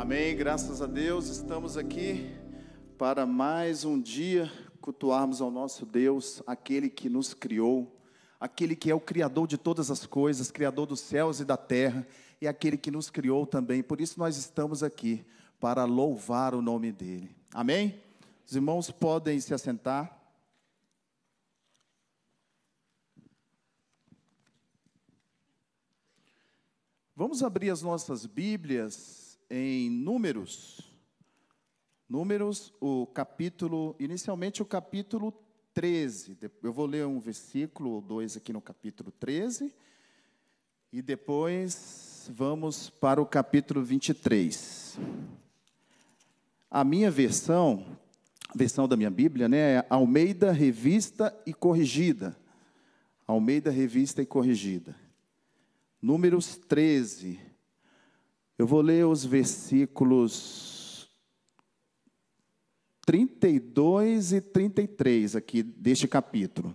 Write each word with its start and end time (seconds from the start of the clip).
Amém, 0.00 0.34
graças 0.34 0.80
a 0.80 0.86
Deus, 0.86 1.26
estamos 1.26 1.76
aqui 1.76 2.34
para 2.96 3.26
mais 3.26 3.84
um 3.84 4.00
dia 4.00 4.50
cultuarmos 4.80 5.42
ao 5.42 5.50
nosso 5.50 5.84
Deus, 5.84 6.42
aquele 6.46 6.88
que 6.88 7.10
nos 7.10 7.34
criou, 7.34 8.00
aquele 8.40 8.74
que 8.74 8.90
é 8.90 8.94
o 8.94 8.98
Criador 8.98 9.46
de 9.46 9.58
todas 9.58 9.90
as 9.90 10.06
coisas, 10.06 10.50
Criador 10.50 10.86
dos 10.86 11.00
céus 11.00 11.38
e 11.38 11.44
da 11.44 11.58
terra, 11.58 12.06
e 12.40 12.48
aquele 12.48 12.78
que 12.78 12.90
nos 12.90 13.10
criou 13.10 13.44
também. 13.46 13.82
Por 13.82 14.00
isso 14.00 14.18
nós 14.18 14.38
estamos 14.38 14.82
aqui, 14.82 15.22
para 15.60 15.84
louvar 15.84 16.54
o 16.54 16.62
nome 16.62 16.90
dEle. 16.90 17.36
Amém? 17.52 18.00
Os 18.46 18.56
irmãos 18.56 18.90
podem 18.90 19.38
se 19.38 19.52
assentar. 19.52 20.18
Vamos 27.14 27.42
abrir 27.42 27.68
as 27.68 27.82
nossas 27.82 28.24
Bíblias 28.24 29.19
em 29.50 29.90
Números. 29.90 30.80
Números, 32.08 32.72
o 32.80 33.06
capítulo, 33.06 33.96
inicialmente 33.98 34.62
o 34.62 34.64
capítulo 34.64 35.34
13. 35.74 36.38
Eu 36.62 36.72
vou 36.72 36.86
ler 36.86 37.06
um 37.06 37.18
versículo 37.18 37.90
ou 37.90 38.00
dois 38.00 38.36
aqui 38.36 38.52
no 38.52 38.60
capítulo 38.60 39.10
13. 39.10 39.74
E 40.92 41.02
depois 41.02 42.30
vamos 42.34 42.90
para 42.90 43.20
o 43.20 43.26
capítulo 43.26 43.82
23. 43.82 44.98
A 46.70 46.84
minha 46.84 47.10
versão, 47.10 47.98
versão 48.54 48.86
da 48.86 48.96
minha 48.96 49.10
Bíblia, 49.10 49.48
né, 49.48 49.76
é 49.76 49.86
Almeida 49.88 50.52
Revista 50.52 51.36
e 51.44 51.52
Corrigida. 51.52 52.36
Almeida 53.26 53.70
Revista 53.70 54.22
e 54.22 54.26
Corrigida. 54.26 54.96
Números 56.02 56.56
13. 56.56 57.49
Eu 58.60 58.66
vou 58.66 58.82
ler 58.82 59.06
os 59.06 59.24
versículos 59.24 61.08
32 63.06 64.34
e 64.34 64.40
33 64.42 65.34
aqui 65.34 65.62
deste 65.62 66.06
capítulo. 66.06 66.74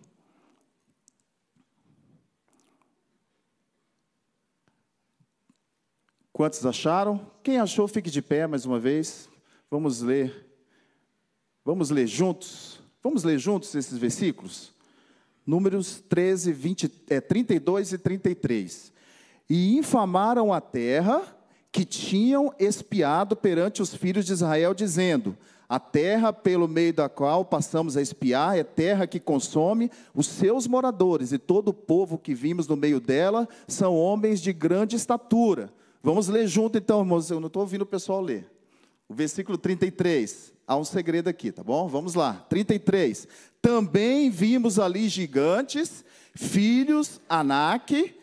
Quantos 6.34 6.66
acharam? 6.66 7.32
Quem 7.44 7.60
achou, 7.60 7.88
fique 7.88 8.10
de 8.10 8.20
pé 8.20 8.48
mais 8.48 8.66
uma 8.66 8.80
vez. 8.80 9.30
Vamos 9.70 10.02
ler. 10.02 10.58
Vamos 11.64 11.92
ler 11.92 12.08
juntos. 12.08 12.82
Vamos 13.04 13.24
ler 13.24 13.38
juntos 13.38 13.76
esses 13.76 14.00
versículos? 14.00 14.74
Números 15.46 16.02
13, 16.10 16.52
20, 16.52 16.92
é, 17.12 17.22
32 17.22 17.94
e 17.94 17.98
33. 18.00 18.92
E 19.48 19.78
infamaram 19.78 20.52
a 20.52 20.60
terra 20.60 21.35
que 21.76 21.84
tinham 21.84 22.54
espiado 22.58 23.36
perante 23.36 23.82
os 23.82 23.94
filhos 23.94 24.26
de 24.26 24.32
Israel, 24.32 24.74
dizendo: 24.74 25.36
a 25.68 25.78
terra 25.78 26.32
pelo 26.32 26.70
meio 26.70 26.94
da 26.94 27.10
qual 27.10 27.44
passamos 27.44 27.98
a 27.98 28.02
espiar 28.02 28.58
é 28.58 28.64
terra 28.64 29.06
que 29.06 29.20
consome 29.20 29.92
os 30.14 30.26
seus 30.26 30.68
moradores, 30.68 31.34
e 31.34 31.38
todo 31.38 31.68
o 31.68 31.74
povo 31.74 32.18
que 32.18 32.34
vimos 32.34 32.66
no 32.66 32.78
meio 32.78 33.02
dela 33.02 33.46
são 33.68 33.94
homens 33.94 34.40
de 34.40 34.54
grande 34.54 34.96
estatura. 34.96 35.70
Vamos 36.02 36.30
ler 36.30 36.48
junto 36.48 36.78
então, 36.78 37.02
irmãos. 37.02 37.30
Eu 37.30 37.42
não 37.42 37.48
estou 37.48 37.64
ouvindo 37.64 37.82
o 37.82 37.86
pessoal 37.86 38.22
ler. 38.22 38.50
O 39.10 39.14
versículo 39.14 39.58
33. 39.58 40.54
Há 40.66 40.78
um 40.78 40.86
segredo 40.86 41.28
aqui, 41.28 41.52
tá 41.52 41.62
bom? 41.62 41.90
Vamos 41.90 42.14
lá. 42.16 42.46
33. 42.48 43.28
Também 43.62 44.30
vimos 44.30 44.80
ali 44.80 45.10
gigantes, 45.10 46.06
filhos, 46.34 47.20
Anak, 47.28 48.16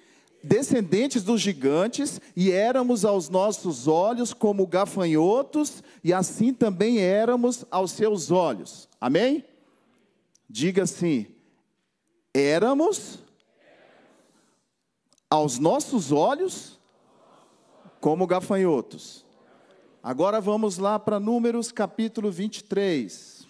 descendentes 0.42 1.22
dos 1.22 1.40
gigantes, 1.40 2.20
e 2.36 2.50
éramos 2.50 3.04
aos 3.04 3.28
nossos 3.28 3.86
olhos 3.86 4.34
como 4.34 4.66
gafanhotos, 4.66 5.82
e 6.02 6.12
assim 6.12 6.52
também 6.52 6.98
éramos 6.98 7.64
aos 7.70 7.92
seus 7.92 8.30
olhos. 8.30 8.88
Amém? 9.00 9.44
Diga 10.48 10.82
assim: 10.82 11.26
éramos 12.34 13.18
aos 15.30 15.58
nossos 15.58 16.12
olhos 16.12 16.78
como 18.00 18.26
gafanhotos. 18.26 19.24
Agora 20.02 20.40
vamos 20.40 20.78
lá 20.78 20.98
para 20.98 21.20
Números 21.20 21.70
capítulo 21.70 22.30
23. 22.30 23.46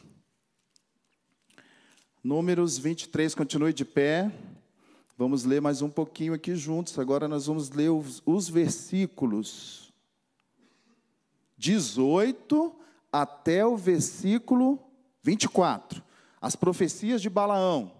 Números 2.22 2.78
23, 2.78 3.34
continue 3.34 3.72
de 3.72 3.84
pé. 3.84 4.30
Vamos 5.16 5.44
ler 5.44 5.60
mais 5.60 5.82
um 5.82 5.90
pouquinho 5.90 6.32
aqui 6.32 6.56
juntos. 6.56 6.98
Agora 6.98 7.28
nós 7.28 7.46
vamos 7.46 7.70
ler 7.70 7.90
os, 7.90 8.22
os 8.24 8.48
versículos 8.48 9.92
18 11.58 12.74
até 13.12 13.64
o 13.64 13.76
versículo 13.76 14.78
24. 15.22 16.02
As 16.40 16.56
profecias 16.56 17.20
de 17.20 17.28
Balaão. 17.28 17.92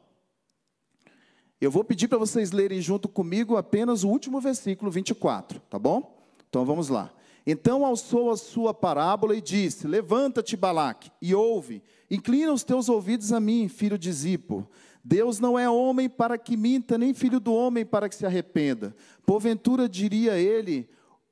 Eu 1.60 1.70
vou 1.70 1.84
pedir 1.84 2.08
para 2.08 2.18
vocês 2.18 2.50
lerem 2.50 2.80
junto 2.80 3.08
comigo 3.08 3.56
apenas 3.56 4.02
o 4.02 4.08
último 4.08 4.40
versículo 4.40 4.90
24, 4.90 5.60
tá 5.70 5.78
bom? 5.78 6.18
Então 6.48 6.64
vamos 6.64 6.88
lá. 6.88 7.12
Então 7.46 7.84
alçou 7.84 8.30
a 8.30 8.36
sua 8.36 8.72
parábola 8.72 9.36
e 9.36 9.40
disse: 9.40 9.86
Levanta-te, 9.86 10.56
Balaque, 10.56 11.12
e 11.20 11.34
ouve, 11.34 11.82
inclina 12.10 12.52
os 12.52 12.64
teus 12.64 12.88
ouvidos 12.88 13.32
a 13.32 13.38
mim, 13.38 13.68
filho 13.68 13.98
de 13.98 14.10
Zipo. 14.10 14.66
Deus 15.04 15.40
não 15.40 15.58
é 15.58 15.68
homem 15.68 16.08
para 16.08 16.38
que 16.38 16.56
minta, 16.56 16.96
nem 16.96 17.12
filho 17.12 17.40
do 17.40 17.52
homem 17.52 17.84
para 17.84 18.08
que 18.08 18.14
se 18.14 18.24
arrependa. 18.24 18.94
Porventura 19.26 19.88
diria 19.88 20.38
ele 20.38 20.88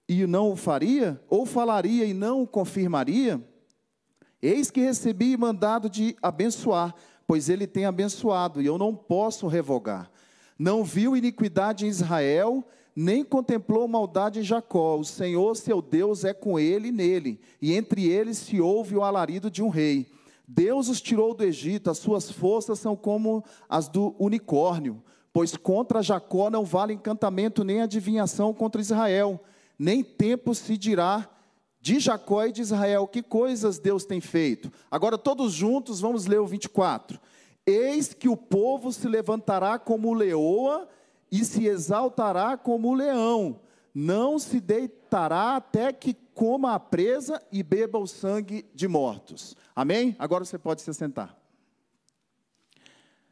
e 0.09 0.27
não 0.27 0.51
o 0.51 0.57
faria? 0.57 1.23
Ou 1.29 1.47
falaria 1.47 2.05
e 2.05 2.13
não 2.13 2.43
o 2.43 2.47
confirmaria? 2.47 3.41
Eis 4.43 4.71
que 4.71 4.81
recebi 4.81 5.37
mandado 5.37 5.89
de 5.89 6.17
abençoar, 6.21 6.95
pois 7.27 7.49
ele 7.49 7.67
tem 7.67 7.85
abençoado, 7.85 8.61
e 8.61 8.67
eu 8.67 8.77
não 8.77 8.95
posso 8.95 9.47
revogar. 9.47 10.11
Não 10.59 10.83
viu 10.83 11.17
iniquidade 11.17 11.87
em 11.87 11.89
Israel, 11.89 12.67
nem 12.97 13.23
contemplou 13.23 13.87
maldade 13.87 14.41
em 14.41 14.43
Jacó. 14.43 14.97
O 14.97 15.05
Senhor, 15.05 15.57
seu 15.57 15.81
Deus, 15.81 16.25
é 16.25 16.35
com 16.35 16.59
ele 16.59 16.89
e 16.89 16.93
nele, 16.93 17.41
e 17.63 17.73
entre 17.73 18.09
eles 18.09 18.39
se 18.39 18.61
ouve 18.61 18.97
o 18.97 19.03
alarido 19.05 19.51
de 19.51 19.63
um 19.63 19.69
rei. 19.69 20.09
Deus 20.53 20.88
os 20.88 21.00
tirou 21.00 21.33
do 21.33 21.44
Egito, 21.44 21.91
as 21.91 21.99
suas 21.99 22.28
forças 22.28 22.81
são 22.81 22.97
como 22.97 23.44
as 23.69 23.87
do 23.87 24.16
unicórnio, 24.19 25.00
pois 25.33 25.56
contra 25.56 26.03
Jacó 26.03 26.50
não 26.50 26.65
vale 26.65 26.93
encantamento 26.93 27.62
nem 27.62 27.81
adivinhação 27.81 28.53
contra 28.53 28.81
Israel, 28.81 29.41
nem 29.78 30.03
tempo 30.03 30.53
se 30.53 30.77
dirá 30.77 31.28
de 31.81 32.00
Jacó 32.00 32.44
e 32.44 32.50
de 32.50 32.62
Israel, 32.62 33.06
que 33.06 33.22
coisas 33.22 33.78
Deus 33.78 34.05
tem 34.05 34.21
feito. 34.21 34.72
Agora 34.91 35.16
todos 35.16 35.53
juntos 35.53 36.00
vamos 36.00 36.27
ler 36.27 36.41
o 36.41 36.47
24. 36.49 37.21
Eis 37.65 38.12
que 38.12 38.28
o 38.28 38.37
povo 38.37 38.93
se 38.93 39.06
levantará 39.06 39.78
como 39.78 40.12
leoa 40.12 40.89
e 41.31 41.44
se 41.44 41.65
exaltará 41.69 42.56
como 42.56 42.93
leão, 42.93 43.60
não 43.94 44.37
se 44.37 44.60
deitará 44.60 45.55
até 45.55 45.93
que 45.93 46.12
coma 46.35 46.75
a 46.75 46.81
presa 46.81 47.43
e 47.51 47.63
beba 47.63 47.99
o 47.99 48.07
sangue 48.07 48.67
de 48.75 48.89
mortos. 48.89 49.57
Amém? 49.75 50.17
Agora 50.19 50.45
você 50.45 50.59
pode 50.59 50.83
se 50.83 50.93
sentar. 50.95 51.37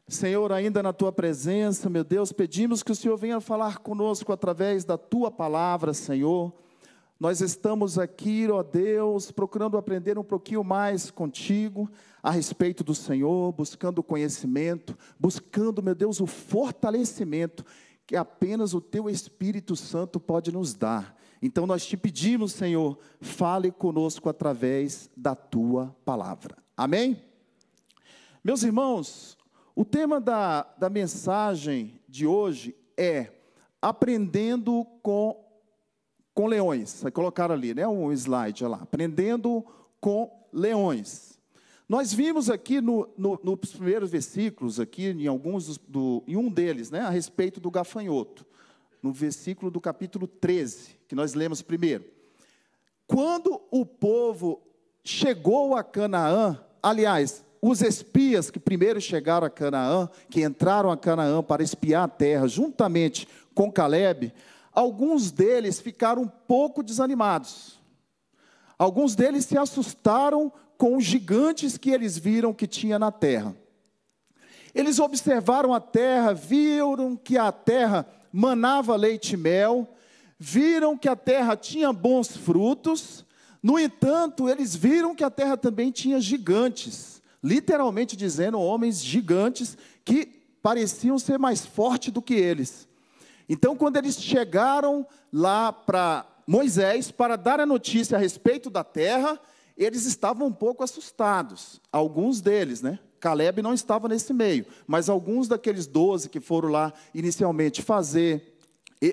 Senhor, 0.08 0.50
ainda 0.52 0.82
na 0.82 0.92
tua 0.92 1.12
presença, 1.12 1.90
meu 1.90 2.02
Deus, 2.02 2.32
pedimos 2.32 2.82
que 2.82 2.92
o 2.92 2.94
Senhor 2.94 3.16
venha 3.18 3.42
falar 3.42 3.78
conosco 3.78 4.32
através 4.32 4.82
da 4.82 4.96
tua 4.96 5.30
palavra, 5.30 5.92
Senhor. 5.92 6.50
Nós 7.20 7.40
estamos 7.42 7.98
aqui, 7.98 8.48
ó 8.50 8.62
Deus, 8.62 9.30
procurando 9.30 9.76
aprender 9.76 10.18
um 10.18 10.24
pouquinho 10.24 10.64
mais 10.64 11.10
contigo 11.10 11.90
a 12.22 12.30
respeito 12.30 12.82
do 12.82 12.94
Senhor, 12.94 13.52
buscando 13.52 14.02
conhecimento, 14.02 14.96
buscando, 15.18 15.82
meu 15.82 15.94
Deus, 15.94 16.20
o 16.20 16.26
fortalecimento 16.26 17.62
que 18.06 18.16
apenas 18.16 18.72
o 18.72 18.80
teu 18.80 19.10
Espírito 19.10 19.76
Santo 19.76 20.18
pode 20.18 20.50
nos 20.50 20.72
dar. 20.72 21.17
Então 21.40 21.66
nós 21.66 21.86
te 21.86 21.96
pedimos, 21.96 22.52
Senhor, 22.52 22.98
fale 23.20 23.70
conosco 23.70 24.28
através 24.28 25.08
da 25.16 25.34
tua 25.34 25.94
palavra. 26.04 26.56
Amém? 26.76 27.22
Meus 28.42 28.62
irmãos, 28.62 29.38
o 29.74 29.84
tema 29.84 30.20
da, 30.20 30.62
da 30.78 30.90
mensagem 30.90 32.00
de 32.08 32.26
hoje 32.26 32.74
é 32.96 33.32
aprendendo 33.80 34.84
com, 35.02 35.44
com 36.34 36.46
leões. 36.46 37.02
Vai 37.02 37.12
colocar 37.12 37.52
ali, 37.52 37.74
né? 37.74 37.86
Um 37.86 38.12
slide 38.12 38.64
lá. 38.64 38.78
Aprendendo 38.78 39.64
com 40.00 40.30
leões. 40.52 41.38
Nós 41.88 42.12
vimos 42.12 42.50
aqui 42.50 42.80
no, 42.80 43.08
no, 43.16 43.40
nos 43.42 43.72
primeiros 43.72 44.10
versículos, 44.10 44.78
aqui 44.78 45.06
em 45.06 45.26
alguns 45.26 45.78
do, 45.78 46.22
em 46.26 46.36
um 46.36 46.50
deles, 46.50 46.90
né, 46.90 47.00
a 47.00 47.08
respeito 47.08 47.60
do 47.60 47.70
gafanhoto 47.70 48.44
no 49.02 49.12
versículo 49.12 49.70
do 49.70 49.80
capítulo 49.80 50.26
13, 50.26 50.98
que 51.06 51.14
nós 51.14 51.34
lemos 51.34 51.62
primeiro. 51.62 52.04
Quando 53.06 53.60
o 53.70 53.86
povo 53.86 54.62
chegou 55.02 55.74
a 55.74 55.82
Canaã, 55.82 56.60
aliás, 56.82 57.44
os 57.60 57.80
espias 57.80 58.50
que 58.50 58.60
primeiro 58.60 59.00
chegaram 59.00 59.46
a 59.46 59.50
Canaã, 59.50 60.08
que 60.30 60.42
entraram 60.42 60.90
a 60.90 60.96
Canaã 60.96 61.42
para 61.42 61.62
espiar 61.62 62.04
a 62.04 62.08
terra, 62.08 62.46
juntamente 62.46 63.26
com 63.54 63.72
Caleb, 63.72 64.32
alguns 64.72 65.30
deles 65.30 65.80
ficaram 65.80 66.22
um 66.22 66.28
pouco 66.28 66.82
desanimados. 66.82 67.78
Alguns 68.78 69.16
deles 69.16 69.44
se 69.44 69.58
assustaram 69.58 70.52
com 70.76 70.96
os 70.96 71.04
gigantes 71.04 71.76
que 71.76 71.90
eles 71.90 72.16
viram 72.16 72.54
que 72.54 72.66
tinha 72.66 72.98
na 72.98 73.10
terra. 73.10 73.56
Eles 74.72 75.00
observaram 75.00 75.74
a 75.74 75.80
terra, 75.80 76.32
viram 76.32 77.16
que 77.16 77.36
a 77.36 77.50
terra 77.50 78.06
manava 78.32 78.96
leite 78.96 79.34
e 79.34 79.36
mel, 79.36 79.88
viram 80.38 80.96
que 80.96 81.08
a 81.08 81.16
terra 81.16 81.56
tinha 81.56 81.92
bons 81.92 82.36
frutos, 82.36 83.24
no 83.62 83.78
entanto, 83.78 84.48
eles 84.48 84.74
viram 84.74 85.14
que 85.14 85.24
a 85.24 85.30
terra 85.30 85.56
também 85.56 85.90
tinha 85.90 86.20
gigantes, 86.20 87.20
literalmente 87.42 88.16
dizendo, 88.16 88.60
homens 88.60 89.02
gigantes 89.02 89.76
que 90.04 90.26
pareciam 90.62 91.18
ser 91.18 91.38
mais 91.38 91.66
fortes 91.66 92.12
do 92.12 92.22
que 92.22 92.34
eles. 92.34 92.88
Então, 93.48 93.76
quando 93.76 93.96
eles 93.96 94.20
chegaram 94.20 95.06
lá 95.32 95.72
para 95.72 96.26
Moisés 96.46 97.10
para 97.10 97.36
dar 97.36 97.60
a 97.60 97.66
notícia 97.66 98.16
a 98.16 98.20
respeito 98.20 98.70
da 98.70 98.84
terra, 98.84 99.40
eles 99.76 100.06
estavam 100.06 100.48
um 100.48 100.52
pouco 100.52 100.84
assustados, 100.84 101.80
alguns 101.92 102.40
deles, 102.40 102.82
né? 102.82 102.98
Caleb 103.20 103.62
não 103.62 103.74
estava 103.74 104.08
nesse 104.08 104.32
meio, 104.32 104.64
mas 104.86 105.08
alguns 105.08 105.48
daqueles 105.48 105.86
doze 105.86 106.28
que 106.28 106.40
foram 106.40 106.68
lá 106.68 106.92
inicialmente 107.14 107.82
fazer 107.82 108.54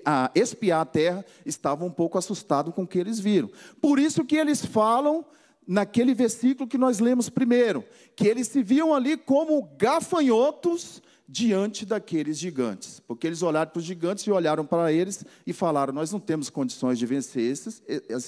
a 0.03 0.31
espiar 0.33 0.81
a 0.81 0.85
terra, 0.85 1.25
estavam 1.45 1.87
um 1.87 1.91
pouco 1.91 2.17
assustados 2.17 2.73
com 2.73 2.83
o 2.83 2.87
que 2.87 2.97
eles 2.97 3.19
viram. 3.19 3.49
Por 3.81 3.99
isso 3.99 4.25
que 4.25 4.35
eles 4.35 4.65
falam 4.65 5.23
naquele 5.67 6.13
versículo 6.13 6.67
que 6.67 6.77
nós 6.77 6.99
lemos 6.99 7.29
primeiro, 7.29 7.83
que 8.15 8.27
eles 8.27 8.47
se 8.47 8.63
viam 8.63 8.93
ali 8.93 9.17
como 9.17 9.69
gafanhotos 9.77 11.01
diante 11.27 11.85
daqueles 11.85 12.37
gigantes, 12.37 12.99
porque 12.99 13.25
eles 13.25 13.41
olharam 13.41 13.71
para 13.71 13.79
os 13.79 13.85
gigantes 13.85 14.23
e 14.25 14.31
olharam 14.31 14.65
para 14.65 14.91
eles 14.91 15.25
e 15.45 15.53
falaram: 15.53 15.93
Nós 15.93 16.11
não 16.11 16.19
temos 16.19 16.49
condições 16.49 16.99
de 16.99 17.05
vencer 17.05 17.41
esses, 17.41 17.81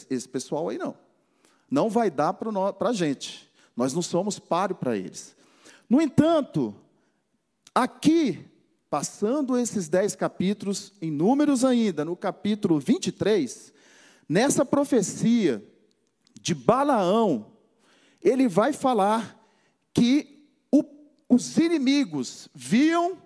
esse, 0.10 0.28
pessoal 0.28 0.70
aí, 0.70 0.78
não. 0.78 0.96
Não 1.70 1.90
vai 1.90 2.10
dar 2.10 2.34
para 2.34 2.90
a 2.90 2.94
gente. 2.94 3.48
Nós 3.76 3.94
não 3.94 4.02
somos 4.02 4.40
páreo 4.40 4.76
para 4.76 4.98
eles. 4.98 5.36
No 5.89 6.01
entanto, 6.01 6.75
aqui 7.74 8.48
Passando 8.89 9.57
esses 9.57 9.89
dez 9.89 10.16
capítulos, 10.16 10.94
em 11.01 11.12
números 11.12 11.66
ainda, 11.66 12.06
no 12.06 12.16
capítulo 12.16 12.80
23, 12.80 13.74
nessa 14.30 14.63
profecia 14.63 15.62
de 16.42 16.56
Balaão, 16.56 17.48
ele 18.22 18.48
vai 18.48 18.72
falar 18.72 19.38
que 19.94 20.48
o, 20.72 20.86
os 21.28 21.57
inimigos 21.57 22.48
viam 22.56 23.18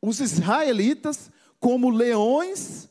os 0.00 0.20
israelitas 0.20 1.28
como 1.58 1.90
leões, 1.90 2.88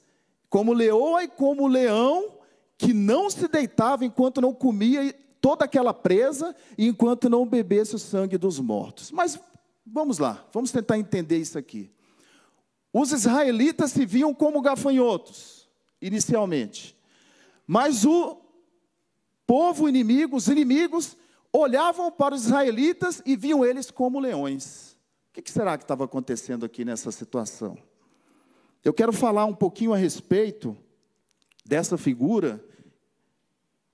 como 0.49 0.73
leoa 0.73 1.23
e 1.23 1.29
como 1.29 1.67
leão, 1.67 2.33
que 2.77 2.93
não 2.93 3.29
se 3.29 3.47
deitava 3.47 4.03
enquanto 4.03 4.41
não 4.41 4.53
comia 4.53 5.15
toda 5.41 5.65
aquela 5.65 5.93
presa 5.93 6.55
enquanto 6.77 7.29
não 7.29 7.45
bebesse 7.45 7.95
o 7.95 7.99
sangue 7.99 8.37
dos 8.37 8.59
mortos. 8.59 9.11
Mas 9.11 9.39
Vamos 9.89 10.17
lá, 10.17 10.45
vamos 10.51 10.71
tentar 10.71 10.97
entender 10.97 11.37
isso 11.37 11.57
aqui. 11.57 11.89
Os 12.91 13.11
israelitas 13.11 13.91
se 13.91 14.05
viam 14.05 14.33
como 14.33 14.61
gafanhotos, 14.61 15.69
inicialmente. 16.01 16.95
Mas 17.65 18.03
o 18.03 18.37
povo 19.45 19.87
inimigo, 19.87 20.35
os 20.35 20.47
inimigos, 20.47 21.15
olhavam 21.53 22.11
para 22.11 22.35
os 22.35 22.45
israelitas 22.45 23.21
e 23.25 23.35
viam 23.35 23.65
eles 23.65 23.89
como 23.89 24.19
leões. 24.19 24.97
O 25.29 25.41
que 25.41 25.51
será 25.51 25.77
que 25.77 25.83
estava 25.83 26.03
acontecendo 26.03 26.65
aqui 26.65 26.83
nessa 26.83 27.11
situação? 27.11 27.77
Eu 28.83 28.93
quero 28.93 29.13
falar 29.13 29.45
um 29.45 29.55
pouquinho 29.55 29.93
a 29.93 29.97
respeito 29.97 30.75
dessa 31.65 31.97
figura, 31.97 32.63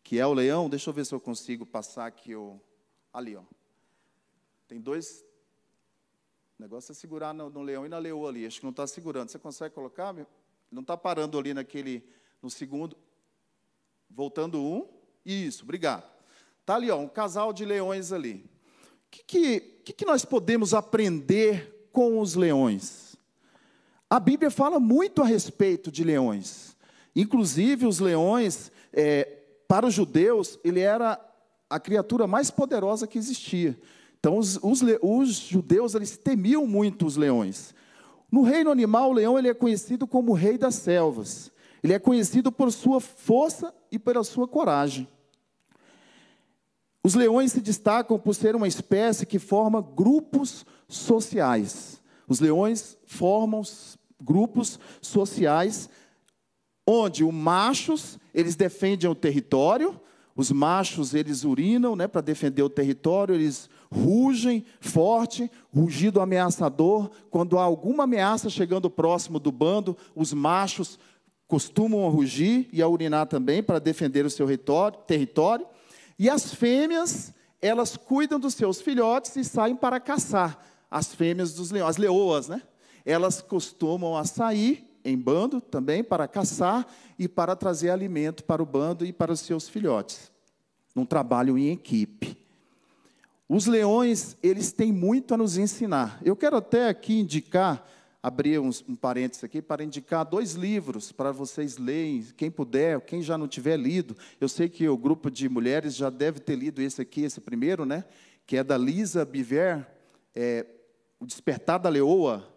que 0.03 0.19
é 0.19 0.25
o 0.25 0.33
leão. 0.33 0.69
Deixa 0.69 0.89
eu 0.89 0.93
ver 0.93 1.05
se 1.05 1.13
eu 1.13 1.19
consigo 1.19 1.65
passar 1.65 2.05
aqui 2.05 2.35
o. 2.35 2.59
Ali, 3.11 3.35
ó. 3.35 3.43
Tem 4.67 4.79
dois, 4.79 5.23
o 6.57 6.61
negócio 6.61 6.91
é 6.91 6.95
segurar 6.95 7.33
no, 7.33 7.49
no 7.49 7.61
leão 7.61 7.85
e 7.85 7.89
na 7.89 7.97
leoa 7.97 8.29
ali. 8.29 8.45
Acho 8.45 8.59
que 8.59 8.65
não 8.65 8.71
está 8.71 8.85
segurando. 8.87 9.29
Você 9.29 9.39
consegue 9.39 9.73
colocar? 9.73 10.15
Não 10.71 10.81
está 10.81 10.95
parando 10.95 11.37
ali 11.37 11.53
naquele, 11.53 12.03
no 12.41 12.49
segundo. 12.49 12.97
Voltando 14.09 14.61
um. 14.61 14.87
Isso, 15.25 15.63
obrigado. 15.63 16.11
Está 16.61 16.75
ali, 16.75 16.89
ó, 16.89 16.97
um 16.97 17.07
casal 17.07 17.51
de 17.51 17.65
leões 17.65 18.11
ali. 18.11 18.45
O 19.07 19.11
que, 19.11 19.23
que, 19.23 19.59
que, 19.59 19.93
que 19.93 20.05
nós 20.05 20.25
podemos 20.25 20.73
aprender 20.73 21.87
com 21.91 22.19
os 22.19 22.35
leões? 22.35 23.15
A 24.09 24.19
Bíblia 24.19 24.49
fala 24.49 24.79
muito 24.79 25.21
a 25.21 25.25
respeito 25.25 25.91
de 25.91 26.03
leões. 26.03 26.77
Inclusive, 27.15 27.85
os 27.85 27.99
leões, 27.99 28.71
é, 28.91 29.42
para 29.67 29.85
os 29.85 29.93
judeus, 29.93 30.59
ele 30.63 30.79
era 30.79 31.19
a 31.69 31.79
criatura 31.79 32.27
mais 32.27 32.51
poderosa 32.51 33.07
que 33.07 33.17
existia. 33.17 33.79
Então, 34.19 34.37
os, 34.37 34.57
os, 34.61 34.81
os, 35.01 35.35
judeus 35.35 35.95
eles 35.95 36.17
temiam 36.17 36.65
muito 36.65 37.05
os 37.05 37.17
leões. 37.17 37.73
No 38.31 38.41
reino 38.41 38.71
animal, 38.71 39.09
o 39.09 39.13
leão 39.13 39.37
ele 39.37 39.49
é 39.49 39.53
conhecido 39.53 40.07
como 40.07 40.31
o 40.31 40.35
rei 40.35 40.57
das 40.57 40.75
selvas. 40.75 41.51
Ele 41.83 41.93
é 41.93 41.99
conhecido 41.99 42.51
por 42.51 42.71
sua 42.71 43.01
força 43.01 43.73
e 43.91 43.99
pela 43.99 44.23
sua 44.23 44.47
coragem. 44.47 45.07
Os 47.03 47.15
leões 47.15 47.51
se 47.51 47.59
destacam 47.59 48.17
por 48.17 48.33
ser 48.33 48.55
uma 48.55 48.67
espécie 48.67 49.25
que 49.25 49.37
forma 49.37 49.81
grupos 49.81 50.65
sociais. 50.87 52.01
Os 52.27 52.39
leões 52.39 52.97
formam 53.05 53.61
grupos 54.21 54.79
sociais 55.01 55.89
onde 56.85 57.23
os 57.23 57.33
machos, 57.33 58.19
eles 58.33 58.55
defendem 58.55 59.09
o 59.09 59.15
território, 59.15 59.99
os 60.35 60.51
machos, 60.51 61.13
eles 61.13 61.43
urinam 61.43 61.95
né, 61.95 62.07
para 62.07 62.21
defender 62.21 62.63
o 62.63 62.69
território, 62.69 63.35
eles 63.35 63.69
rugem 63.91 64.65
forte, 64.79 65.49
rugido 65.73 66.19
ameaçador. 66.19 67.11
Quando 67.29 67.59
há 67.59 67.63
alguma 67.63 68.05
ameaça 68.05 68.49
chegando 68.49 68.89
próximo 68.89 69.39
do 69.39 69.51
bando, 69.51 69.95
os 70.15 70.33
machos 70.33 70.97
costumam 71.47 72.09
rugir 72.09 72.67
e 72.73 72.81
a 72.81 72.87
urinar 72.87 73.27
também 73.27 73.61
para 73.61 73.77
defender 73.77 74.25
o 74.25 74.29
seu 74.29 74.47
território. 75.05 75.67
E 76.17 76.27
as 76.27 76.51
fêmeas, 76.51 77.31
elas 77.61 77.95
cuidam 77.95 78.39
dos 78.39 78.55
seus 78.55 78.81
filhotes 78.81 79.35
e 79.35 79.43
saem 79.43 79.75
para 79.75 79.99
caçar. 79.99 80.57
As 80.89 81.13
fêmeas 81.13 81.53
dos 81.53 81.69
leões, 81.69 81.91
as 81.91 81.97
leoas, 81.97 82.47
né? 82.47 82.61
Elas 83.05 83.39
costumam 83.41 84.17
a 84.17 84.23
sair 84.23 84.92
em 85.03 85.17
bando 85.17 85.59
também 85.59 86.03
para 86.03 86.27
caçar 86.27 86.87
e 87.17 87.27
para 87.27 87.55
trazer 87.55 87.89
alimento 87.89 88.43
para 88.43 88.61
o 88.63 88.65
bando 88.65 89.05
e 89.05 89.11
para 89.11 89.31
os 89.31 89.41
seus 89.41 89.67
filhotes. 89.67 90.31
Num 90.95 91.05
trabalho 91.05 91.57
em 91.57 91.71
equipe. 91.71 92.37
Os 93.47 93.65
leões, 93.65 94.37
eles 94.41 94.71
têm 94.71 94.91
muito 94.91 95.33
a 95.33 95.37
nos 95.37 95.57
ensinar. 95.57 96.19
Eu 96.23 96.35
quero 96.35 96.55
até 96.55 96.87
aqui 96.87 97.19
indicar, 97.19 97.85
abrir 98.21 98.59
uns, 98.59 98.83
um 98.87 98.95
parênteses 98.95 99.43
aqui, 99.43 99.61
para 99.61 99.83
indicar 99.83 100.23
dois 100.23 100.53
livros 100.53 101.11
para 101.11 101.31
vocês 101.31 101.77
lerem, 101.77 102.25
quem 102.37 102.49
puder, 102.49 103.01
quem 103.01 103.21
já 103.21 103.37
não 103.37 103.47
tiver 103.47 103.77
lido. 103.77 104.15
Eu 104.39 104.47
sei 104.47 104.69
que 104.69 104.87
o 104.87 104.97
grupo 104.97 105.29
de 105.29 105.49
mulheres 105.49 105.95
já 105.95 106.09
deve 106.09 106.39
ter 106.39 106.55
lido 106.55 106.81
esse 106.81 107.01
aqui, 107.01 107.23
esse 107.23 107.41
primeiro, 107.41 107.85
né? 107.85 108.05
Que 108.45 108.57
é 108.57 108.63
da 108.63 108.77
Lisa 108.77 109.25
Biver, 109.25 109.85
é, 110.33 110.65
O 111.19 111.25
Despertar 111.25 111.79
da 111.79 111.89
Leoa. 111.89 112.47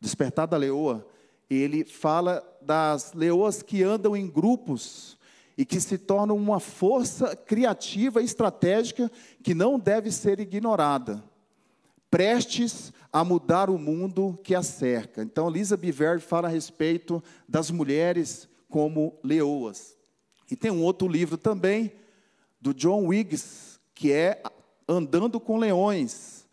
Despertar 0.00 0.46
da 0.46 0.56
Leoa 0.56 1.06
ele 1.54 1.84
fala 1.84 2.42
das 2.60 3.12
leoas 3.12 3.62
que 3.62 3.82
andam 3.82 4.16
em 4.16 4.28
grupos 4.28 5.18
e 5.56 5.64
que 5.64 5.80
se 5.80 5.98
tornam 5.98 6.36
uma 6.36 6.60
força 6.60 7.36
criativa 7.36 8.22
e 8.22 8.24
estratégica 8.24 9.10
que 9.42 9.54
não 9.54 9.78
deve 9.78 10.10
ser 10.10 10.40
ignorada, 10.40 11.22
prestes 12.10 12.92
a 13.12 13.22
mudar 13.22 13.68
o 13.68 13.78
mundo 13.78 14.38
que 14.42 14.54
a 14.54 14.62
cerca. 14.62 15.22
Então, 15.22 15.50
Lisa 15.50 15.76
Biver 15.76 16.20
fala 16.20 16.48
a 16.48 16.50
respeito 16.50 17.22
das 17.48 17.70
mulheres 17.70 18.48
como 18.68 19.18
leoas. 19.22 19.96
E 20.50 20.56
tem 20.56 20.70
um 20.70 20.82
outro 20.82 21.06
livro 21.06 21.36
também, 21.36 21.92
do 22.60 22.72
John 22.72 23.06
Wiggs, 23.08 23.78
que 23.94 24.12
é 24.12 24.42
Andando 24.88 25.38
com 25.40 25.58
Leões, 25.58 26.46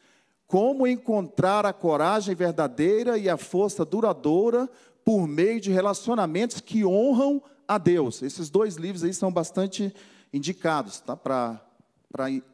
como 0.48 0.88
encontrar 0.88 1.66
a 1.66 1.74
coragem 1.74 2.34
verdadeira 2.34 3.18
e 3.18 3.30
a 3.30 3.38
força 3.38 3.86
duradoura 3.86 4.70
por 5.10 5.28
meio 5.28 5.60
de 5.60 5.72
relacionamentos 5.72 6.62
que 6.62 6.86
honram 6.86 7.42
a 7.68 7.80
Deus. 7.80 8.22
Esses 8.22 8.48
dois 8.48 8.76
livros 8.76 9.04
aí 9.04 9.12
são 9.12 9.32
bastante 9.32 9.92
indicados, 10.32 11.00
tá? 11.00 11.18
Para 11.18 11.60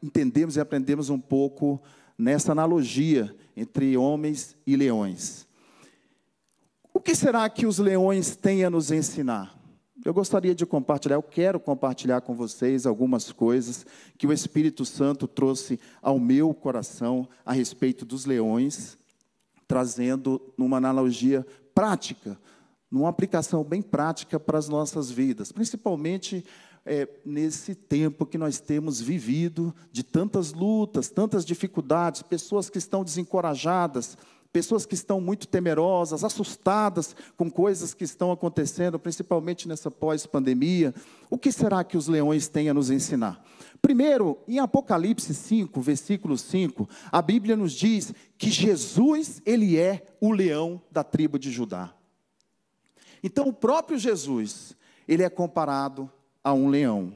entendermos 0.02 0.56
e 0.56 0.62
aprendermos 0.62 1.10
um 1.10 1.20
pouco 1.20 1.84
nessa 2.18 2.54
analogia 2.54 3.36
entre 3.58 3.98
homens 3.98 4.56
e 4.66 4.78
leões. 4.78 5.46
O 6.94 7.02
que 7.02 7.14
será 7.14 7.50
que 7.50 7.66
os 7.66 7.78
leões 7.78 8.38
têm 8.38 8.64
a 8.64 8.70
nos 8.70 8.90
ensinar? 8.90 9.54
Eu 10.06 10.14
gostaria 10.14 10.56
de 10.56 10.66
compartilhar, 10.66 11.18
eu 11.18 11.24
quero 11.24 11.60
compartilhar 11.60 12.22
com 12.22 12.34
vocês 12.34 12.86
algumas 12.86 13.34
coisas 13.34 13.86
que 14.18 14.26
o 14.26 14.32
Espírito 14.32 14.86
Santo 14.86 15.28
trouxe 15.28 15.78
ao 16.02 16.18
meu 16.18 16.54
coração 16.54 17.28
a 17.46 17.52
respeito 17.52 18.06
dos 18.06 18.24
leões, 18.24 18.98
trazendo 19.68 20.42
numa 20.58 20.78
analogia 20.78 21.46
prática, 21.76 22.40
numa 22.90 23.10
aplicação 23.10 23.64
bem 23.64 23.82
prática 23.82 24.40
para 24.40 24.58
as 24.58 24.70
nossas 24.70 25.12
vidas, 25.12 25.52
principalmente 25.52 26.46
é, 26.86 27.08
nesse 27.26 27.76
tempo 27.76 28.26
que 28.26 28.38
nós 28.38 28.60
temos 28.60 29.02
vivido, 29.02 29.76
de 29.92 30.02
tantas 30.02 30.54
lutas, 30.54 31.10
tantas 31.10 31.44
dificuldades, 31.44 32.22
pessoas 32.22 32.70
que 32.70 32.78
estão 32.78 33.04
desencorajadas, 33.04 34.18
pessoas 34.54 34.86
que 34.86 34.94
estão 34.94 35.20
muito 35.20 35.48
temerosas, 35.48 36.24
assustadas 36.24 37.14
com 37.36 37.52
coisas 37.52 37.94
que 37.94 38.06
estão 38.06 38.32
acontecendo, 38.32 38.98
principalmente 38.98 39.68
nessa 39.68 39.92
pós-pandemia. 39.92 40.96
O 41.30 41.38
que 41.38 41.52
será 41.52 41.84
que 41.84 41.98
os 41.98 42.08
leões 42.08 42.48
têm 42.48 42.70
a 42.70 42.74
nos 42.74 42.90
ensinar? 42.90 43.44
Primeiro, 43.86 44.40
em 44.48 44.58
Apocalipse 44.58 45.32
5, 45.32 45.80
versículo 45.80 46.40
5, 46.40 46.90
a 47.12 47.22
Bíblia 47.22 47.56
nos 47.56 47.72
diz 47.72 48.16
que 48.36 48.50
Jesus, 48.50 49.44
ele 49.46 49.78
é 49.78 50.08
o 50.20 50.32
leão 50.32 50.82
da 50.92 51.04
tribo 51.04 51.38
de 51.38 51.52
Judá. 51.52 51.94
Então, 53.22 53.48
o 53.48 53.54
próprio 53.54 53.96
Jesus, 54.00 54.76
ele 55.08 55.22
é 55.22 55.30
comparado 55.30 56.10
a 56.44 56.52
um 56.52 56.68
leão. 56.68 57.16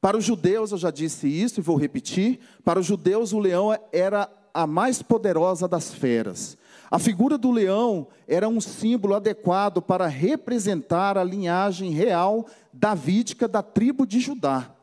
Para 0.00 0.16
os 0.16 0.24
judeus, 0.24 0.72
eu 0.72 0.78
já 0.78 0.90
disse 0.90 1.28
isso 1.28 1.60
e 1.60 1.62
vou 1.62 1.76
repetir: 1.76 2.40
para 2.64 2.80
os 2.80 2.86
judeus, 2.86 3.32
o 3.32 3.38
leão 3.38 3.68
era 3.92 4.28
a 4.52 4.66
mais 4.66 5.02
poderosa 5.02 5.68
das 5.68 5.94
feras. 5.94 6.58
A 6.90 6.98
figura 6.98 7.38
do 7.38 7.52
leão 7.52 8.08
era 8.26 8.48
um 8.48 8.60
símbolo 8.60 9.14
adequado 9.14 9.80
para 9.80 10.08
representar 10.08 11.16
a 11.16 11.22
linhagem 11.22 11.92
real 11.92 12.44
davídica 12.72 13.46
da 13.46 13.62
tribo 13.62 14.04
de 14.04 14.18
Judá. 14.18 14.75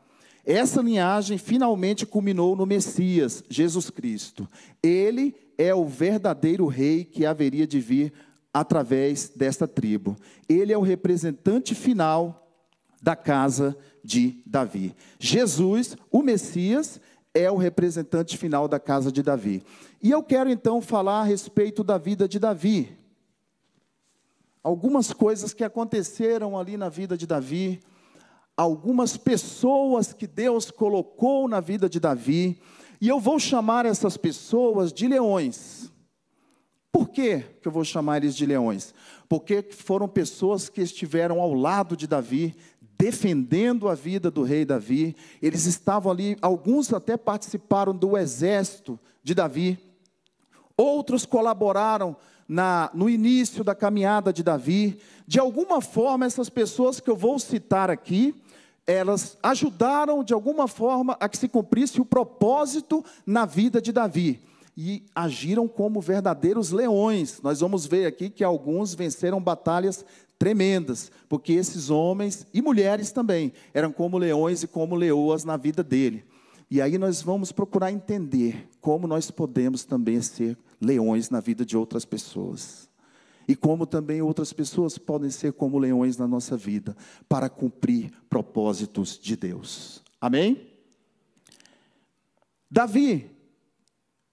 Essa 0.44 0.82
linhagem 0.82 1.38
finalmente 1.38 2.04
culminou 2.04 2.54
no 2.54 2.66
Messias, 2.66 3.42
Jesus 3.48 3.88
Cristo. 3.88 4.48
Ele 4.82 5.34
é 5.56 5.74
o 5.74 5.86
verdadeiro 5.86 6.66
rei 6.66 7.04
que 7.04 7.24
haveria 7.24 7.66
de 7.66 7.80
vir 7.80 8.12
através 8.52 9.30
desta 9.34 9.66
tribo. 9.66 10.16
Ele 10.48 10.72
é 10.72 10.78
o 10.78 10.82
representante 10.82 11.74
final 11.74 12.48
da 13.02 13.16
casa 13.16 13.76
de 14.02 14.42
Davi. 14.44 14.94
Jesus, 15.18 15.96
o 16.10 16.22
Messias, 16.22 17.00
é 17.34 17.50
o 17.50 17.56
representante 17.56 18.38
final 18.38 18.68
da 18.68 18.78
casa 18.78 19.10
de 19.10 19.22
Davi. 19.22 19.62
E 20.00 20.10
eu 20.10 20.22
quero 20.22 20.48
então 20.48 20.80
falar 20.80 21.20
a 21.20 21.24
respeito 21.24 21.82
da 21.82 21.98
vida 21.98 22.28
de 22.28 22.38
Davi. 22.38 22.96
Algumas 24.62 25.12
coisas 25.12 25.52
que 25.52 25.64
aconteceram 25.64 26.56
ali 26.58 26.76
na 26.76 26.88
vida 26.88 27.16
de 27.16 27.26
Davi, 27.26 27.80
algumas 28.56 29.16
pessoas 29.16 30.12
que 30.12 30.26
Deus 30.26 30.70
colocou 30.70 31.48
na 31.48 31.60
vida 31.60 31.88
de 31.88 31.98
Davi, 31.98 32.60
e 33.00 33.08
eu 33.08 33.18
vou 33.18 33.38
chamar 33.38 33.84
essas 33.84 34.16
pessoas 34.16 34.92
de 34.92 35.08
leões. 35.08 35.92
Por 36.92 37.08
que 37.08 37.44
eu 37.64 37.72
vou 37.72 37.84
chamar 37.84 38.18
eles 38.18 38.36
de 38.36 38.46
leões? 38.46 38.94
Porque 39.28 39.62
foram 39.62 40.08
pessoas 40.08 40.68
que 40.68 40.80
estiveram 40.80 41.40
ao 41.40 41.52
lado 41.52 41.96
de 41.96 42.06
Davi, 42.06 42.54
defendendo 42.96 43.88
a 43.88 43.94
vida 43.94 44.30
do 44.30 44.42
rei 44.42 44.64
Davi. 44.64 45.16
Eles 45.42 45.66
estavam 45.66 46.12
ali, 46.12 46.36
alguns 46.40 46.92
até 46.92 47.16
participaram 47.16 47.94
do 47.94 48.16
exército 48.16 48.98
de 49.22 49.34
Davi. 49.34 49.78
Outros 50.76 51.26
colaboraram 51.26 52.16
na, 52.48 52.90
no 52.94 53.10
início 53.10 53.64
da 53.64 53.74
caminhada 53.74 54.32
de 54.32 54.42
Davi. 54.42 54.98
De 55.26 55.40
alguma 55.40 55.80
forma, 55.80 56.26
essas 56.26 56.48
pessoas 56.48 57.00
que 57.00 57.10
eu 57.10 57.16
vou 57.16 57.38
citar 57.38 57.90
aqui, 57.90 58.34
elas 58.86 59.38
ajudaram 59.42 60.22
de 60.22 60.34
alguma 60.34 60.68
forma 60.68 61.16
a 61.18 61.28
que 61.28 61.38
se 61.38 61.48
cumprisse 61.48 62.00
o 62.00 62.04
propósito 62.04 63.04
na 63.26 63.46
vida 63.46 63.80
de 63.80 63.92
Davi. 63.92 64.40
E 64.76 65.04
agiram 65.14 65.68
como 65.68 66.00
verdadeiros 66.00 66.70
leões. 66.70 67.40
Nós 67.42 67.60
vamos 67.60 67.86
ver 67.86 68.06
aqui 68.06 68.28
que 68.28 68.42
alguns 68.42 68.94
venceram 68.94 69.40
batalhas 69.40 70.04
tremendas, 70.38 71.12
porque 71.28 71.52
esses 71.52 71.90
homens 71.90 72.46
e 72.52 72.60
mulheres 72.60 73.12
também 73.12 73.52
eram 73.72 73.92
como 73.92 74.18
leões 74.18 74.62
e 74.62 74.66
como 74.66 74.96
leoas 74.96 75.44
na 75.44 75.56
vida 75.56 75.82
dele. 75.82 76.24
E 76.70 76.80
aí 76.80 76.98
nós 76.98 77.22
vamos 77.22 77.52
procurar 77.52 77.92
entender 77.92 78.68
como 78.80 79.06
nós 79.06 79.30
podemos 79.30 79.84
também 79.84 80.20
ser 80.20 80.58
leões 80.80 81.30
na 81.30 81.40
vida 81.40 81.64
de 81.64 81.76
outras 81.76 82.04
pessoas. 82.04 82.88
E 83.46 83.54
como 83.54 83.86
também 83.86 84.22
outras 84.22 84.52
pessoas 84.52 84.96
podem 84.98 85.30
ser 85.30 85.52
como 85.52 85.78
leões 85.78 86.16
na 86.16 86.26
nossa 86.26 86.56
vida, 86.56 86.96
para 87.28 87.48
cumprir 87.48 88.10
propósitos 88.28 89.18
de 89.18 89.36
Deus. 89.36 90.02
Amém? 90.20 90.70
Davi, 92.70 93.30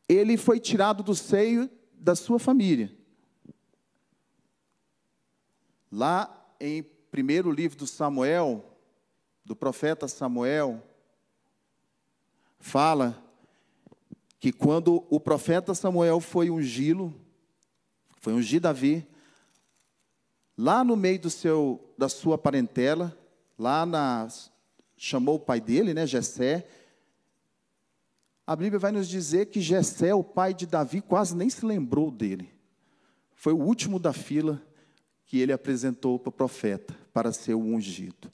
ele 0.08 0.38
foi 0.38 0.60
tirado 0.60 1.04
do 1.04 1.14
seio 1.14 1.70
da 1.94 2.16
sua 2.16 2.40
família. 2.40 2.92
Lá 5.92 6.54
em 6.60 6.84
primeiro 7.12 7.52
livro 7.52 7.78
do 7.78 7.86
Samuel, 7.86 8.66
do 9.44 9.56
profeta 9.56 10.08
Samuel, 10.08 10.82
fala 12.60 13.22
que 14.40 14.52
quando 14.52 15.06
o 15.10 15.20
profeta 15.20 15.76
Samuel 15.76 16.20
foi 16.20 16.50
ungí-lo, 16.50 17.14
foi 18.22 18.34
ungir 18.34 18.62
Davi, 18.62 19.06
lá 20.56 20.84
no 20.84 20.96
meio 20.96 21.20
do 21.20 21.30
seu, 21.30 21.94
da 21.98 22.08
sua 22.08 22.38
parentela, 22.38 23.18
lá 23.58 23.84
na, 23.84 24.28
chamou 24.96 25.36
o 25.36 25.40
pai 25.40 25.60
dele, 25.60 25.94
né, 25.94 26.06
Jessé, 26.06 26.68
a 28.46 28.56
Bíblia 28.56 28.78
vai 28.78 28.92
nos 28.92 29.08
dizer 29.08 29.48
que 29.48 29.60
Jessé, 29.60 30.14
o 30.14 30.24
pai 30.24 30.54
de 30.54 30.68
Davi, 30.68 31.02
quase 31.02 31.36
nem 31.36 31.50
se 31.50 31.66
lembrou 31.66 32.12
dele. 32.12 32.54
Foi 33.34 33.54
o 33.54 33.60
último 33.60 33.98
da 33.98 34.14
fila 34.14 34.62
que 35.26 35.40
ele 35.40 35.54
apresentou 35.54 36.20
para 36.20 36.30
o 36.30 36.34
profeta, 36.34 36.96
para 37.14 37.32
ser 37.32 37.56
o 37.56 37.60
ungido. 37.60 38.32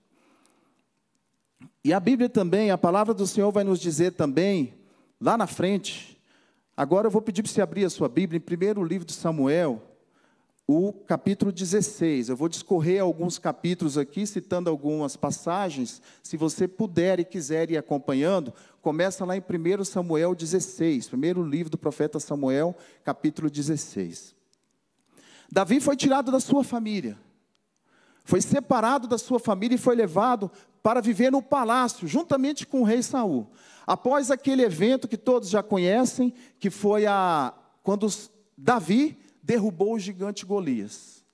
E 1.84 1.94
a 1.94 2.00
Bíblia 2.00 2.28
também, 2.28 2.72
a 2.72 2.78
palavra 2.78 3.14
do 3.14 3.28
Senhor 3.28 3.52
vai 3.52 3.64
nos 3.64 3.80
dizer 3.80 4.14
também, 4.14 4.74
lá 5.22 5.38
na 5.38 5.48
frente, 5.48 6.17
agora 6.78 7.08
eu 7.08 7.12
vou 7.12 7.22
pedir 7.22 7.42
para 7.42 7.52
você 7.52 7.62
abrir 7.62 7.84
a 7.84 7.90
sua 7.90 8.08
Bíblia, 8.08 8.38
em 8.38 8.42
primeiro 8.42 8.84
livro 8.84 9.06
de 9.06 9.14
Samuel, 9.14 9.82
o 10.68 10.94
capítulo 10.94 11.52
16. 11.52 12.30
Eu 12.30 12.36
vou 12.36 12.48
discorrer 12.48 13.02
alguns 13.02 13.40
capítulos 13.40 13.98
aqui, 13.98 14.28
citando 14.28 14.70
algumas 14.70 15.16
passagens. 15.16 16.02
Se 16.22 16.38
você 16.38 16.68
puder 16.68 17.20
e 17.20 17.26
quiser 17.26 17.72
ir 17.72 17.78
acompanhando, 17.78 18.54
começa 18.82 19.26
lá 19.26 19.36
em 19.36 19.42
1 19.42 19.86
Samuel 19.86 20.36
16, 20.36 21.08
primeiro 21.08 21.42
livro 21.42 21.72
do 21.72 21.78
profeta 21.78 22.20
Samuel, 22.20 22.76
capítulo 23.04 23.50
16. 23.50 24.36
Davi 25.52 25.80
foi 25.80 25.96
tirado 25.96 26.32
da 26.32 26.42
sua 26.42 26.64
família, 26.64 27.18
foi 28.26 28.42
separado 28.42 29.08
da 29.08 29.18
sua 29.18 29.40
família 29.40 29.76
e 29.76 29.80
foi 29.80 29.96
levado 29.96 30.52
para 30.88 31.02
viver 31.02 31.30
no 31.30 31.42
palácio, 31.42 32.08
juntamente 32.08 32.66
com 32.66 32.80
o 32.80 32.86
rei 32.86 33.04
Saul. 33.04 33.46
Após 33.86 34.32
aquele 34.32 34.64
evento 34.64 35.06
que 35.06 35.18
todos 35.18 35.50
já 35.50 35.62
conhecem, 35.62 36.34
que 36.62 36.70
foi 36.70 37.06
a 37.06 37.54
quando 37.84 38.08
Davi 38.58 39.20
derrubou 39.44 39.96
o 39.96 40.00
gigante 40.00 40.46
Golias. 40.46 41.26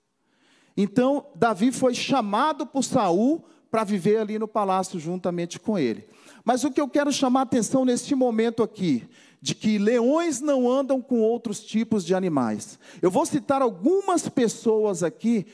Então, 0.75 1.27
Davi 1.35 1.71
foi 1.71 1.93
chamado 1.93 2.65
por 2.65 2.83
Saul 2.83 3.45
para 3.69 3.83
viver 3.83 4.17
ali 4.17 4.39
no 4.39 4.47
palácio 4.47 4.99
juntamente 4.99 5.59
com 5.59 5.77
ele. 5.77 6.07
Mas 6.43 6.63
o 6.63 6.71
que 6.71 6.81
eu 6.81 6.89
quero 6.89 7.11
chamar 7.11 7.41
a 7.41 7.43
atenção 7.43 7.85
neste 7.85 8.15
momento 8.15 8.63
aqui, 8.63 9.07
de 9.39 9.53
que 9.53 9.77
leões 9.77 10.41
não 10.41 10.67
andam 10.67 10.99
com 10.99 11.21
outros 11.21 11.59
tipos 11.63 12.03
de 12.03 12.15
animais. 12.15 12.79
Eu 13.03 13.11
vou 13.11 13.23
citar 13.23 13.61
algumas 13.61 14.27
pessoas 14.27 15.03
aqui 15.03 15.45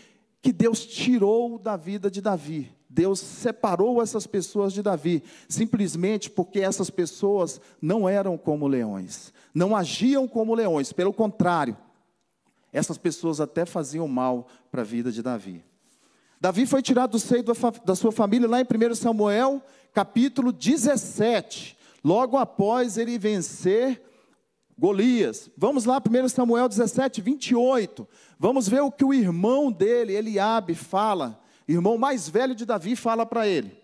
que 0.41 0.53
Deus 0.53 0.85
tirou 0.85 1.59
da 1.59 1.75
vida 1.75 2.09
de 2.09 2.21
Davi. 2.21 2.78
Deus 2.89 3.19
separou 3.19 4.01
essas 4.01 4.25
pessoas 4.25 4.73
de 4.73 4.81
Davi, 4.81 5.23
simplesmente 5.47 6.29
porque 6.29 6.59
essas 6.59 6.89
pessoas 6.89 7.61
não 7.81 8.09
eram 8.09 8.37
como 8.37 8.67
leões, 8.67 9.31
não 9.53 9.75
agiam 9.75 10.27
como 10.27 10.55
leões, 10.55 10.91
pelo 10.91 11.13
contrário, 11.13 11.77
essas 12.73 12.97
pessoas 12.97 13.39
até 13.39 13.65
faziam 13.65 14.07
mal 14.07 14.47
para 14.71 14.81
a 14.81 14.85
vida 14.85 15.11
de 15.11 15.21
Davi. 15.21 15.63
Davi 16.41 16.65
foi 16.65 16.81
tirado 16.81 17.11
do 17.11 17.19
seio 17.19 17.43
da 17.83 17.95
sua 17.95 18.11
família 18.11 18.47
lá 18.47 18.59
em 18.61 18.63
1 18.63 18.95
Samuel, 18.95 19.61
capítulo 19.93 20.51
17 20.51 21.77
logo 22.03 22.37
após 22.37 22.97
ele 22.97 23.17
vencer 23.17 24.01
Golias. 24.77 25.49
Vamos 25.57 25.85
lá, 25.85 25.97
1 26.01 26.29
Samuel 26.29 26.69
17, 26.69 27.21
28. 27.21 28.07
Vamos 28.39 28.67
ver 28.67 28.81
o 28.81 28.91
que 28.91 29.03
o 29.03 29.13
irmão 29.13 29.71
dele, 29.71 30.13
Eliabe, 30.13 30.73
fala. 30.73 31.39
Irmão 31.71 31.97
mais 31.97 32.27
velho 32.27 32.55
de 32.55 32.65
Davi, 32.65 32.95
fala 32.95 33.25
para 33.25 33.47
ele. 33.47 33.77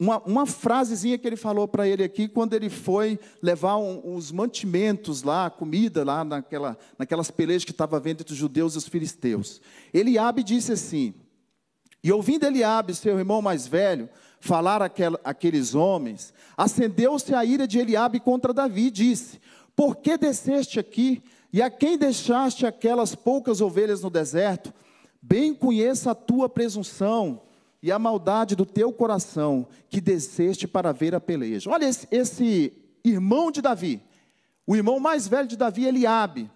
Uma, 0.00 0.18
uma 0.22 0.46
frasezinha 0.46 1.18
que 1.18 1.26
ele 1.26 1.36
falou 1.36 1.66
para 1.66 1.86
ele 1.86 2.02
aqui, 2.04 2.28
quando 2.28 2.54
ele 2.54 2.70
foi 2.70 3.18
levar 3.42 3.76
um, 3.76 4.14
os 4.14 4.30
mantimentos 4.30 5.22
lá, 5.22 5.50
comida 5.50 6.04
lá 6.04 6.24
naquela, 6.24 6.78
naquelas 6.96 7.30
pelejas 7.30 7.64
que 7.64 7.72
estava 7.72 7.96
havendo 7.96 8.22
entre 8.22 8.32
os 8.32 8.38
judeus 8.38 8.74
e 8.74 8.78
os 8.78 8.88
filisteus. 8.88 9.60
Eliabe 9.92 10.42
disse 10.42 10.72
assim, 10.72 11.12
e 12.02 12.12
ouvindo 12.12 12.46
Eliabe, 12.46 12.94
seu 12.94 13.18
irmão 13.18 13.42
mais 13.42 13.66
velho, 13.66 14.08
falar 14.40 14.80
aquel, 14.80 15.18
aqueles 15.24 15.74
homens, 15.74 16.32
acendeu-se 16.56 17.34
a 17.34 17.44
ira 17.44 17.66
de 17.66 17.78
Eliabe 17.78 18.20
contra 18.20 18.54
Davi 18.54 18.86
e 18.86 18.90
disse: 18.90 19.40
Por 19.74 19.96
que 19.96 20.16
desceste 20.16 20.78
aqui 20.78 21.22
e 21.52 21.60
a 21.60 21.68
quem 21.68 21.98
deixaste 21.98 22.64
aquelas 22.64 23.14
poucas 23.14 23.60
ovelhas 23.60 24.00
no 24.00 24.10
deserto? 24.10 24.72
Bem 25.20 25.54
conheça 25.54 26.12
a 26.12 26.14
tua 26.14 26.48
presunção. 26.48 27.42
e 27.80 27.92
a 27.92 27.98
maldade 27.98 28.56
do 28.56 28.66
teu 28.66 28.92
coração 28.92 29.64
que 29.88 30.00
desceste 30.00 30.66
para 30.66 30.90
ver 30.90 31.14
a 31.14 31.20
peleja. 31.20 31.70
Olha 31.70 31.84
esse, 31.84 32.08
esse 32.10 32.72
irmão 33.04 33.52
de 33.52 33.62
Davi, 33.62 34.02
o 34.66 34.74
irmão 34.74 34.98
mais 34.98 35.28
velho 35.28 35.46
de 35.46 35.56
Davi, 35.56 35.84
Eliabe. 35.86 36.50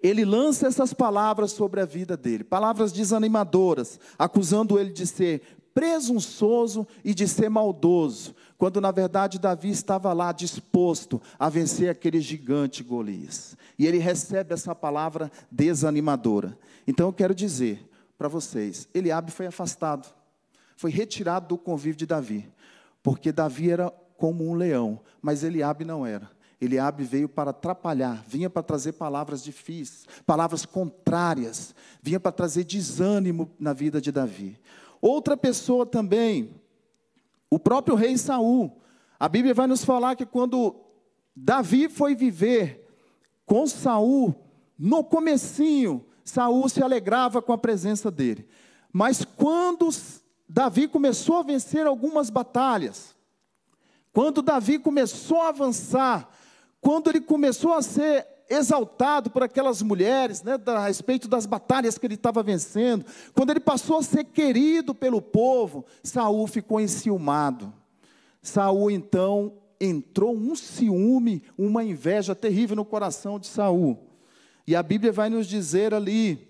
Ele 0.00 0.24
lança 0.24 0.66
essas 0.66 0.92
palavras 0.92 1.52
sobre 1.52 1.80
a 1.80 1.84
vida 1.84 2.16
dele, 2.16 2.44
palavras 2.44 2.92
desanimadoras, 2.92 3.98
acusando 4.18 4.78
ele 4.78 4.92
de 4.92 5.06
ser 5.06 5.42
presunçoso 5.74 6.86
e 7.04 7.14
de 7.14 7.26
ser 7.26 7.48
maldoso, 7.48 8.34
quando 8.58 8.80
na 8.80 8.90
verdade 8.90 9.38
Davi 9.38 9.70
estava 9.70 10.12
lá 10.12 10.32
disposto 10.32 11.20
a 11.38 11.48
vencer 11.48 11.90
aquele 11.90 12.20
gigante 12.20 12.82
Golias. 12.82 13.56
E 13.78 13.86
ele 13.86 13.98
recebe 13.98 14.54
essa 14.54 14.74
palavra 14.74 15.30
desanimadora. 15.50 16.58
Então 16.86 17.08
eu 17.08 17.12
quero 17.12 17.34
dizer 17.34 17.88
para 18.16 18.28
vocês, 18.28 18.88
Eliabe 18.94 19.32
foi 19.32 19.46
afastado, 19.46 20.06
foi 20.76 20.90
retirado 20.90 21.48
do 21.48 21.58
convívio 21.58 21.96
de 21.98 22.06
Davi, 22.06 22.48
porque 23.02 23.32
Davi 23.32 23.70
era 23.70 23.90
como 24.16 24.48
um 24.48 24.54
leão, 24.54 25.00
mas 25.20 25.42
Eliabe 25.42 25.84
não 25.84 26.06
era. 26.06 26.30
Eliabe 26.60 27.02
veio 27.02 27.28
para 27.28 27.50
atrapalhar, 27.50 28.22
vinha 28.28 28.48
para 28.48 28.62
trazer 28.62 28.92
palavras 28.92 29.42
difíceis, 29.42 30.06
palavras 30.24 30.64
contrárias, 30.64 31.74
vinha 32.00 32.20
para 32.20 32.30
trazer 32.30 32.62
desânimo 32.62 33.50
na 33.58 33.72
vida 33.72 34.00
de 34.00 34.12
Davi. 34.12 34.56
Outra 35.02 35.36
pessoa 35.36 35.84
também, 35.84 36.54
o 37.50 37.58
próprio 37.58 37.96
rei 37.96 38.16
Saul. 38.16 38.80
A 39.18 39.28
Bíblia 39.28 39.52
vai 39.52 39.66
nos 39.66 39.84
falar 39.84 40.14
que 40.14 40.24
quando 40.24 40.76
Davi 41.34 41.88
foi 41.88 42.14
viver 42.14 42.88
com 43.44 43.66
Saul, 43.66 44.32
no 44.78 45.02
comecinho, 45.02 46.06
Saul 46.24 46.68
se 46.68 46.80
alegrava 46.80 47.42
com 47.42 47.52
a 47.52 47.58
presença 47.58 48.12
dele. 48.12 48.46
Mas 48.92 49.24
quando 49.24 49.88
Davi 50.48 50.86
começou 50.86 51.38
a 51.38 51.42
vencer 51.42 51.84
algumas 51.84 52.30
batalhas, 52.30 53.16
quando 54.12 54.40
Davi 54.40 54.78
começou 54.78 55.40
a 55.40 55.48
avançar, 55.48 56.30
quando 56.80 57.10
ele 57.10 57.20
começou 57.20 57.72
a 57.72 57.82
ser 57.82 58.26
exaltado 58.52 59.30
por 59.30 59.42
aquelas 59.42 59.82
mulheres, 59.82 60.42
né, 60.42 60.58
a 60.66 60.86
respeito 60.86 61.26
das 61.28 61.46
batalhas 61.46 61.96
que 61.96 62.06
ele 62.06 62.14
estava 62.14 62.42
vencendo, 62.42 63.04
quando 63.34 63.50
ele 63.50 63.60
passou 63.60 63.98
a 63.98 64.02
ser 64.02 64.24
querido 64.24 64.94
pelo 64.94 65.22
povo, 65.22 65.84
Saul 66.02 66.46
ficou 66.46 66.80
enciumado. 66.80 67.72
Saul 68.42 68.90
então 68.90 69.54
entrou 69.80 70.36
um 70.36 70.54
ciúme, 70.54 71.42
uma 71.56 71.82
inveja 71.82 72.34
terrível 72.34 72.76
no 72.76 72.84
coração 72.84 73.38
de 73.38 73.46
Saul. 73.46 73.98
E 74.66 74.76
a 74.76 74.82
Bíblia 74.82 75.10
vai 75.10 75.28
nos 75.28 75.46
dizer 75.46 75.92
ali 75.92 76.48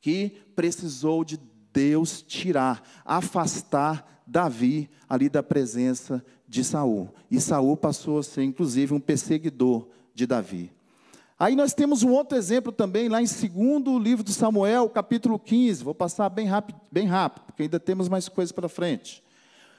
que 0.00 0.30
precisou 0.54 1.24
de 1.24 1.38
Deus 1.72 2.22
tirar, 2.22 2.82
afastar 3.04 4.22
Davi 4.26 4.90
ali 5.08 5.28
da 5.28 5.42
presença 5.42 6.24
de 6.46 6.62
Saul. 6.64 7.08
E 7.30 7.40
Saul 7.40 7.76
passou 7.76 8.18
a 8.18 8.22
ser 8.22 8.42
inclusive 8.42 8.92
um 8.92 9.00
perseguidor 9.00 9.88
de 10.14 10.26
Davi. 10.26 10.70
Aí 11.40 11.56
nós 11.56 11.72
temos 11.72 12.02
um 12.02 12.10
outro 12.10 12.36
exemplo 12.36 12.70
também, 12.70 13.08
lá 13.08 13.22
em 13.22 13.26
segundo 13.26 13.98
livro 13.98 14.22
de 14.22 14.30
Samuel, 14.30 14.90
capítulo 14.90 15.38
15. 15.38 15.82
Vou 15.82 15.94
passar 15.94 16.28
bem 16.28 16.46
rápido, 16.46 16.78
bem 16.92 17.06
rápido, 17.06 17.44
porque 17.46 17.62
ainda 17.62 17.80
temos 17.80 18.10
mais 18.10 18.28
coisas 18.28 18.52
para 18.52 18.68
frente. 18.68 19.24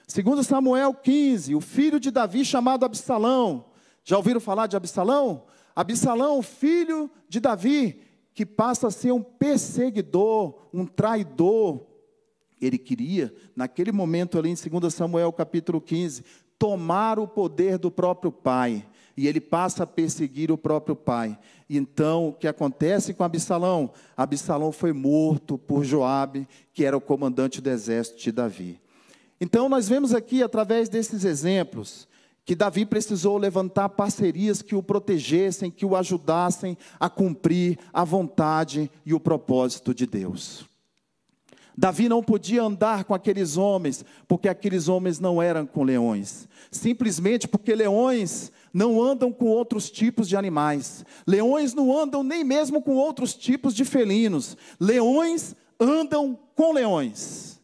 Segundo 0.08 0.44
Samuel 0.44 0.92
15, 0.92 1.54
o 1.54 1.62
filho 1.62 2.00
de 2.00 2.10
Davi 2.10 2.44
chamado 2.44 2.84
Absalão. 2.84 3.66
Já 4.04 4.18
ouviram 4.18 4.42
falar 4.42 4.66
de 4.66 4.76
Absalão? 4.76 5.44
Absalão, 5.76 6.42
filho 6.42 7.12
de 7.30 7.40
Davi, 7.40 8.02
que 8.34 8.44
passa 8.44 8.88
a 8.88 8.92
ser 8.92 9.12
um 9.12 9.22
perseguidor, 9.22 10.68
um 10.74 10.88
traidor. 10.88 11.86
Ele 12.60 12.80
queria, 12.80 13.32
naquele 13.56 13.92
momento 13.92 14.40
ali 14.40 14.50
em 14.50 14.80
2 14.80 14.92
Samuel 14.92 15.32
capítulo 15.32 15.80
15, 15.80 16.24
tomar 16.58 17.20
o 17.20 17.28
poder 17.28 17.78
do 17.78 17.92
próprio 17.92 18.32
pai 18.32 18.84
e 19.16 19.28
ele 19.28 19.42
passa 19.42 19.84
a 19.84 19.88
perseguir 19.88 20.52
o 20.52 20.58
próprio 20.58 20.96
pai. 20.96 21.38
Então, 21.70 22.30
o 22.30 22.34
que 22.34 22.48
acontece 22.48 23.14
com 23.14 23.24
Absalão? 23.24 23.92
Absalão 24.16 24.72
foi 24.72 24.92
morto 24.94 25.58
por 25.58 25.84
Joabe, 25.84 26.48
que 26.74 26.84
era 26.84 26.98
o 26.98 27.02
comandante 27.02 27.62
do 27.62 27.70
exército 27.70 28.20
de 28.20 28.32
Davi. 28.32 28.80
Então, 29.40 29.70
nós 29.70 29.88
vemos 29.88 30.14
aqui, 30.14 30.44
através 30.44 30.90
desses 30.90 31.24
exemplos, 31.24 32.08
que 32.44 32.56
Davi 32.56 32.86
precisou 32.86 33.38
levantar 33.38 33.90
parcerias 33.90 34.62
que 34.62 34.76
o 34.76 34.84
protegessem, 34.84 35.72
que 35.72 35.86
o 35.86 35.96
ajudassem 35.96 36.78
a 37.00 37.10
cumprir 37.10 37.78
a 37.94 38.04
vontade 38.04 38.92
e 39.06 39.14
o 39.14 39.20
propósito 39.20 39.94
de 39.94 40.06
Deus. 40.06 40.66
Davi 41.78 42.10
não 42.10 42.22
podia 42.22 42.64
andar 42.64 43.06
com 43.06 43.14
aqueles 43.14 43.58
homens, 43.58 44.04
porque 44.28 44.50
aqueles 44.50 44.88
homens 44.88 45.20
não 45.20 45.42
eram 45.42 45.66
com 45.66 45.84
leões. 45.84 46.48
Simplesmente 46.70 47.48
porque 47.48 47.74
leões 47.74 48.52
não 48.74 49.02
andam 49.02 49.32
com 49.32 49.46
outros 49.46 49.90
tipos 49.90 50.28
de 50.28 50.36
animais. 50.36 51.06
Leões 51.28 51.74
não 51.74 51.98
andam 51.98 52.24
nem 52.24 52.44
mesmo 52.44 52.82
com 52.82 52.96
outros 52.96 53.34
tipos 53.34 53.74
de 53.74 53.84
felinos. 53.86 54.58
Leões 54.80 55.56
andam 55.80 56.38
com 56.56 56.72
leões. 56.72 57.60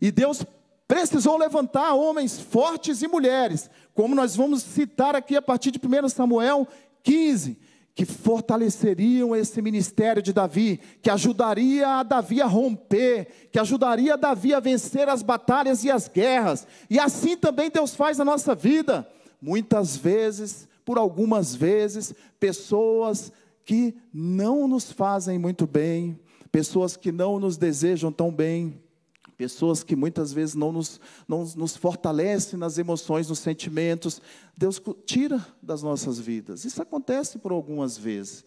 E 0.00 0.10
Deus 0.10 0.44
precisou 0.88 1.36
levantar 1.36 1.94
homens 1.94 2.40
fortes 2.40 3.02
e 3.02 3.08
mulheres, 3.08 3.70
como 3.94 4.14
nós 4.14 4.34
vamos 4.34 4.62
citar 4.62 5.14
aqui 5.14 5.36
a 5.36 5.42
partir 5.42 5.70
de 5.70 5.78
1 5.78 6.08
Samuel 6.08 6.66
15 7.02 7.58
que 7.94 8.04
fortaleceriam 8.06 9.36
esse 9.36 9.60
ministério 9.60 10.22
de 10.22 10.32
Davi, 10.32 10.80
que 11.02 11.10
ajudaria 11.10 11.86
a 11.86 12.02
Davi 12.02 12.40
a 12.40 12.46
romper, 12.46 13.48
que 13.52 13.58
ajudaria 13.58 14.14
a 14.14 14.16
Davi 14.16 14.54
a 14.54 14.60
vencer 14.60 15.08
as 15.08 15.22
batalhas 15.22 15.84
e 15.84 15.90
as 15.90 16.08
guerras. 16.08 16.66
E 16.88 16.98
assim 16.98 17.36
também 17.36 17.70
Deus 17.70 17.94
faz 17.94 18.16
na 18.16 18.24
nossa 18.24 18.54
vida. 18.54 19.06
Muitas 19.40 19.96
vezes, 19.96 20.68
por 20.84 20.98
algumas 20.98 21.54
vezes, 21.54 22.14
pessoas 22.38 23.32
que 23.64 23.94
não 24.12 24.66
nos 24.66 24.90
fazem 24.90 25.38
muito 25.38 25.66
bem, 25.66 26.18
pessoas 26.50 26.96
que 26.96 27.12
não 27.12 27.38
nos 27.38 27.56
desejam 27.56 28.10
tão 28.10 28.32
bem, 28.32 28.80
pessoas 29.36 29.82
que 29.82 29.96
muitas 29.96 30.32
vezes 30.34 30.54
não 30.54 30.70
nos, 30.70 31.00
não 31.26 31.44
nos 31.56 31.74
fortalecem 31.74 32.58
nas 32.58 32.76
emoções, 32.76 33.28
nos 33.28 33.38
sentimentos, 33.38 34.20
Deus 34.54 34.78
tira 35.06 35.46
das 35.62 35.82
nossas 35.82 36.18
vidas. 36.18 36.64
Isso 36.66 36.82
acontece 36.82 37.38
por 37.38 37.50
algumas 37.50 37.96
vezes. 37.96 38.44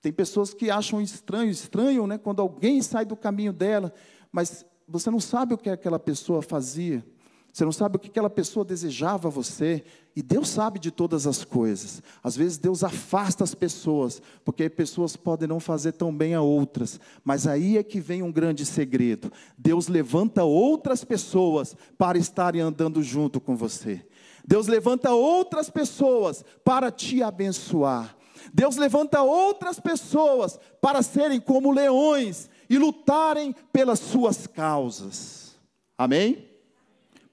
Tem 0.00 0.10
pessoas 0.10 0.54
que 0.54 0.70
acham 0.70 1.02
estranho, 1.02 1.50
estranho, 1.50 2.06
né, 2.06 2.16
quando 2.16 2.40
alguém 2.40 2.80
sai 2.80 3.04
do 3.04 3.14
caminho 3.14 3.52
dela, 3.52 3.92
mas 4.32 4.64
você 4.88 5.10
não 5.10 5.20
sabe 5.20 5.52
o 5.52 5.58
que 5.58 5.68
aquela 5.68 5.98
pessoa 5.98 6.40
fazia. 6.40 7.04
Você 7.52 7.66
não 7.66 7.72
sabe 7.72 7.96
o 7.96 7.98
que 7.98 8.08
aquela 8.08 8.30
pessoa 8.30 8.64
desejava 8.64 9.28
a 9.28 9.30
você, 9.30 9.84
e 10.16 10.22
Deus 10.22 10.48
sabe 10.48 10.78
de 10.78 10.90
todas 10.90 11.26
as 11.26 11.44
coisas. 11.44 12.02
Às 12.24 12.34
vezes 12.34 12.56
Deus 12.56 12.82
afasta 12.82 13.44
as 13.44 13.54
pessoas, 13.54 14.22
porque 14.42 14.70
pessoas 14.70 15.16
podem 15.16 15.46
não 15.46 15.60
fazer 15.60 15.92
tão 15.92 16.14
bem 16.14 16.34
a 16.34 16.40
outras, 16.40 16.98
mas 17.22 17.46
aí 17.46 17.76
é 17.76 17.82
que 17.82 18.00
vem 18.00 18.22
um 18.22 18.32
grande 18.32 18.64
segredo. 18.64 19.30
Deus 19.58 19.86
levanta 19.86 20.42
outras 20.44 21.04
pessoas 21.04 21.76
para 21.98 22.16
estarem 22.16 22.62
andando 22.62 23.02
junto 23.02 23.38
com 23.38 23.54
você. 23.54 24.02
Deus 24.46 24.66
levanta 24.66 25.12
outras 25.12 25.68
pessoas 25.68 26.42
para 26.64 26.90
te 26.90 27.22
abençoar. 27.22 28.16
Deus 28.52 28.76
levanta 28.76 29.20
outras 29.22 29.78
pessoas 29.78 30.58
para 30.80 31.02
serem 31.02 31.38
como 31.38 31.70
leões 31.70 32.48
e 32.68 32.78
lutarem 32.78 33.54
pelas 33.70 33.98
suas 34.00 34.46
causas. 34.46 35.54
Amém? 35.98 36.51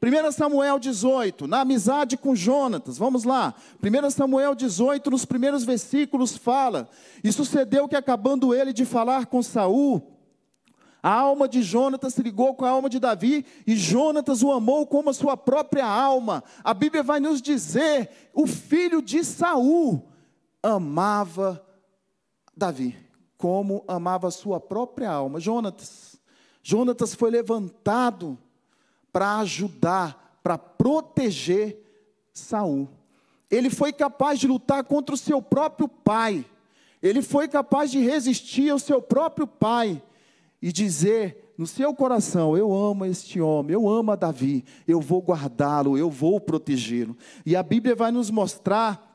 1 0.02 0.32
Samuel 0.32 0.80
18, 0.80 1.46
na 1.46 1.60
amizade 1.60 2.16
com 2.16 2.34
Jonatas, 2.34 2.98
vamos 2.98 3.26
lá. 3.26 3.54
1 3.84 4.10
Samuel 4.12 4.56
18, 4.56 5.12
nos 5.12 5.26
primeiros 5.26 5.66
versículos, 5.66 6.38
fala: 6.38 6.90
E 7.22 7.32
sucedeu 7.34 7.86
que, 7.86 7.98
acabando 7.98 8.54
ele 8.54 8.72
de 8.72 8.86
falar 8.86 9.26
com 9.26 9.44
Saul, 9.44 10.02
a 11.04 11.14
alma 11.14 11.50
de 11.50 11.62
Jonatas 11.62 12.14
se 12.14 12.22
ligou 12.22 12.56
com 12.56 12.64
a 12.64 12.70
alma 12.70 12.90
de 12.90 12.98
Davi, 12.98 13.46
e 13.68 13.76
Jonatas 13.76 14.42
o 14.42 14.54
amou 14.54 14.88
como 14.88 15.10
a 15.10 15.14
sua 15.14 15.36
própria 15.36 15.86
alma. 15.86 16.46
A 16.64 16.74
Bíblia 16.74 17.04
vai 17.04 17.20
nos 17.20 17.42
dizer: 17.42 18.10
o 18.34 18.48
filho 18.48 19.02
de 19.02 19.22
Saul 19.22 20.08
amava 20.64 21.62
Davi, 22.56 22.96
como 23.38 23.84
amava 23.86 24.30
a 24.30 24.32
sua 24.32 24.62
própria 24.62 25.12
alma. 25.12 25.42
Jonatas. 25.42 26.18
Jonatas 26.64 27.16
foi 27.16 27.32
levantado 27.32 28.38
para 29.12 29.38
ajudar, 29.40 30.40
para 30.44 30.58
proteger 30.58 31.78
Saul. 32.34 32.88
Ele 33.50 33.70
foi 33.70 33.92
capaz 33.92 34.40
de 34.40 34.48
lutar 34.48 34.84
contra 34.84 35.16
o 35.16 35.18
seu 35.18 35.42
próprio 35.42 35.88
pai. 35.88 36.46
Ele 37.02 37.22
foi 37.22 37.48
capaz 37.48 37.90
de 37.90 38.00
resistir 38.00 38.70
ao 38.70 38.80
seu 38.80 39.02
próprio 39.02 39.48
pai 39.48 40.02
e 40.62 40.72
dizer 40.72 41.54
no 41.58 41.66
seu 41.66 41.94
coração: 41.94 42.56
Eu 42.56 42.74
amo 42.74 43.06
este 43.06 43.42
homem, 43.42 43.74
eu 43.74 43.88
amo 43.90 44.12
a 44.12 44.16
Davi, 44.16 44.64
eu 44.88 45.02
vou 45.02 45.22
guardá-lo, 45.22 45.98
eu 45.98 46.10
vou 46.10 46.40
protegê-lo. 46.40 47.18
E 47.46 47.56
a 47.56 47.64
Bíblia 47.64 47.96
vai 47.96 48.12
nos 48.12 48.30
mostrar 48.30 49.09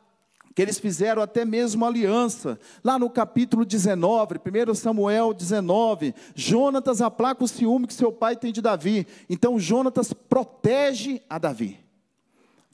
que 0.54 0.62
eles 0.62 0.78
fizeram 0.78 1.20
até 1.20 1.44
mesmo 1.44 1.84
aliança. 1.84 2.58
Lá 2.82 2.98
no 2.98 3.10
capítulo 3.10 3.64
19, 3.64 4.36
1 4.38 4.74
Samuel 4.74 5.34
19, 5.34 6.14
Jonatas 6.34 7.00
aplaca 7.00 7.42
o 7.42 7.48
ciúme 7.48 7.86
que 7.86 7.94
seu 7.94 8.12
pai 8.12 8.36
tem 8.36 8.52
de 8.52 8.62
Davi. 8.62 9.06
Então 9.28 9.58
Jonatas 9.58 10.12
protege 10.12 11.20
a 11.28 11.38
Davi. 11.38 11.80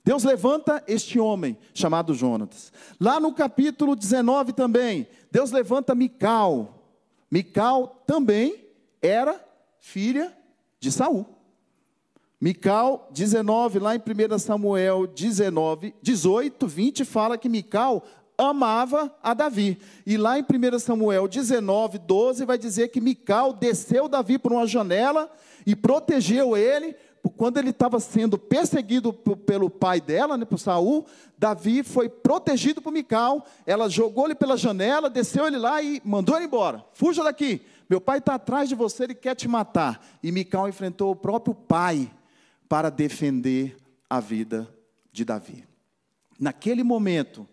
Deus 0.03 0.23
levanta 0.23 0.83
este 0.87 1.19
homem 1.19 1.57
chamado 1.73 2.13
Jonatas. 2.13 2.71
Lá 2.99 3.19
no 3.19 3.33
capítulo 3.33 3.95
19 3.95 4.53
também, 4.53 5.07
Deus 5.31 5.51
levanta 5.51 5.95
Mical. 5.95 6.85
Mical 7.29 8.03
também 8.05 8.65
era 9.01 9.43
filha 9.79 10.35
de 10.79 10.91
Saul. 10.91 11.25
Mical 12.41 13.07
19, 13.11 13.77
lá 13.77 13.95
em 13.95 13.99
1 13.99 14.39
Samuel 14.39 15.05
19, 15.05 15.93
18, 16.01 16.67
20, 16.67 17.05
fala 17.05 17.37
que 17.37 17.47
Mical 17.47 18.03
amava 18.35 19.15
a 19.21 19.35
Davi. 19.35 19.77
E 20.07 20.17
lá 20.17 20.39
em 20.39 20.41
1 20.41 20.79
Samuel 20.79 21.27
19, 21.27 21.99
12, 21.99 22.43
vai 22.43 22.57
dizer 22.57 22.87
que 22.87 22.99
Mical 22.99 23.53
desceu 23.53 24.07
Davi 24.07 24.39
por 24.39 24.51
uma 24.51 24.65
janela 24.65 25.29
e 25.67 25.75
protegeu 25.75 26.57
ele. 26.57 26.95
Quando 27.37 27.59
ele 27.59 27.69
estava 27.69 27.99
sendo 27.99 28.39
perseguido 28.39 29.13
pelo 29.13 29.69
pai 29.69 30.01
dela, 30.01 30.35
né, 30.35 30.43
por 30.43 30.57
Saul, 30.57 31.05
Davi 31.37 31.83
foi 31.83 32.09
protegido 32.09 32.81
por 32.81 32.91
Mical. 32.91 33.45
Ela 33.67 33.87
jogou 33.87 34.25
ele 34.25 34.33
pela 34.33 34.57
janela, 34.57 35.11
desceu 35.11 35.45
ele 35.45 35.59
lá 35.59 35.79
e 35.79 36.01
mandou 36.03 36.35
ele 36.35 36.45
embora. 36.45 36.83
Fuja 36.93 37.23
daqui. 37.23 37.61
Meu 37.87 38.01
pai 38.01 38.17
está 38.17 38.33
atrás 38.33 38.67
de 38.67 38.73
você, 38.73 39.03
ele 39.03 39.13
quer 39.13 39.35
te 39.35 39.47
matar. 39.47 40.03
E 40.23 40.31
Mical 40.31 40.67
enfrentou 40.67 41.11
o 41.11 41.15
próprio 41.15 41.53
pai 41.53 42.11
para 42.71 42.89
defender 42.89 43.75
a 44.09 44.21
vida 44.21 44.73
de 45.11 45.25
Davi. 45.25 45.65
Naquele 46.39 46.83
momento, 46.83 47.45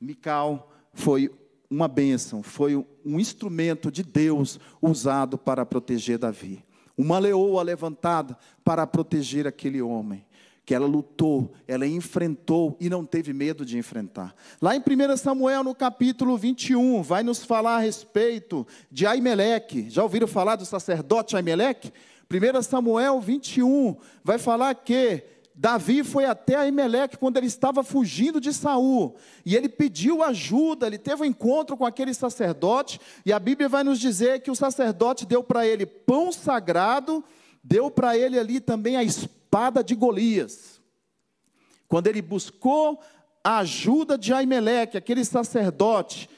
Mical 0.00 0.72
foi 0.94 1.30
uma 1.68 1.86
bênção, 1.86 2.42
foi 2.42 2.74
um 3.04 3.20
instrumento 3.20 3.90
de 3.90 4.02
Deus 4.02 4.58
usado 4.80 5.36
para 5.36 5.66
proteger 5.66 6.16
Davi. 6.16 6.64
Uma 6.96 7.18
leoa 7.18 7.62
levantada 7.62 8.34
para 8.64 8.86
proteger 8.86 9.46
aquele 9.46 9.82
homem 9.82 10.24
que 10.64 10.74
ela 10.74 10.86
lutou, 10.86 11.52
ela 11.68 11.86
enfrentou 11.86 12.78
e 12.80 12.88
não 12.88 13.04
teve 13.04 13.34
medo 13.34 13.66
de 13.66 13.76
enfrentar. 13.76 14.34
Lá 14.62 14.74
em 14.74 14.78
1 14.78 15.16
Samuel, 15.18 15.64
no 15.64 15.74
capítulo 15.74 16.38
21, 16.38 17.02
vai 17.02 17.22
nos 17.22 17.44
falar 17.44 17.76
a 17.76 17.80
respeito 17.80 18.66
de 18.90 19.04
Aimeleque. 19.04 19.90
Já 19.90 20.02
ouviram 20.02 20.26
falar 20.26 20.56
do 20.56 20.64
sacerdote 20.64 21.36
Aimeleque? 21.36 21.92
1 22.30 22.62
Samuel 22.62 23.20
21 23.20 23.96
vai 24.22 24.38
falar 24.38 24.72
que 24.74 25.24
Davi 25.52 26.04
foi 26.04 26.24
até 26.24 26.54
Aimeleque 26.54 27.18
quando 27.18 27.36
ele 27.36 27.46
estava 27.46 27.82
fugindo 27.82 28.40
de 28.40 28.52
Saul, 28.54 29.16
e 29.44 29.56
ele 29.56 29.68
pediu 29.68 30.22
ajuda, 30.22 30.86
ele 30.86 30.96
teve 30.96 31.22
um 31.22 31.26
encontro 31.26 31.76
com 31.76 31.84
aquele 31.84 32.14
sacerdote, 32.14 33.00
e 33.26 33.32
a 33.32 33.38
Bíblia 33.38 33.68
vai 33.68 33.82
nos 33.82 33.98
dizer 33.98 34.40
que 34.40 34.50
o 34.50 34.54
sacerdote 34.54 35.26
deu 35.26 35.42
para 35.42 35.66
ele 35.66 35.84
pão 35.84 36.30
sagrado, 36.30 37.22
deu 37.62 37.90
para 37.90 38.16
ele 38.16 38.38
ali 38.38 38.60
também 38.60 38.96
a 38.96 39.02
espada 39.02 39.82
de 39.82 39.94
Golias. 39.94 40.80
Quando 41.88 42.06
ele 42.06 42.22
buscou 42.22 43.00
a 43.42 43.58
ajuda 43.58 44.16
de 44.16 44.32
Aimeleque, 44.32 44.96
aquele 44.96 45.24
sacerdote, 45.24 46.30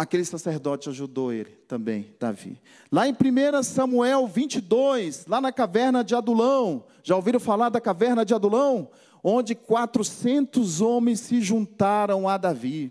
aquele 0.00 0.24
sacerdote 0.24 0.88
ajudou 0.88 1.30
ele 1.30 1.50
também, 1.68 2.14
Davi. 2.18 2.58
Lá 2.90 3.06
em 3.06 3.12
1 3.12 3.62
Samuel 3.62 4.26
22, 4.26 5.26
lá 5.26 5.42
na 5.42 5.52
caverna 5.52 6.02
de 6.02 6.14
Adulão, 6.14 6.84
já 7.02 7.14
ouviram 7.14 7.38
falar 7.38 7.68
da 7.68 7.82
caverna 7.82 8.24
de 8.24 8.32
Adulão? 8.32 8.88
Onde 9.22 9.54
400 9.54 10.80
homens 10.80 11.20
se 11.20 11.42
juntaram 11.42 12.26
a 12.26 12.38
Davi. 12.38 12.90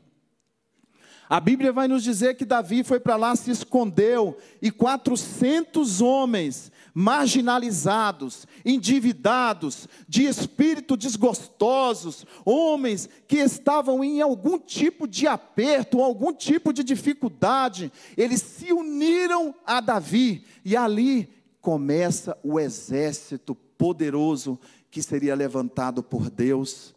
A 1.30 1.40
Bíblia 1.40 1.72
vai 1.72 1.88
nos 1.88 2.02
dizer 2.02 2.36
que 2.36 2.44
Davi 2.44 2.84
foi 2.84 3.00
para 3.00 3.16
lá, 3.16 3.36
se 3.36 3.52
escondeu, 3.52 4.36
e 4.60 4.72
400 4.72 6.02
homens 6.02 6.72
marginalizados, 6.92 8.48
endividados, 8.66 9.88
de 10.08 10.24
espírito 10.24 10.98
desgostosos, 10.98 12.26
homens 12.44 13.08
que 13.28 13.38
estavam 13.38 14.04
em 14.04 14.22
algum 14.22 14.58
tipo 14.58 15.08
de 15.08 15.28
aperto, 15.28 16.02
algum 16.02 16.34
tipo 16.34 16.74
de 16.74 16.84
dificuldade, 16.84 17.92
eles 18.18 18.42
se 18.42 18.74
uniram 18.74 19.54
a 19.64 19.80
Davi, 19.80 20.44
e 20.66 20.76
ali 20.76 21.30
começa 21.62 22.36
o 22.42 22.60
exército 22.60 23.54
poderoso 23.78 24.60
que 24.90 25.04
seria 25.04 25.36
levantado 25.36 26.02
por 26.02 26.28
Deus 26.28 26.96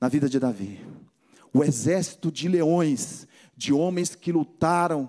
na 0.00 0.08
vida 0.08 0.28
de 0.28 0.38
Davi. 0.38 0.80
O 1.52 1.64
exército 1.64 2.30
de 2.30 2.48
leões 2.48 3.26
de 3.62 3.72
homens 3.72 4.14
que 4.14 4.32
lutaram, 4.32 5.08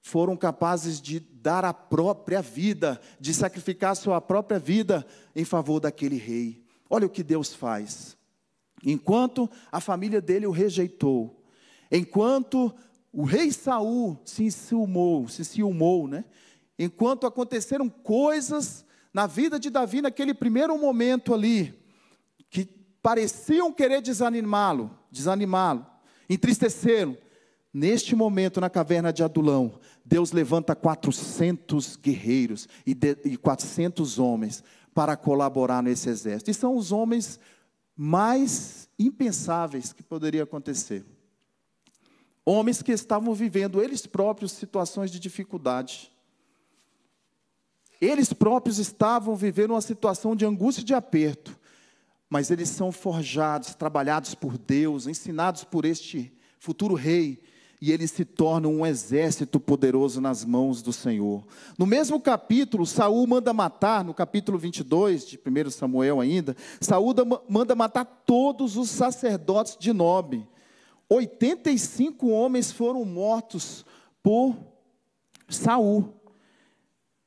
foram 0.00 0.36
capazes 0.36 1.00
de 1.00 1.20
dar 1.20 1.64
a 1.64 1.74
própria 1.74 2.40
vida, 2.40 3.00
de 3.20 3.34
sacrificar 3.34 3.94
sua 3.94 4.20
própria 4.20 4.58
vida 4.58 5.06
em 5.36 5.44
favor 5.44 5.80
daquele 5.80 6.16
rei. 6.16 6.64
Olha 6.88 7.06
o 7.06 7.10
que 7.10 7.22
Deus 7.22 7.54
faz. 7.54 8.16
Enquanto 8.84 9.48
a 9.70 9.80
família 9.80 10.20
dele 10.20 10.46
o 10.46 10.50
rejeitou, 10.50 11.42
enquanto 11.90 12.74
o 13.12 13.24
rei 13.24 13.52
Saul 13.52 14.18
se 14.24 14.50
ciumou, 14.50 15.28
se 15.28 15.44
ciumou, 15.44 16.08
né? 16.08 16.24
Enquanto 16.78 17.26
aconteceram 17.26 17.88
coisas 17.88 18.84
na 19.12 19.26
vida 19.26 19.58
de 19.60 19.70
Davi 19.70 20.02
naquele 20.02 20.34
primeiro 20.34 20.76
momento 20.78 21.32
ali, 21.32 21.72
que 22.50 22.64
pareciam 23.00 23.72
querer 23.72 24.02
desanimá-lo, 24.02 24.90
desanimá-lo, 25.10 25.86
entristecê-lo, 26.28 27.16
Neste 27.74 28.14
momento, 28.14 28.60
na 28.60 28.70
caverna 28.70 29.12
de 29.12 29.24
Adulão, 29.24 29.80
Deus 30.04 30.30
levanta 30.30 30.76
400 30.76 31.96
guerreiros 31.96 32.68
e, 32.86 32.94
de, 32.94 33.18
e 33.24 33.36
400 33.36 34.20
homens 34.20 34.62
para 34.94 35.16
colaborar 35.16 35.82
nesse 35.82 36.08
exército. 36.08 36.52
E 36.52 36.54
são 36.54 36.76
os 36.76 36.92
homens 36.92 37.40
mais 37.96 38.88
impensáveis 38.96 39.92
que 39.92 40.04
poderia 40.04 40.44
acontecer. 40.44 41.04
Homens 42.46 42.80
que 42.80 42.92
estavam 42.92 43.34
vivendo 43.34 43.82
eles 43.82 44.06
próprios 44.06 44.52
situações 44.52 45.10
de 45.10 45.18
dificuldade. 45.18 46.12
Eles 48.00 48.32
próprios 48.32 48.78
estavam 48.78 49.34
vivendo 49.34 49.72
uma 49.72 49.80
situação 49.80 50.36
de 50.36 50.46
angústia 50.46 50.82
e 50.82 50.84
de 50.84 50.94
aperto, 50.94 51.58
mas 52.30 52.52
eles 52.52 52.68
são 52.68 52.92
forjados, 52.92 53.74
trabalhados 53.74 54.32
por 54.32 54.56
Deus, 54.56 55.08
ensinados 55.08 55.64
por 55.64 55.84
este 55.84 56.32
futuro 56.60 56.94
rei 56.94 57.42
e 57.84 57.92
eles 57.92 58.12
se 58.12 58.24
tornam 58.24 58.76
um 58.76 58.86
exército 58.86 59.60
poderoso 59.60 60.18
nas 60.18 60.42
mãos 60.42 60.80
do 60.80 60.90
Senhor. 60.90 61.44
No 61.76 61.84
mesmo 61.84 62.18
capítulo, 62.18 62.86
Saul 62.86 63.26
manda 63.26 63.52
matar, 63.52 64.02
no 64.02 64.14
capítulo 64.14 64.56
22 64.56 65.26
de 65.26 65.38
1 65.38 65.70
Samuel 65.70 66.18
ainda, 66.18 66.56
Saul 66.80 67.14
manda 67.46 67.74
matar 67.74 68.06
todos 68.24 68.78
os 68.78 68.88
sacerdotes 68.88 69.76
de 69.78 69.92
Nob. 69.92 70.48
85 71.10 72.26
homens 72.30 72.72
foram 72.72 73.04
mortos 73.04 73.84
por 74.22 74.56
Saul. 75.46 76.14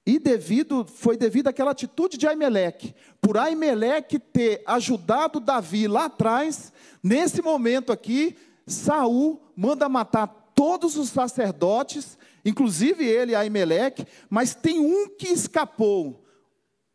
E 0.07 0.17
devido, 0.17 0.87
foi 0.87 1.17
devido 1.17 1.49
àquela 1.49 1.69
atitude 1.69 2.17
de 2.17 2.25
Aimeleque. 2.25 2.95
Por 3.21 3.37
Aimeleque 3.37 4.17
ter 4.17 4.63
ajudado 4.65 5.39
Davi 5.39 5.87
lá 5.87 6.05
atrás, 6.05 6.73
nesse 7.03 7.43
momento 7.43 7.91
aqui, 7.91 8.35
Saul 8.65 9.39
manda 9.55 9.87
matar 9.87 10.46
todos 10.57 10.97
os 10.97 11.09
sacerdotes, 11.09 12.17
inclusive 12.43 13.05
ele, 13.05 13.35
Aimeleque, 13.35 14.07
mas 14.27 14.55
tem 14.55 14.79
um 14.79 15.07
que 15.07 15.27
escapou, 15.27 16.25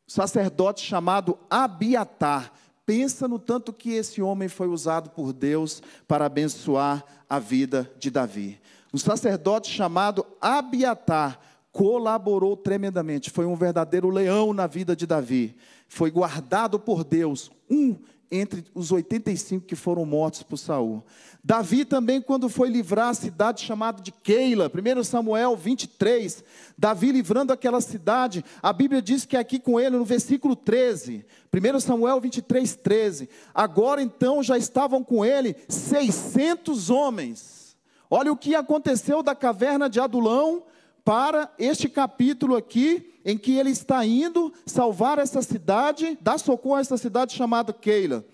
sacerdote 0.05 0.85
chamado 0.85 1.39
Abiatar. 1.49 2.53
Pensa 2.85 3.29
no 3.29 3.39
tanto 3.39 3.73
que 3.73 3.93
esse 3.93 4.21
homem 4.21 4.49
foi 4.49 4.67
usado 4.67 5.11
por 5.11 5.33
Deus 5.33 5.81
para 6.09 6.27
abençoar 6.27 7.05
a 7.31 7.39
vida 7.39 7.89
de 8.01 8.11
Davi. 8.11 8.61
Um 8.93 8.99
sacerdote 8.99 9.71
chamado 9.71 10.27
Abiatar 10.41 11.39
colaborou 11.71 12.57
tremendamente, 12.57 13.31
foi 13.31 13.47
um 13.47 13.55
verdadeiro 13.55 14.11
leão 14.11 14.53
na 14.53 14.67
vida 14.67 14.97
de 14.97 15.07
Davi. 15.07 15.57
Foi 15.87 16.11
guardado 16.11 16.81
por 16.81 17.05
Deus, 17.05 17.49
um 17.71 17.97
entre 18.33 18.65
os 18.75 18.91
85 18.91 19.67
que 19.67 19.77
foram 19.77 20.07
mortos 20.07 20.43
por 20.43 20.57
Saul. 20.57 21.05
Davi 21.45 21.85
também, 21.85 22.23
quando 22.23 22.49
foi 22.49 22.71
livrar 22.71 23.11
a 23.11 23.15
cidade 23.15 23.63
chamada 23.63 24.01
de 24.01 24.11
Keila, 24.11 24.71
1 24.73 25.05
Samuel 25.05 25.55
23, 25.55 26.43
Davi 26.79 27.13
livrando 27.13 27.53
aquela 27.53 27.81
cidade, 27.83 28.43
a 28.63 28.73
Bíblia 28.73 29.03
diz 29.03 29.27
que 29.27 29.37
é 29.37 29.41
aqui 29.41 29.59
com 29.59 29.79
ele 29.79 29.99
no 29.99 30.05
versículo 30.05 30.57
13, 30.57 31.27
1 31.53 31.81
Samuel 31.81 32.19
23, 32.21 32.75
13. 32.77 33.29
Agora 33.55 34.01
então 34.01 34.43
já 34.43 34.57
estavam 34.57 35.05
com 35.05 35.23
ele 35.23 35.55
600 35.69 36.89
homens. 36.89 37.77
Olha 38.09 38.33
o 38.33 38.37
que 38.37 38.55
aconteceu 38.55 39.23
da 39.23 39.35
caverna 39.35 39.91
de 39.91 40.01
Adulão 40.01 40.63
para 41.05 41.53
este 41.59 41.89
capítulo 41.89 42.57
aqui, 42.57 43.13
em 43.25 43.37
que 43.37 43.57
ele 43.57 43.71
está 43.71 44.05
indo 44.05 44.53
salvar 44.67 45.19
essa 45.19 45.43
cidade, 45.43 46.19
dar 46.21 46.39
socorro 46.39 46.77
a 46.77 46.81
essa 46.81 46.97
cidade 46.97 47.35
chamada 47.35 47.73
Keila. 47.73 48.25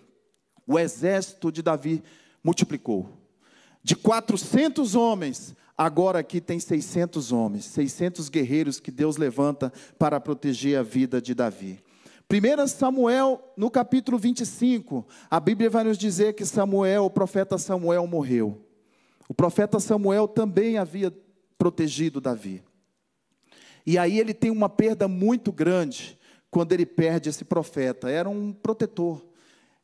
O 0.66 0.78
exército 0.78 1.50
de 1.50 1.62
Davi 1.62 2.02
multiplicou. 2.42 3.08
De 3.82 3.96
400 3.96 4.94
homens, 4.94 5.54
agora 5.76 6.18
aqui 6.18 6.40
tem 6.40 6.60
600 6.60 7.32
homens, 7.32 7.64
600 7.66 8.28
guerreiros 8.28 8.80
que 8.80 8.90
Deus 8.90 9.16
levanta 9.16 9.72
para 9.98 10.20
proteger 10.20 10.78
a 10.78 10.82
vida 10.82 11.22
de 11.22 11.34
Davi. 11.34 11.82
1 12.30 12.66
Samuel, 12.66 13.42
no 13.56 13.70
capítulo 13.70 14.18
25, 14.18 15.06
a 15.30 15.40
Bíblia 15.40 15.70
vai 15.70 15.84
nos 15.84 15.96
dizer 15.96 16.34
que 16.34 16.44
Samuel, 16.44 17.06
o 17.06 17.10
profeta 17.10 17.56
Samuel, 17.56 18.06
morreu. 18.06 18.60
O 19.26 19.32
profeta 19.32 19.80
Samuel 19.80 20.28
também 20.28 20.76
havia 20.76 21.10
protegido 21.58 22.20
Davi. 22.20 22.62
E 23.84 23.98
aí 23.98 24.18
ele 24.18 24.32
tem 24.32 24.50
uma 24.50 24.68
perda 24.68 25.08
muito 25.08 25.50
grande 25.50 26.18
quando 26.50 26.72
ele 26.72 26.86
perde 26.86 27.28
esse 27.28 27.44
profeta. 27.44 28.08
Era 28.08 28.28
um 28.28 28.52
protetor, 28.52 29.26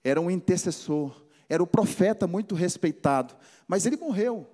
era 0.02 0.20
um 0.20 0.30
intercessor, 0.30 1.24
era 1.48 1.62
um 1.62 1.66
profeta 1.66 2.26
muito 2.26 2.54
respeitado, 2.54 3.34
mas 3.66 3.84
ele 3.84 3.96
morreu. 3.96 4.46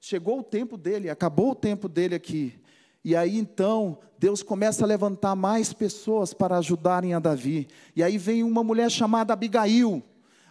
Chegou 0.00 0.38
o 0.38 0.44
tempo 0.44 0.76
dele, 0.76 1.10
acabou 1.10 1.50
o 1.50 1.54
tempo 1.54 1.88
dele 1.88 2.14
aqui. 2.14 2.60
E 3.04 3.16
aí 3.16 3.36
então, 3.36 3.98
Deus 4.18 4.42
começa 4.42 4.84
a 4.84 4.86
levantar 4.86 5.34
mais 5.34 5.72
pessoas 5.72 6.34
para 6.34 6.58
ajudarem 6.58 7.14
a 7.14 7.18
Davi. 7.18 7.68
E 7.96 8.02
aí 8.02 8.18
vem 8.18 8.42
uma 8.42 8.62
mulher 8.62 8.90
chamada 8.90 9.32
Abigail. 9.32 10.02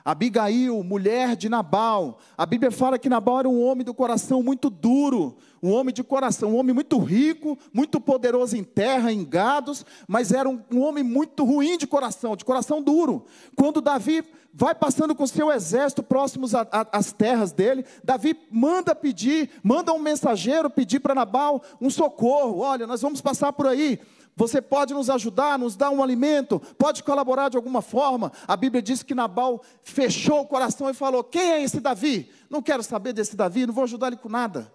Abigail, 0.07 0.81
mulher 0.85 1.35
de 1.35 1.49
Nabal. 1.49 2.19
A 2.37 2.45
Bíblia 2.45 2.71
fala 2.71 2.97
que 2.97 3.09
Nabal 3.09 3.39
era 3.39 3.49
um 3.49 3.61
homem 3.61 3.83
do 3.83 3.93
coração 3.93 4.41
muito 4.41 4.69
duro, 4.69 5.35
um 5.61 5.69
homem 5.69 5.93
de 5.93 6.01
coração, 6.01 6.51
um 6.51 6.57
homem 6.57 6.73
muito 6.73 6.97
rico, 6.97 7.57
muito 7.73 7.99
poderoso 7.99 8.55
em 8.55 8.63
terra, 8.63 9.11
em 9.11 9.25
gados, 9.25 9.85
mas 10.07 10.31
era 10.31 10.47
um, 10.47 10.61
um 10.71 10.79
homem 10.79 11.03
muito 11.03 11.43
ruim 11.43 11.77
de 11.77 11.85
coração, 11.85 12.37
de 12.37 12.45
coração 12.45 12.81
duro. 12.81 13.25
Quando 13.53 13.81
Davi 13.81 14.23
vai 14.53 14.73
passando 14.73 15.13
com 15.13 15.27
seu 15.27 15.51
exército 15.51 16.01
próximos 16.01 16.53
às 16.55 17.11
terras 17.11 17.51
dele, 17.51 17.83
Davi 18.01 18.33
manda 18.49 18.95
pedir, 18.95 19.49
manda 19.61 19.91
um 19.91 19.99
mensageiro 19.99 20.69
pedir 20.69 21.01
para 21.01 21.13
Nabal 21.13 21.61
um 21.81 21.89
socorro. 21.89 22.59
Olha, 22.59 22.87
nós 22.87 23.01
vamos 23.01 23.19
passar 23.19 23.51
por 23.51 23.67
aí. 23.67 23.99
Você 24.38 24.62
pode 24.62 24.93
nos 24.93 25.10
ajudar, 25.10 25.58
nos 25.58 25.76
dar 25.76 25.89
um 25.89 26.04
alimento, 26.04 26.62
pode 26.78 27.02
colaborar 27.02 27.50
de 27.50 27.58
alguma 27.58 27.82
forma. 27.82 28.32
A 28.47 28.56
Bíblia 28.56 28.84
diz 28.84 29.02
que 29.02 29.15
Nabal 29.15 29.63
fechou 29.82 30.41
o 30.41 30.45
coração 30.45 30.88
e 30.91 30.93
falou: 30.93 31.23
Quem 31.23 31.54
é 31.54 31.63
esse 31.63 31.80
Davi? 31.80 32.30
Não 32.47 32.62
quero 32.62 32.84
saber 32.84 33.13
desse 33.13 33.36
Davi, 33.36 33.65
não 33.65 33.73
vou 33.73 33.84
ajudar 33.84 34.08
ele 34.08 34.17
com 34.17 34.30
nada. 34.30 34.71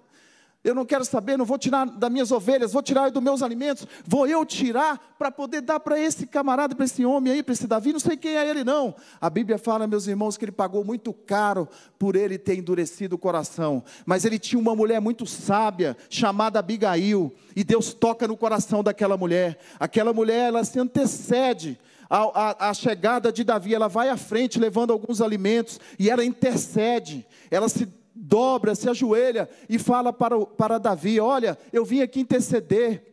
Eu 0.64 0.76
não 0.76 0.86
quero 0.86 1.04
saber, 1.04 1.36
não 1.36 1.44
vou 1.44 1.58
tirar 1.58 1.84
das 1.86 2.10
minhas 2.10 2.30
ovelhas, 2.30 2.72
vou 2.72 2.82
tirar 2.82 3.10
dos 3.10 3.20
meus 3.20 3.42
alimentos, 3.42 3.84
vou 4.06 4.28
eu 4.28 4.46
tirar 4.46 5.14
para 5.18 5.28
poder 5.28 5.60
dar 5.60 5.80
para 5.80 5.98
esse 5.98 6.24
camarada, 6.24 6.72
para 6.72 6.84
esse 6.84 7.04
homem 7.04 7.32
aí, 7.32 7.42
para 7.42 7.52
esse 7.52 7.66
Davi, 7.66 7.92
não 7.92 7.98
sei 7.98 8.16
quem 8.16 8.36
é 8.36 8.48
ele 8.48 8.62
não. 8.62 8.94
A 9.20 9.28
Bíblia 9.28 9.58
fala, 9.58 9.88
meus 9.88 10.06
irmãos, 10.06 10.36
que 10.36 10.44
ele 10.44 10.52
pagou 10.52 10.84
muito 10.84 11.12
caro 11.12 11.68
por 11.98 12.14
ele 12.14 12.38
ter 12.38 12.56
endurecido 12.56 13.16
o 13.16 13.18
coração. 13.18 13.82
Mas 14.06 14.24
ele 14.24 14.38
tinha 14.38 14.60
uma 14.60 14.76
mulher 14.76 15.00
muito 15.00 15.26
sábia, 15.26 15.96
chamada 16.08 16.60
Abigail, 16.60 17.34
e 17.56 17.64
Deus 17.64 17.92
toca 17.92 18.28
no 18.28 18.36
coração 18.36 18.84
daquela 18.84 19.16
mulher. 19.16 19.58
Aquela 19.80 20.12
mulher, 20.12 20.46
ela 20.46 20.64
se 20.64 20.78
antecede 20.78 21.76
a, 22.08 22.18
a, 22.18 22.70
a, 22.70 22.74
chegada 22.74 23.32
de 23.32 23.42
Davi, 23.42 23.74
ela 23.74 23.88
vai 23.88 24.10
à 24.10 24.16
frente 24.16 24.60
levando 24.60 24.92
alguns 24.92 25.20
alimentos 25.20 25.80
e 25.98 26.08
ela 26.08 26.24
intercede, 26.24 27.26
ela 27.50 27.68
se 27.68 27.88
dobra, 28.22 28.76
se 28.76 28.88
ajoelha 28.88 29.48
e 29.68 29.78
fala 29.80 30.12
para, 30.12 30.38
para 30.46 30.78
Davi: 30.78 31.18
Olha, 31.18 31.58
eu 31.72 31.84
vim 31.84 32.00
aqui 32.00 32.20
interceder. 32.20 33.08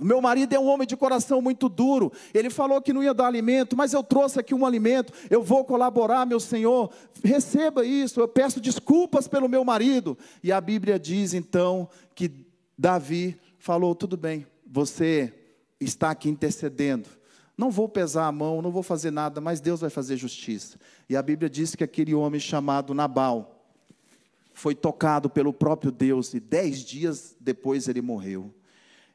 Meu 0.00 0.20
marido 0.20 0.52
é 0.54 0.58
um 0.58 0.66
homem 0.66 0.86
de 0.86 0.96
coração 0.96 1.42
muito 1.42 1.68
duro. 1.68 2.10
Ele 2.32 2.48
falou 2.48 2.80
que 2.80 2.92
não 2.92 3.02
ia 3.02 3.12
dar 3.12 3.26
alimento, 3.26 3.76
mas 3.76 3.92
eu 3.92 4.02
trouxe 4.02 4.40
aqui 4.40 4.54
um 4.54 4.64
alimento. 4.64 5.12
Eu 5.28 5.42
vou 5.42 5.64
colaborar, 5.64 6.24
meu 6.24 6.40
Senhor. 6.40 6.90
Receba 7.22 7.84
isso. 7.84 8.20
Eu 8.20 8.26
peço 8.26 8.60
desculpas 8.60 9.28
pelo 9.28 9.48
meu 9.48 9.64
marido. 9.64 10.16
E 10.42 10.50
a 10.50 10.60
Bíblia 10.60 10.98
diz 10.98 11.34
então 11.34 11.88
que 12.14 12.30
Davi 12.78 13.38
falou: 13.58 13.94
tudo 13.94 14.16
bem, 14.16 14.46
você 14.66 15.32
está 15.80 16.10
aqui 16.10 16.28
intercedendo. 16.28 17.08
Não 17.56 17.70
vou 17.70 17.88
pesar 17.88 18.26
a 18.26 18.32
mão, 18.32 18.62
não 18.62 18.70
vou 18.70 18.82
fazer 18.82 19.10
nada, 19.10 19.40
mas 19.40 19.60
Deus 19.60 19.80
vai 19.80 19.90
fazer 19.90 20.16
justiça. 20.16 20.78
E 21.08 21.14
a 21.14 21.22
Bíblia 21.22 21.50
diz 21.50 21.74
que 21.74 21.84
aquele 21.84 22.14
homem 22.14 22.40
chamado 22.40 22.94
Nabal, 22.94 23.51
foi 24.54 24.74
tocado 24.74 25.30
pelo 25.30 25.52
próprio 25.52 25.90
Deus 25.90 26.34
e 26.34 26.40
dez 26.40 26.80
dias 26.80 27.36
depois 27.40 27.88
ele 27.88 28.00
morreu. 28.00 28.52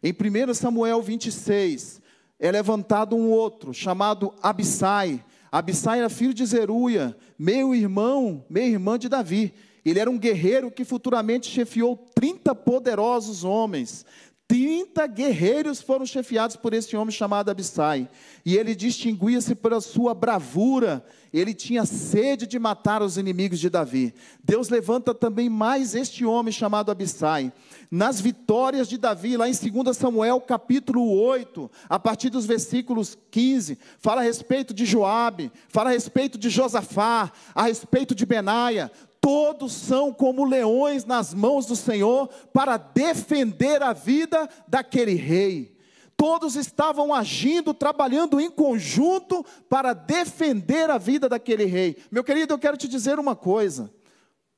Em 0.01 0.11
1 0.11 0.53
Samuel 0.53 1.01
26, 1.01 2.01
é 2.39 2.51
levantado 2.51 3.15
um 3.15 3.29
outro, 3.29 3.73
chamado 3.73 4.33
Abissai. 4.41 5.23
Abissai 5.51 5.99
era 5.99 6.09
filho 6.09 6.33
de 6.33 6.45
Zeruia, 6.45 7.17
meu 7.37 7.73
irmão, 7.73 8.45
meia 8.49 8.67
irmã 8.67 8.97
de 8.97 9.09
Davi. 9.09 9.53
Ele 9.83 9.99
era 9.99 10.09
um 10.09 10.17
guerreiro 10.17 10.69
que 10.69 10.83
futuramente 10.83 11.49
chefiou 11.49 11.95
30 12.13 12.53
poderosos 12.53 13.43
homens. 13.43 14.05
30 14.47 15.07
guerreiros 15.07 15.81
foram 15.81 16.05
chefiados 16.05 16.55
por 16.55 16.73
esse 16.73 16.95
homem 16.95 17.11
chamado 17.11 17.49
Abissai. 17.49 18.07
E 18.45 18.55
ele 18.55 18.75
distinguia-se 18.75 19.55
pela 19.55 19.81
sua 19.81 20.13
bravura. 20.13 21.05
Ele 21.37 21.53
tinha 21.53 21.85
sede 21.85 22.47
de 22.47 22.57
matar 22.57 23.01
os 23.01 23.17
inimigos 23.17 23.59
de 23.59 23.69
Davi. 23.69 24.13
Deus 24.43 24.69
levanta 24.69 25.13
também 25.13 25.49
mais 25.49 25.93
este 25.93 26.25
homem 26.25 26.51
chamado 26.51 26.91
Abissai. 26.91 27.53
Nas 27.91 28.19
vitórias 28.19 28.87
de 28.87 28.97
Davi, 28.97 29.37
lá 29.37 29.47
em 29.47 29.53
2 29.53 29.95
Samuel, 29.95 30.41
capítulo 30.41 31.09
8, 31.09 31.69
a 31.87 31.99
partir 31.99 32.29
dos 32.29 32.45
versículos 32.45 33.17
15, 33.31 33.77
fala 33.99 34.21
a 34.21 34.23
respeito 34.23 34.73
de 34.73 34.85
Joabe, 34.85 35.51
fala 35.69 35.89
a 35.89 35.93
respeito 35.93 36.37
de 36.37 36.49
Josafá, 36.49 37.31
a 37.53 37.63
respeito 37.63 38.15
de 38.15 38.25
Benaia 38.25 38.91
todos 39.19 39.73
são 39.73 40.13
como 40.13 40.45
leões 40.45 41.03
nas 41.03 41.33
mãos 41.33 41.65
do 41.65 41.75
Senhor 41.75 42.29
para 42.53 42.77
defender 42.77 43.83
a 43.83 43.91
vida 43.91 44.47
daquele 44.67 45.15
rei. 45.15 45.76
Todos 46.17 46.55
estavam 46.55 47.13
agindo, 47.13 47.75
trabalhando 47.75 48.41
em 48.41 48.49
conjunto 48.49 49.45
para 49.69 49.93
defender 49.93 50.89
a 50.89 50.97
vida 50.97 51.29
daquele 51.29 51.65
rei. 51.65 51.95
Meu 52.09 52.23
querido, 52.23 52.55
eu 52.55 52.57
quero 52.59 52.75
te 52.75 52.87
dizer 52.87 53.19
uma 53.19 53.35
coisa. 53.35 53.93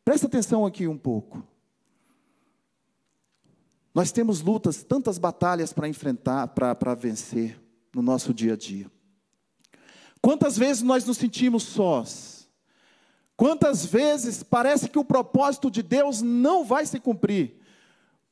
Presta 0.06 0.26
atenção 0.26 0.66
aqui 0.66 0.88
um 0.88 0.98
pouco. 0.98 1.46
Nós 3.94 4.14
temos 4.14 4.40
lutas, 4.40 4.84
tantas 4.84 5.18
batalhas 5.18 5.74
para 5.74 5.90
enfrentar, 5.90 6.48
para 6.48 6.96
vencer 6.96 7.62
no 7.94 8.02
nosso 8.02 8.34
dia 8.34 8.54
a 8.54 8.56
dia. 8.58 8.90
Quantas 10.22 10.58
vezes 10.58 10.82
nós 10.82 11.04
nos 11.04 11.18
sentimos 11.18 11.64
sós? 11.64 12.50
Quantas 13.36 13.86
vezes 13.86 14.44
parece 14.44 14.88
que 14.88 15.00
o 15.00 15.04
propósito 15.04 15.70
de 15.70 15.84
Deus 15.84 16.22
não 16.22 16.64
vai 16.64 16.86
se 16.86 17.02
cumprir? 17.02 17.59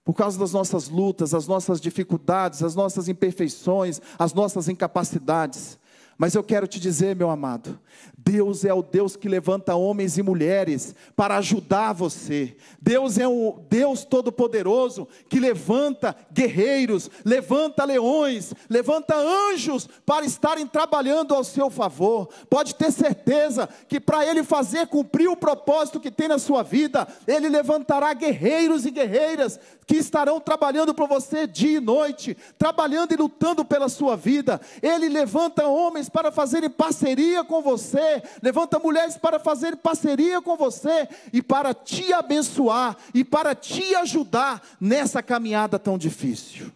Por 0.07 0.13
causa 0.13 0.39
das 0.39 0.53
nossas 0.53 0.87
lutas, 0.87 1.33
as 1.33 1.47
nossas 1.47 1.81
dificuldades, 1.81 2.63
as 2.63 2.73
nossas 2.73 3.09
imperfeições, 3.09 3.99
as 4.17 4.33
nossas 4.33 4.69
incapacidades. 4.69 5.77
Mas 6.17 6.33
eu 6.33 6.43
quero 6.43 6.65
te 6.65 6.79
dizer, 6.79 7.15
meu 7.15 7.29
amado, 7.29 7.79
Deus 8.17 8.65
é 8.65 8.73
o 8.73 8.81
Deus 8.81 9.15
que 9.15 9.29
levanta 9.29 9.75
homens 9.75 10.17
e 10.17 10.23
mulheres 10.23 10.93
para 11.15 11.37
ajudar 11.37 11.93
você. 11.93 12.57
Deus 12.81 13.17
é 13.17 13.27
o 13.27 13.59
Deus 13.69 14.03
todo-poderoso 14.03 15.07
que 15.29 15.39
levanta 15.39 16.15
guerreiros, 16.33 17.09
levanta 17.23 17.85
leões, 17.85 18.53
levanta 18.69 19.15
anjos 19.15 19.87
para 20.05 20.25
estarem 20.25 20.67
trabalhando 20.67 21.33
ao 21.33 21.43
seu 21.43 21.69
favor. 21.69 22.27
Pode 22.49 22.75
ter 22.75 22.91
certeza 22.91 23.69
que 23.87 23.99
para 23.99 24.25
ele 24.25 24.43
fazer 24.43 24.87
cumprir 24.87 25.29
o 25.29 25.37
propósito 25.37 25.99
que 25.99 26.11
tem 26.11 26.27
na 26.27 26.39
sua 26.39 26.63
vida, 26.63 27.07
ele 27.25 27.47
levantará 27.47 28.13
guerreiros 28.13 28.85
e 28.85 28.91
guerreiras 28.91 29.59
que 29.85 29.95
estarão 29.95 30.37
trabalhando 30.41 30.93
por 30.93 31.07
você 31.07 31.47
dia 31.47 31.77
e 31.77 31.79
noite, 31.79 32.35
trabalhando 32.57 33.13
e 33.13 33.15
lutando 33.15 33.63
pela 33.63 33.87
sua 33.87 34.17
vida. 34.17 34.59
Ele 34.81 35.07
levanta 35.07 35.65
homens 36.07 36.09
para 36.09 36.31
fazerem 36.31 36.69
parceria 36.69 37.43
com 37.43 37.61
você, 37.61 38.21
levanta 38.41 38.79
mulheres 38.79 39.17
para 39.17 39.39
fazerem 39.39 39.77
parceria 39.77 40.41
com 40.41 40.55
você 40.55 41.07
e 41.31 41.41
para 41.41 41.73
te 41.73 42.11
abençoar 42.13 42.97
e 43.13 43.23
para 43.23 43.53
te 43.53 43.95
ajudar 43.95 44.61
nessa 44.79 45.21
caminhada 45.21 45.77
tão 45.77 45.97
difícil. 45.97 46.71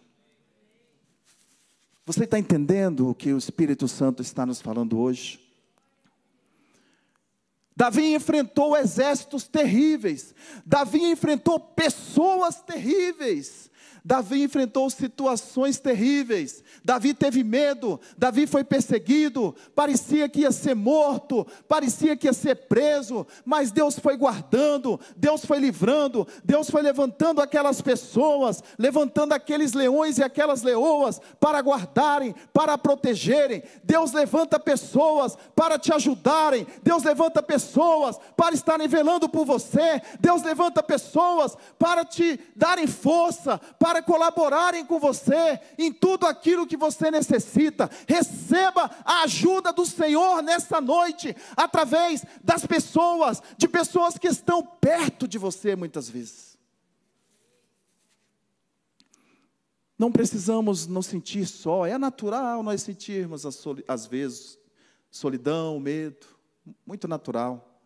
Você 2.04 2.24
está 2.24 2.38
entendendo 2.38 3.08
o 3.08 3.14
que 3.14 3.32
o 3.32 3.38
Espírito 3.38 3.86
Santo 3.88 4.22
está 4.22 4.44
nos 4.44 4.60
falando 4.60 4.98
hoje? 4.98 5.40
Davi 7.74 8.14
enfrentou 8.14 8.76
exércitos 8.76 9.44
terríveis, 9.48 10.34
Davi 10.64 11.10
enfrentou 11.10 11.58
pessoas 11.58 12.60
terríveis, 12.60 13.70
Davi 14.04 14.42
enfrentou 14.42 14.90
situações 14.90 15.78
terríveis. 15.78 16.62
Davi 16.84 17.14
teve 17.14 17.44
medo. 17.44 18.00
Davi 18.18 18.46
foi 18.46 18.64
perseguido. 18.64 19.54
Parecia 19.74 20.28
que 20.28 20.40
ia 20.40 20.50
ser 20.50 20.74
morto. 20.74 21.46
Parecia 21.68 22.16
que 22.16 22.26
ia 22.26 22.32
ser 22.32 22.54
preso. 22.66 23.26
Mas 23.44 23.70
Deus 23.70 23.98
foi 23.98 24.16
guardando. 24.16 24.98
Deus 25.16 25.44
foi 25.44 25.58
livrando. 25.58 26.26
Deus 26.42 26.68
foi 26.68 26.82
levantando 26.82 27.40
aquelas 27.40 27.80
pessoas. 27.80 28.62
Levantando 28.76 29.34
aqueles 29.34 29.72
leões 29.72 30.18
e 30.18 30.24
aquelas 30.24 30.62
leoas 30.62 31.20
para 31.38 31.60
guardarem, 31.60 32.34
para 32.52 32.76
protegerem. 32.76 33.62
Deus 33.84 34.12
levanta 34.12 34.58
pessoas 34.58 35.36
para 35.54 35.78
te 35.78 35.92
ajudarem. 35.92 36.66
Deus 36.82 37.04
levanta 37.04 37.42
pessoas 37.42 38.18
para 38.36 38.54
estarem 38.54 38.88
velando 38.88 39.28
por 39.28 39.44
você. 39.44 40.00
Deus 40.18 40.42
levanta 40.42 40.82
pessoas 40.82 41.56
para 41.78 42.04
te 42.04 42.40
darem 42.56 42.86
força. 42.86 43.60
Para 43.78 43.91
para 43.92 44.02
colaborarem 44.02 44.86
com 44.86 44.98
você 44.98 45.60
em 45.76 45.92
tudo 45.92 46.26
aquilo 46.26 46.66
que 46.66 46.78
você 46.78 47.10
necessita. 47.10 47.90
Receba 48.08 48.90
a 49.04 49.24
ajuda 49.24 49.70
do 49.70 49.84
Senhor 49.84 50.42
nessa 50.42 50.80
noite, 50.80 51.36
através 51.54 52.24
das 52.42 52.64
pessoas, 52.64 53.42
de 53.58 53.68
pessoas 53.68 54.16
que 54.16 54.28
estão 54.28 54.64
perto 54.64 55.28
de 55.28 55.36
você 55.36 55.76
muitas 55.76 56.08
vezes. 56.08 56.56
Não 59.98 60.10
precisamos 60.10 60.86
nos 60.86 61.04
sentir 61.04 61.46
só, 61.46 61.84
é 61.84 61.98
natural 61.98 62.62
nós 62.62 62.80
sentirmos 62.80 63.44
às 63.86 64.06
vezes 64.06 64.58
solidão, 65.10 65.78
medo, 65.78 66.26
muito 66.86 67.06
natural. 67.06 67.78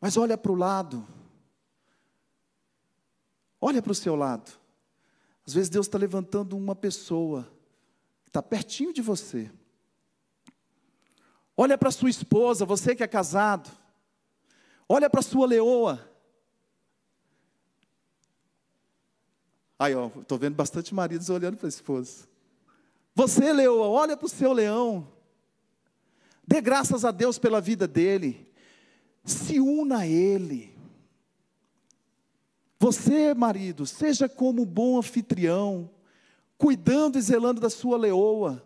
Mas 0.00 0.16
olha 0.16 0.38
para 0.38 0.50
o 0.50 0.54
lado, 0.54 1.06
Olha 3.64 3.80
para 3.80 3.92
o 3.92 3.94
seu 3.94 4.16
lado. 4.16 4.50
Às 5.46 5.54
vezes 5.54 5.70
Deus 5.70 5.86
está 5.86 5.96
levantando 5.96 6.56
uma 6.56 6.74
pessoa 6.74 7.48
que 8.24 8.30
está 8.30 8.42
pertinho 8.42 8.92
de 8.92 9.00
você. 9.00 9.48
Olha 11.56 11.78
para 11.78 11.92
sua 11.92 12.10
esposa, 12.10 12.64
você 12.64 12.96
que 12.96 13.04
é 13.04 13.06
casado. 13.06 13.70
Olha 14.88 15.08
para 15.08 15.22
sua 15.22 15.46
leoa. 15.46 16.10
Aí, 19.78 19.94
ó, 19.94 20.08
estou 20.08 20.38
vendo 20.38 20.56
bastante 20.56 20.92
maridos 20.92 21.30
olhando 21.30 21.56
para 21.56 21.66
a 21.66 21.68
esposa. 21.68 22.26
Você, 23.14 23.52
leoa, 23.52 23.86
olha 23.86 24.16
para 24.16 24.26
o 24.26 24.28
seu 24.28 24.52
leão. 24.52 25.06
Dê 26.44 26.60
graças 26.60 27.04
a 27.04 27.12
Deus 27.12 27.38
pela 27.38 27.60
vida 27.60 27.86
dele. 27.86 28.52
Se 29.24 29.60
una 29.60 29.98
a 29.98 30.06
ele. 30.06 30.71
Você, 32.82 33.32
marido, 33.32 33.86
seja 33.86 34.28
como 34.28 34.62
um 34.62 34.66
bom 34.66 34.98
anfitrião, 34.98 35.88
cuidando 36.58 37.16
e 37.16 37.22
zelando 37.22 37.60
da 37.60 37.70
sua 37.70 37.96
leoa. 37.96 38.60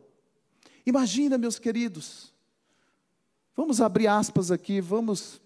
Imagina, 0.86 1.36
meus 1.36 1.58
queridos, 1.58 2.32
vamos 3.54 3.78
abrir 3.78 4.06
aspas 4.06 4.50
aqui, 4.50 4.80
vamos 4.80 5.38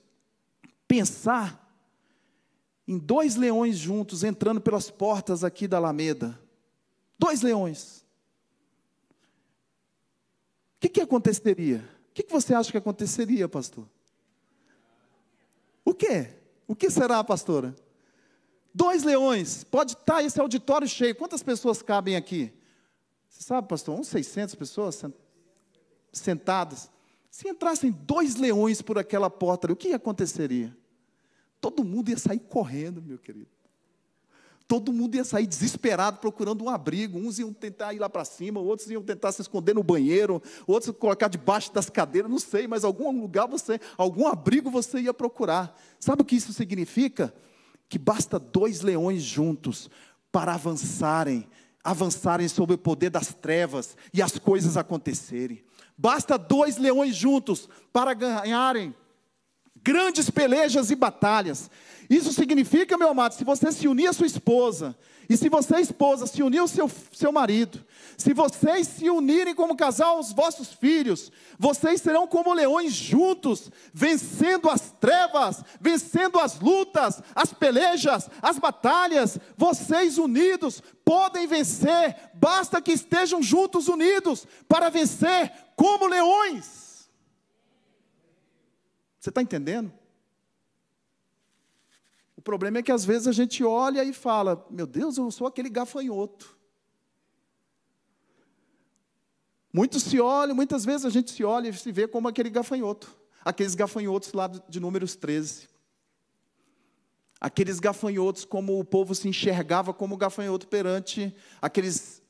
pensar 0.87 1.68
em 2.87 2.96
dois 2.96 3.35
leões 3.35 3.76
juntos 3.76 4.22
entrando 4.22 4.61
pelas 4.61 4.88
portas 4.88 5.42
aqui 5.42 5.66
da 5.66 5.78
Alameda. 5.78 6.40
Dois 7.18 7.42
leões. 7.42 8.04
O 10.76 10.80
que, 10.83 10.90
que 10.90 11.00
aconteceria? 11.00 11.78
O 12.09 12.14
que, 12.14 12.22
que 12.22 12.33
você 12.33 12.54
acha 12.54 12.70
que 12.70 12.78
aconteceria, 12.78 13.48
pastor? 13.48 13.85
O 15.85 15.92
que? 15.92 16.28
O 16.68 16.76
que 16.76 16.88
será, 16.88 17.24
pastora? 17.24 17.74
Dois 18.72 19.02
leões, 19.02 19.64
pode 19.64 19.92
estar 19.92 20.22
esse 20.22 20.40
auditório 20.40 20.87
cheio. 20.87 21.14
Quantas 21.14 21.42
pessoas 21.42 21.83
cabem 21.83 22.16
aqui? 22.16 22.52
Você 23.28 23.42
sabe, 23.42 23.68
pastor? 23.68 23.98
Uns 23.98 24.09
600 24.09 24.54
pessoas 24.54 25.04
sentadas. 26.12 26.90
Se 27.30 27.48
entrassem 27.48 27.90
dois 27.90 28.37
leões 28.37 28.83
por 28.83 28.98
aquela 28.98 29.30
porta, 29.30 29.72
o 29.72 29.76
que 29.76 29.92
aconteceria? 29.92 30.76
Todo 31.61 31.85
mundo 31.85 32.11
ia 32.11 32.18
sair 32.18 32.40
correndo, 32.40 33.02
meu 33.02 33.18
querido. 33.18 33.48
Todo 34.66 34.92
mundo 34.92 35.16
ia 35.16 35.24
sair 35.24 35.48
desesperado 35.48 36.18
procurando 36.18 36.64
um 36.64 36.68
abrigo. 36.68 37.18
Uns 37.18 37.40
iam 37.40 37.52
tentar 37.52 37.92
ir 37.92 37.98
lá 37.98 38.09
para 38.09 38.24
cima, 38.24 38.61
outros 38.61 38.88
iam 38.88 39.02
tentar 39.02 39.33
se 39.33 39.42
esconder 39.42 39.74
no 39.74 39.83
banheiro, 39.83 40.40
outros 40.64 40.94
colocar 40.96 41.26
debaixo 41.26 41.72
das 41.72 41.90
cadeiras, 41.90 42.30
não 42.30 42.38
sei, 42.38 42.68
mas 42.68 42.85
algum 42.85 43.11
lugar 43.20 43.48
você, 43.48 43.80
algum 43.96 44.28
abrigo 44.28 44.70
você 44.70 45.00
ia 45.00 45.12
procurar. 45.12 45.76
Sabe 45.98 46.22
o 46.22 46.24
que 46.24 46.37
isso 46.37 46.52
significa? 46.52 47.35
Que 47.90 47.98
basta 47.98 48.38
dois 48.38 48.83
leões 48.83 49.20
juntos 49.20 49.90
para 50.31 50.55
avançarem, 50.55 51.46
avançarem 51.83 52.46
sobre 52.46 52.76
o 52.76 52.79
poder 52.79 53.11
das 53.11 53.35
trevas 53.35 53.96
e 54.14 54.22
as 54.22 54.38
coisas 54.38 54.76
acontecerem. 54.76 55.64
Basta 55.98 56.38
dois 56.38 56.76
leões 56.79 57.16
juntos 57.16 57.68
para 57.92 58.14
ganharem 58.14 58.94
grandes 59.82 60.30
pelejas 60.30 60.90
e 60.90 60.94
batalhas. 60.94 61.70
Isso 62.08 62.32
significa, 62.32 62.98
meu 62.98 63.10
amado, 63.10 63.34
se 63.34 63.44
você 63.44 63.70
se 63.70 63.86
unir 63.86 64.08
à 64.08 64.12
sua 64.12 64.26
esposa, 64.26 64.96
e 65.30 65.36
se 65.36 65.48
você, 65.48 65.78
esposa, 65.78 66.26
se 66.26 66.42
unir 66.42 66.58
ao 66.58 66.66
seu, 66.66 66.90
seu 67.12 67.30
marido, 67.30 67.84
se 68.18 68.34
vocês 68.34 68.88
se 68.88 69.08
unirem 69.08 69.54
como 69.54 69.76
casal 69.76 70.16
aos 70.16 70.32
vossos 70.32 70.72
filhos, 70.72 71.30
vocês 71.56 72.02
serão 72.02 72.26
como 72.26 72.52
leões 72.52 72.92
juntos, 72.92 73.70
vencendo 73.94 74.68
as 74.68 74.90
trevas, 75.00 75.62
vencendo 75.80 76.40
as 76.40 76.58
lutas, 76.58 77.22
as 77.32 77.52
pelejas, 77.52 78.28
as 78.42 78.58
batalhas. 78.58 79.38
Vocês 79.56 80.18
unidos 80.18 80.82
podem 81.04 81.46
vencer, 81.46 82.16
basta 82.34 82.82
que 82.82 82.90
estejam 82.90 83.40
juntos 83.40 83.86
unidos 83.86 84.44
para 84.68 84.90
vencer 84.90 85.52
como 85.76 86.08
leões. 86.08 86.79
Você 89.20 89.28
está 89.28 89.42
entendendo? 89.42 89.92
O 92.35 92.40
problema 92.40 92.78
é 92.78 92.83
que 92.83 92.90
às 92.90 93.04
vezes 93.04 93.28
a 93.28 93.33
gente 93.33 93.62
olha 93.62 94.02
e 94.02 94.14
fala: 94.14 94.66
Meu 94.70 94.87
Deus, 94.87 95.18
eu 95.18 95.30
sou 95.30 95.46
aquele 95.46 95.68
gafanhoto. 95.68 96.59
Muitos 99.70 100.02
se 100.02 100.18
olham, 100.18 100.56
muitas 100.56 100.85
vezes 100.85 101.04
a 101.04 101.11
gente 101.11 101.30
se 101.30 101.44
olha 101.44 101.68
e 101.68 101.72
se 101.74 101.92
vê 101.92 102.09
como 102.09 102.26
aquele 102.26 102.48
gafanhoto. 102.48 103.14
Aqueles 103.44 103.74
gafanhotos 103.74 104.33
lá 104.33 104.48
de 104.48 104.80
Números 104.80 105.14
13. 105.14 105.68
Aqueles 107.38 107.78
gafanhotos, 107.78 108.44
como 108.44 108.80
o 108.80 108.85
povo 108.85 109.14
se 109.14 109.28
enxergava 109.28 109.92
como 109.94 110.16
gafanhoto 110.16 110.66
perante 110.66 111.35
aqueles 111.61 112.22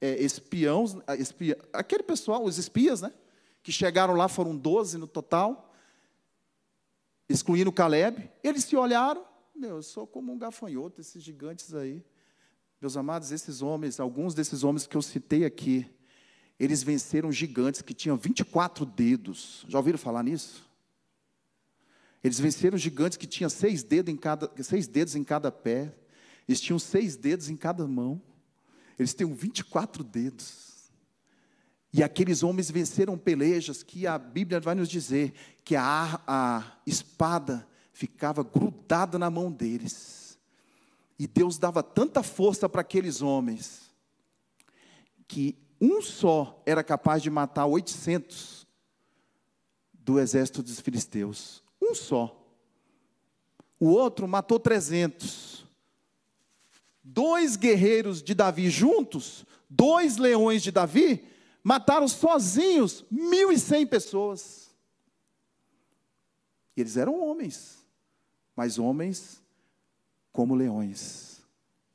é, 0.00 0.22
espiões, 0.22 0.96
espia, 1.18 1.58
aquele 1.72 2.02
pessoal, 2.02 2.44
os 2.44 2.58
espias, 2.58 3.02
né? 3.02 3.12
Que 3.62 3.70
chegaram 3.70 4.14
lá, 4.14 4.28
foram 4.28 4.56
12 4.56 4.98
no 4.98 5.06
total, 5.06 5.67
excluindo 7.28 7.72
Caleb. 7.72 8.30
Eles 8.42 8.64
se 8.64 8.76
olharam 8.76 9.28
meu, 9.58 9.76
eu 9.76 9.82
sou 9.82 10.06
como 10.06 10.32
um 10.32 10.38
gafanhoto, 10.38 11.00
esses 11.00 11.20
gigantes 11.20 11.74
aí. 11.74 12.04
Meus 12.80 12.96
amados, 12.96 13.32
esses 13.32 13.60
homens, 13.60 13.98
alguns 13.98 14.32
desses 14.32 14.62
homens 14.62 14.86
que 14.86 14.96
eu 14.96 15.02
citei 15.02 15.44
aqui, 15.44 15.84
eles 16.60 16.82
venceram 16.84 17.32
gigantes 17.32 17.82
que 17.82 17.92
tinham 17.92 18.16
24 18.16 18.86
dedos. 18.86 19.64
Já 19.68 19.78
ouviram 19.78 19.98
falar 19.98 20.22
nisso? 20.22 20.64
Eles 22.22 22.38
venceram 22.38 22.78
gigantes 22.78 23.18
que 23.18 23.26
tinham 23.26 23.50
seis 23.50 23.82
dedos 23.82 24.14
em 24.14 24.16
cada, 24.16 24.50
seis 24.62 24.86
dedos 24.86 25.16
em 25.16 25.24
cada 25.24 25.50
pé. 25.50 25.92
Eles 26.48 26.60
tinham 26.60 26.78
seis 26.78 27.16
dedos 27.16 27.48
em 27.48 27.56
cada 27.56 27.86
mão. 27.86 28.22
Eles 28.96 29.12
têm 29.12 29.32
24 29.32 30.04
dedos. 30.04 30.67
E 31.92 32.02
aqueles 32.02 32.42
homens 32.42 32.70
venceram 32.70 33.16
pelejas 33.16 33.82
que 33.82 34.06
a 34.06 34.18
Bíblia 34.18 34.60
vai 34.60 34.74
nos 34.74 34.88
dizer 34.88 35.32
que 35.64 35.74
a, 35.74 36.20
a 36.26 36.78
espada 36.86 37.66
ficava 37.92 38.42
grudada 38.42 39.18
na 39.18 39.30
mão 39.30 39.50
deles. 39.50 40.38
E 41.18 41.26
Deus 41.26 41.58
dava 41.58 41.82
tanta 41.82 42.22
força 42.22 42.68
para 42.68 42.82
aqueles 42.82 43.22
homens, 43.22 43.90
que 45.26 45.56
um 45.80 46.00
só 46.02 46.62
era 46.64 46.84
capaz 46.84 47.22
de 47.22 47.30
matar 47.30 47.66
800 47.66 48.66
do 49.92 50.18
exército 50.18 50.62
dos 50.62 50.80
filisteus. 50.80 51.62
Um 51.82 51.94
só. 51.94 52.34
O 53.80 53.88
outro 53.88 54.28
matou 54.28 54.60
300. 54.60 55.66
Dois 57.02 57.56
guerreiros 57.56 58.22
de 58.22 58.34
Davi 58.34 58.70
juntos, 58.70 59.44
dois 59.68 60.16
leões 60.18 60.62
de 60.62 60.70
Davi, 60.70 61.24
mataram 61.68 62.08
sozinhos 62.08 63.04
1.100 63.12 63.88
pessoas. 63.88 64.70
E 66.76 66.80
eles 66.80 66.96
eram 66.96 67.20
homens 67.20 67.78
mas 68.58 68.76
homens 68.76 69.40
como 70.32 70.56
leões, 70.56 71.40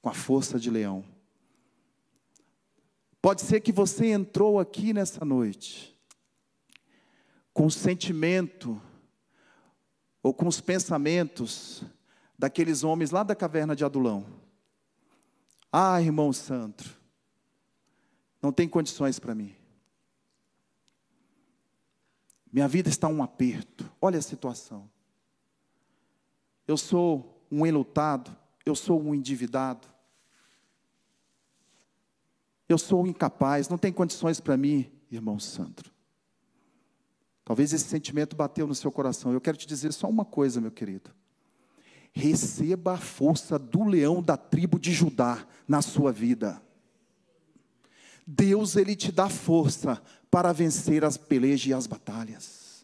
com 0.01 0.07
a 0.07 0.13
força 0.13 0.57
de 0.57 0.71
leão. 0.71 1.03
Pode 3.21 3.41
ser 3.41 3.59
que 3.59 3.73
você 3.73 4.07
entrou 4.07 4.57
aqui 4.57 4.93
nessa 4.93 5.25
noite 5.25 5.93
com 7.53 7.65
o 7.65 7.71
sentimento 7.71 8.81
ou 10.23 10.33
com 10.33 10.47
os 10.47 10.61
pensamentos 10.61 11.83
daqueles 12.39 12.81
homens 12.81 13.11
lá 13.11 13.23
da 13.23 13.35
caverna 13.35 13.75
de 13.75 13.83
Adulão. 13.83 14.25
Ah, 15.69 16.01
irmão 16.01 16.31
Sandro, 16.31 16.89
não 18.41 18.53
tem 18.53 18.69
condições 18.69 19.19
para 19.19 19.35
mim. 19.35 19.53
Minha 22.53 22.67
vida 22.67 22.87
está 22.87 23.07
um 23.07 23.23
aperto. 23.23 23.91
Olha 23.99 24.19
a 24.19 24.21
situação. 24.21 24.87
Eu 26.67 26.77
sou 26.77 27.43
um 27.51 27.65
enlutado, 27.65 28.33
eu 28.63 28.75
sou 28.75 29.01
um 29.01 29.15
endividado. 29.15 29.87
Eu 32.69 32.77
sou 32.77 33.07
incapaz, 33.07 33.67
não 33.67 33.77
tem 33.77 33.91
condições 33.91 34.39
para 34.39 34.55
mim, 34.55 34.91
irmão 35.11 35.39
Sandro. 35.39 35.91
Talvez 37.43 37.73
esse 37.73 37.85
sentimento 37.85 38.35
bateu 38.35 38.67
no 38.67 38.75
seu 38.75 38.91
coração. 38.91 39.33
Eu 39.33 39.41
quero 39.41 39.57
te 39.57 39.67
dizer 39.67 39.91
só 39.91 40.07
uma 40.07 40.23
coisa, 40.23 40.61
meu 40.61 40.71
querido. 40.71 41.09
Receba 42.13 42.93
a 42.93 42.97
força 42.97 43.57
do 43.57 43.83
leão 43.83 44.21
da 44.21 44.37
tribo 44.37 44.79
de 44.79 44.93
Judá 44.93 45.45
na 45.67 45.81
sua 45.81 46.11
vida. 46.11 46.61
Deus 48.25 48.75
ele 48.75 48.95
te 48.95 49.11
dá 49.11 49.27
força 49.27 50.01
para 50.33 50.51
vencer 50.51 51.05
as 51.05 51.15
pelejas 51.15 51.67
e 51.67 51.73
as 51.75 51.85
batalhas. 51.85 52.83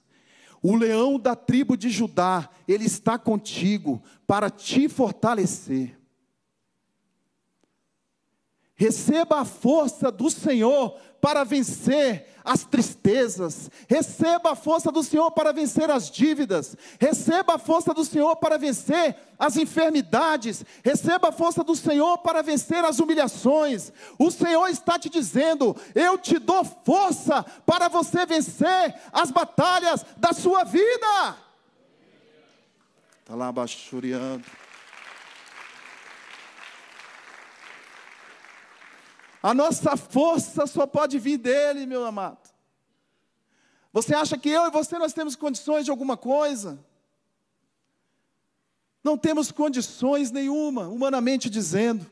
O 0.62 0.76
leão 0.76 1.18
da 1.18 1.36
tribo 1.36 1.76
de 1.76 1.90
Judá, 1.90 2.48
ele 2.68 2.86
está 2.86 3.18
contigo 3.18 4.04
para 4.28 4.52
te 4.52 4.88
fortalecer. 4.88 5.99
Receba 8.80 9.42
a 9.42 9.46
força 9.46 10.10
do 10.10 10.30
Senhor 10.30 10.96
para 11.20 11.44
vencer 11.44 12.28
as 12.46 12.64
tristezas, 12.64 13.70
receba 13.90 14.52
a 14.52 14.56
força 14.56 14.90
do 14.90 15.04
Senhor 15.04 15.30
para 15.32 15.52
vencer 15.52 15.92
as 15.92 16.10
dívidas, 16.10 16.78
receba 16.98 17.56
a 17.56 17.60
força 17.60 17.94
do 17.94 18.06
Senhor 18.06 18.38
para 18.38 18.58
vencer 18.58 19.18
as 19.38 19.58
enfermidades, 19.58 20.64
receba 20.82 21.28
a 21.28 21.32
força 21.34 21.62
do 21.62 21.76
Senhor 21.76 22.20
para 22.20 22.42
vencer 22.42 22.86
as 22.86 23.00
humilhações. 23.00 23.92
O 24.18 24.32
Senhor 24.32 24.70
está 24.70 24.98
te 24.98 25.10
dizendo: 25.10 25.76
Eu 25.94 26.18
te 26.18 26.40
dou 26.40 26.64
força 26.64 27.44
para 27.66 27.90
você 27.90 28.26
vencer 28.26 28.96
as 29.12 29.30
batalhas 29.30 30.06
da 30.16 30.32
sua 30.32 30.64
vida. 30.64 31.36
Está 33.20 33.36
lá 33.36 33.52
baixuriando. 33.52 34.46
A 39.42 39.54
nossa 39.54 39.96
força 39.96 40.68
só 40.68 40.86
pode 40.86 41.18
vir 41.18 41.38
dele, 41.38 41.86
meu 41.86 42.06
amado. 42.06 42.50
Você 43.92 44.14
acha 44.14 44.38
que 44.38 44.50
eu 44.50 44.68
e 44.68 44.72
você 44.72 44.98
nós 44.98 45.14
temos 45.14 45.36
condições 45.36 45.86
de 45.86 45.92
alguma 45.92 46.16
coisa? 46.16 46.80
Não 49.04 49.18
temos 49.18 49.52
condições 49.52 50.30
nenhuma, 50.30 50.88
humanamente 50.88 51.50
dizendo. 51.50 52.06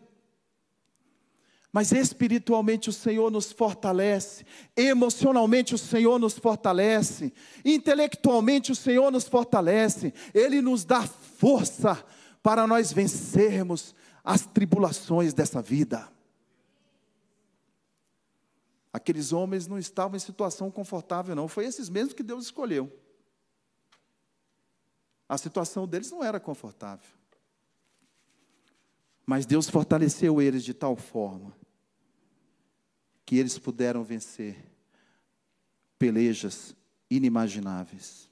Mas 1.72 1.92
espiritualmente 1.92 2.90
o 2.90 2.94
Senhor 2.94 3.30
nos 3.30 3.52
fortalece, 3.52 4.46
emocionalmente 4.76 5.76
o 5.76 5.78
Senhor 5.78 6.18
nos 6.18 6.40
fortalece, 6.40 7.34
intelectualmente 7.64 8.72
o 8.72 8.76
Senhor 8.76 9.12
nos 9.12 9.28
fortalece, 9.28 10.14
Ele 10.34 10.62
nos 10.62 10.86
dá 10.86 11.04
força 11.04 12.04
para 12.42 12.66
nós 12.66 12.92
vencermos 12.94 13.94
as 14.24 14.46
tribulações 14.46 15.34
dessa 15.34 15.62
vida. 15.62 16.17
Aqueles 18.92 19.32
homens 19.32 19.68
não 19.68 19.78
estavam 19.78 20.16
em 20.16 20.20
situação 20.20 20.72
confortável, 20.72 21.36
não. 21.36 21.48
Foi 21.48 21.66
esses 21.66 21.90
mesmos 21.90 22.14
que 22.14 22.24
Deus 22.24 22.46
escolheu. 22.46 22.92
A 25.28 25.38
situação 25.38 25.88
deles 25.88 26.10
não 26.10 26.24
era 26.24 26.40
confortável. 26.40 27.10
Mas 29.26 29.46
Deus 29.46 29.70
fortaleceu 29.70 30.42
eles 30.42 30.64
de 30.64 30.74
tal 30.74 30.96
forma 30.96 31.54
que 33.26 33.36
eles 33.36 33.60
puderam 33.60 34.06
vencer 34.06 34.72
pelejas 36.00 36.74
inimagináveis. 37.10 38.30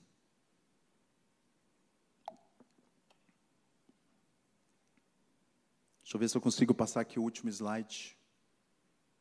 Deixa 6.02 6.16
eu 6.16 6.20
ver 6.20 6.30
se 6.30 6.38
eu 6.38 6.42
consigo 6.42 6.74
passar 6.74 7.02
aqui 7.02 7.20
o 7.20 7.24
último 7.24 7.50
slide. 7.50 8.18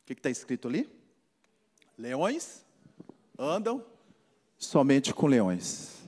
O 0.02 0.06
que 0.06 0.12
está 0.12 0.30
escrito 0.30 0.68
ali? 0.68 1.03
Leões 1.96 2.64
andam 3.38 3.84
somente 4.58 5.12
com 5.12 5.26
leões. 5.26 6.02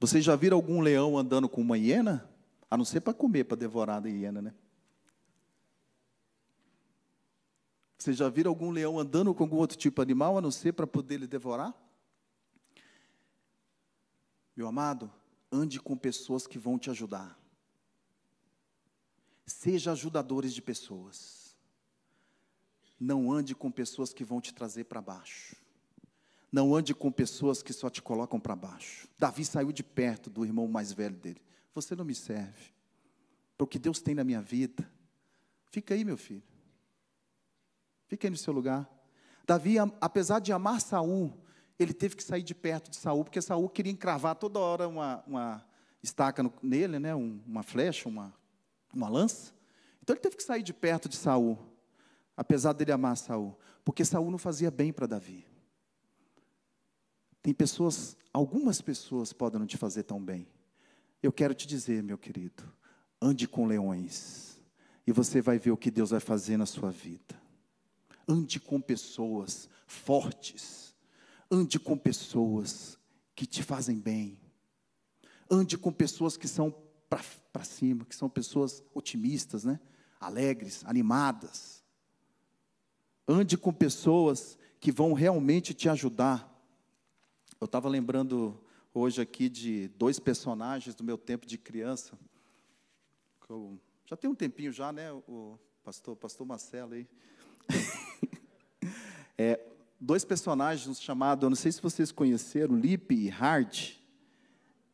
Vocês 0.00 0.24
já 0.24 0.34
viram 0.34 0.56
algum 0.56 0.80
leão 0.80 1.18
andando 1.18 1.48
com 1.48 1.60
uma 1.60 1.76
hiena? 1.76 2.28
A 2.70 2.76
não 2.76 2.84
ser 2.84 3.00
para 3.00 3.12
comer, 3.12 3.44
para 3.44 3.56
devorar 3.56 4.04
a 4.04 4.08
hiena, 4.08 4.40
né? 4.40 4.54
Vocês 7.98 8.16
já 8.16 8.28
viram 8.30 8.50
algum 8.50 8.70
leão 8.70 8.98
andando 8.98 9.34
com 9.34 9.42
algum 9.42 9.56
outro 9.56 9.76
tipo 9.76 10.00
de 10.00 10.02
animal, 10.02 10.38
a 10.38 10.40
não 10.40 10.50
ser 10.50 10.72
para 10.72 10.86
poder 10.86 11.18
lhe 11.18 11.26
devorar? 11.26 11.74
Meu 14.56 14.66
amado, 14.66 15.12
ande 15.52 15.78
com 15.78 15.96
pessoas 15.96 16.46
que 16.46 16.58
vão 16.58 16.78
te 16.78 16.88
ajudar. 16.88 17.38
Seja 19.44 19.92
ajudadores 19.92 20.54
de 20.54 20.62
pessoas. 20.62 21.39
Não 23.00 23.32
ande 23.32 23.54
com 23.54 23.70
pessoas 23.70 24.12
que 24.12 24.22
vão 24.22 24.42
te 24.42 24.52
trazer 24.52 24.84
para 24.84 25.00
baixo. 25.00 25.56
Não 26.52 26.74
ande 26.74 26.94
com 26.94 27.10
pessoas 27.10 27.62
que 27.62 27.72
só 27.72 27.88
te 27.88 28.02
colocam 28.02 28.38
para 28.38 28.54
baixo. 28.54 29.08
Davi 29.18 29.42
saiu 29.42 29.72
de 29.72 29.82
perto 29.82 30.28
do 30.28 30.44
irmão 30.44 30.68
mais 30.68 30.92
velho 30.92 31.16
dele. 31.16 31.40
Você 31.72 31.96
não 31.96 32.04
me 32.04 32.14
serve. 32.14 32.74
Para 33.56 33.64
o 33.64 33.66
que 33.66 33.78
Deus 33.78 34.02
tem 34.02 34.14
na 34.14 34.22
minha 34.22 34.42
vida. 34.42 34.86
Fica 35.70 35.94
aí, 35.94 36.04
meu 36.04 36.18
filho. 36.18 36.42
Fica 38.06 38.26
aí 38.26 38.30
no 38.30 38.36
seu 38.36 38.52
lugar. 38.52 38.90
Davi, 39.46 39.76
apesar 40.00 40.40
de 40.40 40.52
amar 40.52 40.80
Saul, 40.80 41.32
ele 41.78 41.94
teve 41.94 42.16
que 42.16 42.22
sair 42.22 42.42
de 42.42 42.54
perto 42.54 42.90
de 42.90 42.96
Saul, 42.96 43.24
porque 43.24 43.40
Saul 43.40 43.68
queria 43.68 43.92
encravar 43.92 44.34
toda 44.34 44.58
hora 44.58 44.86
uma, 44.86 45.24
uma 45.26 45.66
estaca 46.02 46.42
no, 46.42 46.52
nele, 46.62 46.98
né? 46.98 47.14
Um, 47.14 47.40
uma 47.46 47.62
flecha, 47.62 48.08
uma, 48.08 48.34
uma 48.92 49.08
lança. 49.08 49.54
Então 50.02 50.14
ele 50.14 50.20
teve 50.20 50.36
que 50.36 50.42
sair 50.42 50.62
de 50.62 50.74
perto 50.74 51.08
de 51.08 51.16
Saul 51.16 51.58
apesar 52.40 52.72
dele 52.72 52.90
amar 52.90 53.18
Saul, 53.18 53.54
porque 53.84 54.02
Saul 54.02 54.30
não 54.30 54.38
fazia 54.38 54.70
bem 54.70 54.94
para 54.94 55.06
Davi. 55.06 55.46
Tem 57.42 57.52
pessoas, 57.52 58.16
algumas 58.32 58.80
pessoas 58.80 59.30
podem 59.30 59.60
não 59.60 59.66
te 59.66 59.76
fazer 59.76 60.04
tão 60.04 60.18
bem. 60.18 60.48
Eu 61.22 61.30
quero 61.30 61.52
te 61.52 61.66
dizer, 61.66 62.02
meu 62.02 62.16
querido, 62.16 62.62
ande 63.20 63.46
com 63.46 63.66
leões 63.66 64.58
e 65.06 65.12
você 65.12 65.42
vai 65.42 65.58
ver 65.58 65.70
o 65.70 65.76
que 65.76 65.90
Deus 65.90 66.12
vai 66.12 66.20
fazer 66.20 66.56
na 66.56 66.64
sua 66.64 66.90
vida. 66.90 67.38
Ande 68.26 68.58
com 68.58 68.80
pessoas 68.80 69.68
fortes. 69.86 70.96
Ande 71.50 71.78
com 71.78 71.98
pessoas 71.98 72.98
que 73.34 73.44
te 73.44 73.62
fazem 73.62 73.98
bem. 73.98 74.40
Ande 75.50 75.76
com 75.76 75.92
pessoas 75.92 76.38
que 76.38 76.48
são 76.48 76.74
para 77.06 77.64
cima, 77.64 78.06
que 78.06 78.16
são 78.16 78.30
pessoas 78.30 78.82
otimistas, 78.94 79.62
né? 79.62 79.78
Alegres, 80.18 80.82
animadas. 80.86 81.79
Ande 83.32 83.56
com 83.56 83.72
pessoas 83.72 84.58
que 84.80 84.90
vão 84.90 85.12
realmente 85.12 85.72
te 85.72 85.88
ajudar. 85.88 86.52
Eu 87.60 87.66
estava 87.66 87.88
lembrando 87.88 88.60
hoje 88.92 89.22
aqui 89.22 89.48
de 89.48 89.86
dois 89.96 90.18
personagens 90.18 90.96
do 90.96 91.04
meu 91.04 91.16
tempo 91.16 91.46
de 91.46 91.56
criança. 91.56 92.18
Eu, 93.48 93.78
já 94.04 94.16
tem 94.16 94.28
um 94.28 94.34
tempinho 94.34 94.72
já, 94.72 94.90
né? 94.90 95.12
O 95.12 95.56
pastor, 95.84 96.16
pastor 96.16 96.44
Marcelo 96.44 96.94
aí. 96.94 97.06
é, 99.38 99.60
dois 100.00 100.24
personagens 100.24 101.00
chamados, 101.00 101.44
eu 101.44 101.50
não 101.50 101.56
sei 101.56 101.70
se 101.70 101.80
vocês 101.80 102.10
conheceram, 102.10 102.74
Lipe 102.74 103.14
e 103.14 103.28
Hard. 103.28 103.92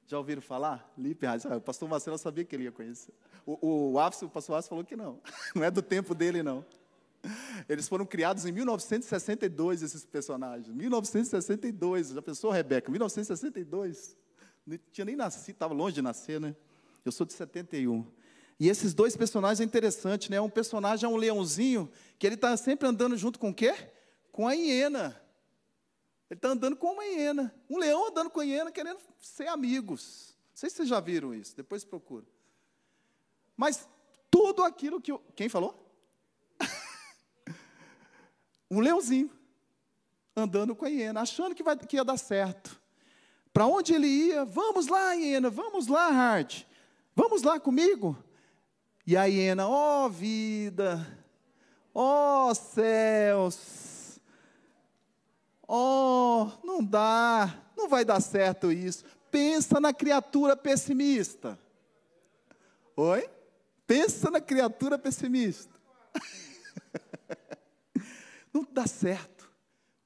Já 0.06 0.18
ouviram 0.18 0.42
falar? 0.42 0.92
Lipe 0.98 1.24
e 1.24 1.26
Hard. 1.26 1.46
Ah, 1.46 1.56
o 1.56 1.60
pastor 1.62 1.88
Marcelo 1.88 2.18
sabia 2.18 2.44
que 2.44 2.54
ele 2.54 2.64
ia 2.64 2.72
conhecer. 2.72 3.14
O, 3.46 3.52
o, 3.66 3.94
o, 3.94 3.98
o 3.98 4.28
pastor 4.28 4.58
Afs 4.58 4.68
falou 4.68 4.84
que 4.84 4.94
não. 4.94 5.22
Não 5.56 5.64
é 5.64 5.70
do 5.70 5.80
tempo 5.80 6.14
dele, 6.14 6.42
não. 6.42 6.62
Eles 7.68 7.88
foram 7.88 8.04
criados 8.04 8.44
em 8.44 8.52
1962, 8.52 9.82
esses 9.82 10.04
personagens. 10.04 10.68
1962, 10.68 12.10
já 12.10 12.22
pensou, 12.22 12.50
Rebeca? 12.50 12.90
1962. 12.90 14.16
Não 14.66 14.78
tinha 14.92 15.04
nem 15.04 15.16
nascido, 15.16 15.54
estava 15.54 15.72
longe 15.72 15.94
de 15.94 16.02
nascer, 16.02 16.40
né? 16.40 16.54
Eu 17.04 17.12
sou 17.12 17.26
de 17.26 17.32
71. 17.32 18.06
E 18.58 18.68
esses 18.68 18.94
dois 18.94 19.16
personagens 19.16 19.60
é 19.60 19.64
interessante, 19.64 20.30
né? 20.30 20.40
Um 20.40 20.50
personagem 20.50 21.06
é 21.06 21.08
um 21.08 21.16
leãozinho, 21.16 21.90
que 22.18 22.26
ele 22.26 22.34
está 22.34 22.56
sempre 22.56 22.88
andando 22.88 23.16
junto 23.16 23.38
com 23.38 23.50
o 23.50 23.54
quê? 23.54 23.74
Com 24.32 24.48
a 24.48 24.52
hiena. 24.52 25.20
Ele 26.30 26.38
está 26.38 26.48
andando 26.48 26.76
com 26.76 26.92
uma 26.92 27.04
hiena. 27.04 27.54
Um 27.70 27.78
leão 27.78 28.08
andando 28.08 28.30
com 28.30 28.40
a 28.40 28.44
hiena, 28.44 28.72
querendo 28.72 28.98
ser 29.20 29.46
amigos. 29.48 30.36
Não 30.50 30.56
sei 30.56 30.70
se 30.70 30.76
vocês 30.76 30.88
já 30.88 30.98
viram 31.00 31.34
isso, 31.34 31.54
depois 31.54 31.84
procura. 31.84 32.24
Mas 33.56 33.88
tudo 34.30 34.64
aquilo 34.64 35.00
que. 35.00 35.16
Quem 35.34 35.48
falou? 35.48 35.85
Um 38.70 38.80
leãozinho 38.80 39.30
andando 40.36 40.76
com 40.76 40.84
a 40.84 40.88
hiena, 40.88 41.22
achando 41.22 41.54
que, 41.54 41.62
vai, 41.62 41.76
que 41.76 41.96
ia 41.96 42.04
dar 42.04 42.18
certo. 42.18 42.80
Para 43.52 43.66
onde 43.66 43.94
ele 43.94 44.06
ia? 44.06 44.44
Vamos 44.44 44.86
lá, 44.86 45.12
hiena, 45.14 45.48
vamos 45.48 45.86
lá, 45.86 46.08
Hart. 46.08 46.64
Vamos 47.14 47.42
lá 47.42 47.58
comigo. 47.58 48.22
E 49.06 49.16
a 49.16 49.24
hiena, 49.24 49.66
ó 49.66 50.04
oh, 50.04 50.10
vida, 50.10 51.06
ó 51.94 52.50
oh, 52.50 52.54
céus, 52.54 54.20
ó, 55.66 56.42
oh, 56.42 56.66
não 56.66 56.84
dá, 56.84 57.62
não 57.74 57.88
vai 57.88 58.04
dar 58.04 58.20
certo 58.20 58.70
isso. 58.70 59.04
Pensa 59.30 59.80
na 59.80 59.94
criatura 59.94 60.56
pessimista. 60.56 61.58
Oi? 62.96 63.26
Pensa 63.86 64.30
na 64.30 64.40
criatura 64.40 64.98
pessimista. 64.98 65.74
não 68.52 68.65
dá 68.76 68.86
certo. 68.86 69.50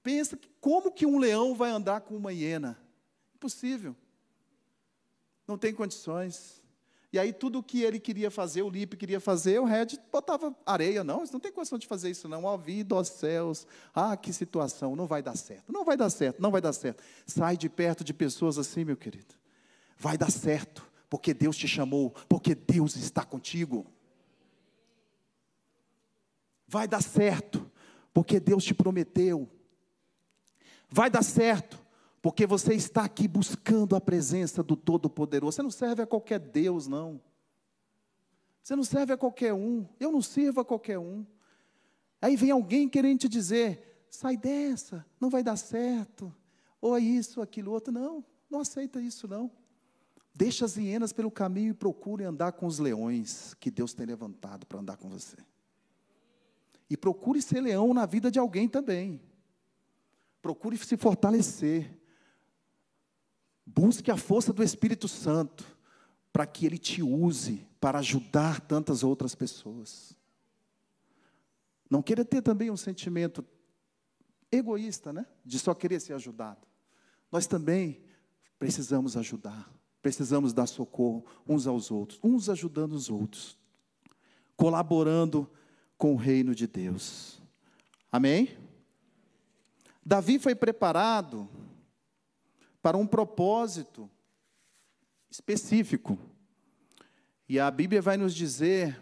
Pensa 0.03 0.37
que 0.37 0.49
como 0.61 0.93
que 0.93 1.05
um 1.05 1.19
leão 1.19 1.55
vai 1.55 1.71
andar 1.71 2.01
com 2.03 2.17
uma 2.17 2.33
hiena? 2.33 2.79
Impossível. 3.35 3.97
Não 5.47 5.59
tem 5.59 5.75
condições. 5.75 6.63
E 7.13 7.19
aí 7.19 7.33
tudo 7.33 7.59
o 7.59 7.63
que 7.63 7.83
ele 7.83 7.99
queria 7.99 8.31
fazer, 8.31 8.63
o 8.63 8.71
Lipe 8.71 8.97
queria 8.97 9.19
fazer, 9.19 9.61
o 9.61 9.65
Red 9.65 9.99
botava 10.13 10.55
areia. 10.65 11.03
Não, 11.03 11.25
não 11.33 11.41
tem 11.41 11.51
condição 11.51 11.77
de 11.77 11.89
fazer 11.89 12.11
isso 12.11 12.29
não. 12.29 12.45
Ó 12.45 12.57
ó 12.93 13.05
céus. 13.05 13.67
Ah, 13.93 14.17
que 14.17 14.33
situação, 14.33 14.95
não 14.95 15.09
vai 15.09 15.21
dar 15.21 15.37
certo. 15.37 15.73
Não 15.73 15.85
vai 15.85 15.97
dar 15.97 16.09
certo, 16.09 16.41
não 16.41 16.53
vai 16.53 16.61
dar 16.61 16.73
certo. 16.73 17.03
Sai 17.27 17.57
de 17.57 17.69
perto 17.69 18.05
de 18.05 18.15
pessoas 18.15 18.57
assim, 18.57 18.85
meu 18.85 18.97
querido. 18.97 19.35
Vai 19.99 20.17
dar 20.17 20.31
certo, 20.31 20.89
porque 21.11 21.35
Deus 21.35 21.57
te 21.57 21.67
chamou, 21.67 22.11
porque 22.29 22.55
Deus 22.55 22.95
está 22.95 23.25
contigo. 23.25 23.85
Vai 26.69 26.87
dar 26.87 27.03
certo, 27.03 27.70
porque 28.13 28.41
Deus 28.41 28.65
te 28.65 28.75
prometeu. 28.75 29.49
Vai 30.89 31.09
dar 31.09 31.23
certo, 31.23 31.81
porque 32.21 32.47
você 32.47 32.75
está 32.75 33.05
aqui 33.05 33.29
buscando 33.29 33.95
a 33.95 34.01
presença 34.01 34.63
do 34.63 34.77
Todo-Poderoso. 34.77 35.57
Você 35.57 35.63
não 35.63 35.71
serve 35.71 36.03
a 36.03 36.07
qualquer 36.07 36.39
Deus, 36.39 36.87
não. 36.87 37.21
Você 38.63 38.77
não 38.77 38.85
serve 38.85 39.13
a 39.13 39.17
qualquer 39.17 39.55
um. 39.55 39.87
Eu 39.99 40.13
não 40.13 40.21
sirvo 40.21 40.61
a 40.61 40.65
qualquer 40.65 40.99
um. 40.99 41.25
Aí 42.21 42.37
vem 42.37 42.51
alguém 42.51 42.89
querendo 42.89 43.21
te 43.21 43.29
dizer: 43.29 44.07
sai 44.11 44.37
dessa, 44.37 45.07
não 45.19 45.31
vai 45.31 45.43
dar 45.43 45.57
certo. 45.57 46.35
Ou 46.81 46.97
é 46.97 47.01
isso, 47.01 47.41
aquilo, 47.41 47.73
outro. 47.73 47.93
Não, 47.93 48.25
não 48.51 48.61
aceita 48.61 49.01
isso, 49.01 49.27
não. 49.27 49.51
Deixa 50.35 50.65
as 50.65 50.77
hienas 50.77 51.13
pelo 51.13 51.31
caminho 51.31 51.71
e 51.71 51.75
procure 51.75 52.25
andar 52.25 52.53
com 52.53 52.67
os 52.67 52.79
leões 52.79 53.55
que 53.55 53.71
Deus 53.71 53.93
tem 53.93 54.07
levantado 54.07 54.67
para 54.67 54.81
andar 54.81 54.97
com 54.97 55.09
você. 55.09 55.37
E 56.91 56.97
procure 56.97 57.41
ser 57.41 57.61
leão 57.61 57.95
na 57.95 58.05
vida 58.05 58.31
de 58.31 58.39
alguém 58.39 58.69
também. 58.69 59.23
Procure 60.43 60.77
se 60.77 60.97
fortalecer. 60.97 61.97
Busque 63.65 64.11
a 64.11 64.17
força 64.17 64.53
do 64.53 64.63
Espírito 64.63 65.07
Santo 65.07 65.65
para 66.33 66.45
que 66.47 66.67
ele 66.67 66.79
te 66.79 67.03
use 67.03 67.67
para 67.81 68.01
ajudar 68.01 68.61
tantas 68.61 69.05
outras 69.05 69.35
pessoas. 69.35 70.17
Não 71.89 72.03
queira 72.03 72.25
ter 72.25 72.43
também 72.43 72.71
um 72.71 72.77
sentimento 72.77 73.45
egoísta, 74.51 75.13
né? 75.13 75.27
De 75.45 75.59
só 75.59 75.75
querer 75.75 76.01
ser 76.01 76.15
ajudado. 76.15 76.67
Nós 77.31 77.47
também 77.47 78.03
precisamos 78.59 79.17
ajudar, 79.17 79.73
precisamos 80.03 80.53
dar 80.53 80.67
socorro 80.67 81.25
uns 81.49 81.67
aos 81.67 81.91
outros, 81.91 82.19
uns 82.23 82.49
ajudando 82.49 82.93
os 82.93 83.09
outros, 83.09 83.59
colaborando 84.57 85.51
com 86.01 86.15
o 86.15 86.17
reino 86.17 86.55
de 86.55 86.67
Deus. 86.67 87.39
Amém? 88.11 88.57
Davi 90.05 90.39
foi 90.39 90.55
preparado 90.55 91.47
para 92.81 92.97
um 92.97 93.07
propósito 93.07 94.11
específico. 95.31 96.19
E 97.47 97.61
a 97.61 97.71
Bíblia 97.71 98.01
vai 98.01 98.17
nos 98.17 98.35
dizer 98.35 98.99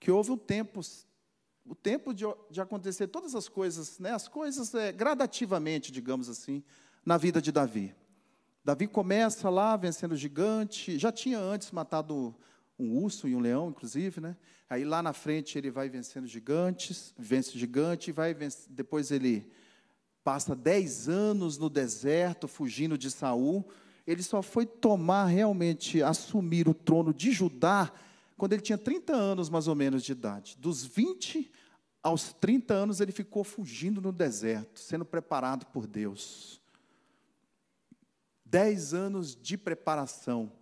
que 0.00 0.10
houve 0.10 0.30
um 0.30 0.38
tempo, 0.38 0.80
o 1.66 1.74
tempo 1.74 2.14
de, 2.14 2.24
de 2.50 2.58
acontecer 2.58 3.08
todas 3.08 3.34
as 3.34 3.46
coisas, 3.46 3.98
né, 3.98 4.12
as 4.12 4.26
coisas 4.26 4.74
é, 4.74 4.92
gradativamente, 4.92 5.92
digamos 5.92 6.30
assim, 6.30 6.64
na 7.04 7.18
vida 7.18 7.42
de 7.42 7.52
Davi. 7.52 7.94
Davi 8.64 8.88
começa 8.88 9.50
lá 9.50 9.76
vencendo 9.76 10.12
o 10.12 10.16
gigante, 10.16 10.98
já 10.98 11.12
tinha 11.12 11.38
antes 11.38 11.70
matado 11.70 12.34
um 12.78 12.96
urso 12.98 13.28
e 13.28 13.34
um 13.34 13.40
leão, 13.40 13.70
inclusive, 13.70 14.20
né? 14.20 14.36
Aí 14.68 14.84
lá 14.84 15.02
na 15.02 15.12
frente 15.12 15.56
ele 15.56 15.70
vai 15.70 15.88
vencendo 15.88 16.26
gigantes, 16.26 17.14
vence 17.18 17.56
gigante, 17.58 18.10
vai 18.10 18.34
vence, 18.34 18.66
depois 18.70 19.10
ele 19.10 19.50
passa 20.24 20.56
dez 20.56 21.08
anos 21.08 21.58
no 21.58 21.68
deserto, 21.68 22.48
fugindo 22.48 22.96
de 22.96 23.10
Saul. 23.10 23.68
Ele 24.06 24.22
só 24.22 24.42
foi 24.42 24.66
tomar 24.66 25.26
realmente, 25.26 26.02
assumir 26.02 26.68
o 26.68 26.74
trono 26.74 27.12
de 27.12 27.30
Judá, 27.30 27.92
quando 28.36 28.54
ele 28.54 28.62
tinha 28.62 28.78
30 28.78 29.14
anos 29.14 29.48
mais 29.48 29.68
ou 29.68 29.74
menos 29.74 30.02
de 30.02 30.12
idade. 30.12 30.56
Dos 30.58 30.84
20 30.84 31.50
aos 32.02 32.32
30 32.34 32.74
anos, 32.74 33.00
ele 33.00 33.12
ficou 33.12 33.44
fugindo 33.44 34.00
no 34.00 34.12
deserto, 34.12 34.78
sendo 34.78 35.04
preparado 35.04 35.66
por 35.66 35.86
Deus. 35.86 36.60
Dez 38.44 38.92
anos 38.92 39.34
de 39.34 39.56
preparação. 39.56 40.52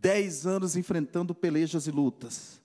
Dez 0.00 0.46
anos 0.46 0.76
enfrentando 0.76 1.34
pelejas 1.34 1.86
e 1.86 1.90
lutas. 1.90 2.60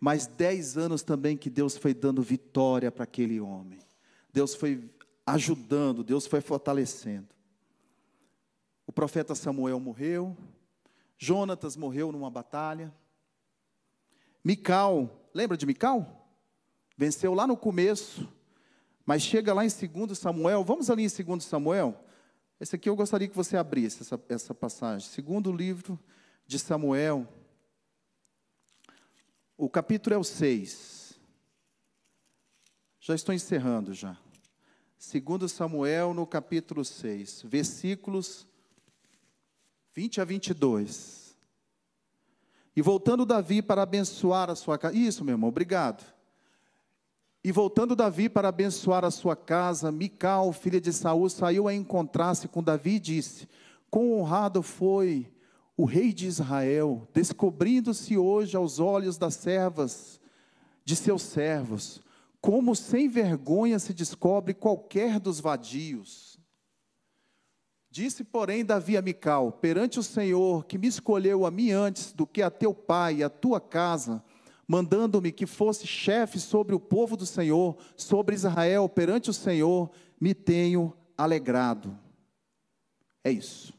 Mas 0.00 0.26
dez 0.26 0.76
anos 0.76 1.02
também 1.02 1.36
que 1.36 1.48
Deus 1.48 1.76
foi 1.76 1.94
dando 1.94 2.22
vitória 2.22 2.90
para 2.90 3.04
aquele 3.04 3.40
homem. 3.40 3.78
Deus 4.32 4.54
foi 4.54 4.90
ajudando, 5.26 6.02
Deus 6.02 6.26
foi 6.26 6.40
fortalecendo. 6.40 7.28
O 8.86 8.92
profeta 8.92 9.34
Samuel 9.34 9.78
morreu, 9.78 10.36
Jonatas 11.16 11.76
morreu 11.76 12.10
numa 12.10 12.30
batalha. 12.30 12.92
Mical, 14.42 15.28
lembra 15.32 15.56
de 15.56 15.64
Mical? 15.64 16.28
Venceu 16.96 17.32
lá 17.32 17.46
no 17.46 17.56
começo, 17.56 18.28
mas 19.06 19.22
chega 19.22 19.54
lá 19.54 19.64
em 19.64 19.68
2 19.68 20.18
Samuel, 20.18 20.64
vamos 20.64 20.90
ali 20.90 21.04
em 21.04 21.24
2 21.24 21.44
Samuel. 21.44 22.04
Esse 22.58 22.76
aqui 22.76 22.88
eu 22.88 22.96
gostaria 22.96 23.28
que 23.28 23.36
você 23.36 23.56
abrisse 23.56 24.02
essa, 24.02 24.20
essa 24.28 24.54
passagem. 24.54 25.08
Segundo 25.08 25.52
livro 25.52 25.98
de 26.52 26.58
Samuel, 26.58 27.26
o 29.56 29.70
capítulo 29.70 30.14
é 30.14 30.18
o 30.18 30.22
6. 30.22 31.18
Já 33.00 33.14
estou 33.14 33.34
encerrando 33.34 33.94
já. 33.94 34.18
Segundo 34.98 35.48
Samuel, 35.48 36.12
no 36.12 36.26
capítulo 36.26 36.84
6, 36.84 37.44
versículos 37.46 38.46
20 39.94 40.20
a 40.20 40.24
22. 40.26 41.34
E 42.76 42.82
voltando 42.82 43.24
Davi 43.24 43.62
para 43.62 43.80
abençoar 43.80 44.50
a 44.50 44.54
sua 44.54 44.76
casa. 44.76 44.94
Isso, 44.94 45.24
meu 45.24 45.32
irmão, 45.32 45.48
obrigado. 45.48 46.04
E 47.42 47.50
voltando 47.50 47.96
Davi 47.96 48.28
para 48.28 48.48
abençoar 48.48 49.06
a 49.06 49.10
sua 49.10 49.34
casa, 49.34 49.90
Mical, 49.90 50.52
filha 50.52 50.80
de 50.82 50.92
Saul, 50.92 51.30
saiu 51.30 51.66
a 51.66 51.72
encontrar-se 51.72 52.46
com 52.46 52.62
Davi 52.62 52.96
e 52.96 53.00
disse: 53.00 53.48
Quão 53.90 54.12
honrado 54.12 54.62
foi 54.62 55.31
o 55.76 55.84
rei 55.84 56.12
de 56.12 56.26
Israel, 56.26 57.08
descobrindo-se 57.12 58.16
hoje 58.16 58.56
aos 58.56 58.78
olhos 58.78 59.18
das 59.18 59.34
servas 59.34 60.20
de 60.84 60.96
seus 60.96 61.22
servos 61.22 62.02
como 62.42 62.74
sem 62.74 63.08
vergonha 63.08 63.78
se 63.78 63.94
descobre 63.94 64.52
qualquer 64.52 65.20
dos 65.20 65.38
vadios. 65.38 66.36
Disse, 67.88 68.24
porém, 68.24 68.64
Davi 68.64 68.96
a 68.96 69.02
Mical: 69.02 69.52
perante 69.52 70.00
o 70.00 70.02
Senhor, 70.02 70.66
que 70.66 70.76
me 70.76 70.88
escolheu 70.88 71.46
a 71.46 71.52
mim 71.52 71.70
antes 71.70 72.12
do 72.12 72.26
que 72.26 72.42
a 72.42 72.50
teu 72.50 72.74
pai 72.74 73.16
e 73.16 73.22
a 73.22 73.30
tua 73.30 73.60
casa, 73.60 74.22
mandando-me 74.66 75.30
que 75.30 75.46
fosse 75.46 75.86
chefe 75.86 76.40
sobre 76.40 76.74
o 76.74 76.80
povo 76.80 77.16
do 77.16 77.24
Senhor, 77.24 77.76
sobre 77.96 78.34
Israel, 78.34 78.88
perante 78.88 79.30
o 79.30 79.34
Senhor, 79.34 79.88
me 80.20 80.34
tenho 80.34 80.92
alegrado. 81.16 81.96
É 83.22 83.30
isso. 83.30 83.72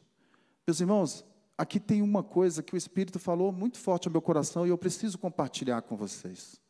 Meus 0.66 0.80
irmãos, 0.80 1.22
aqui 1.56 1.78
tem 1.78 2.02
uma 2.02 2.22
coisa 2.22 2.62
que 2.62 2.74
o 2.74 2.76
Espírito 2.76 3.18
falou 3.18 3.52
muito 3.52 3.78
forte 3.78 4.08
ao 4.08 4.12
meu 4.12 4.22
coração 4.22 4.66
e 4.66 4.70
eu 4.70 4.78
preciso 4.78 5.18
compartilhar 5.18 5.82
com 5.82 5.96
vocês. 5.96 6.60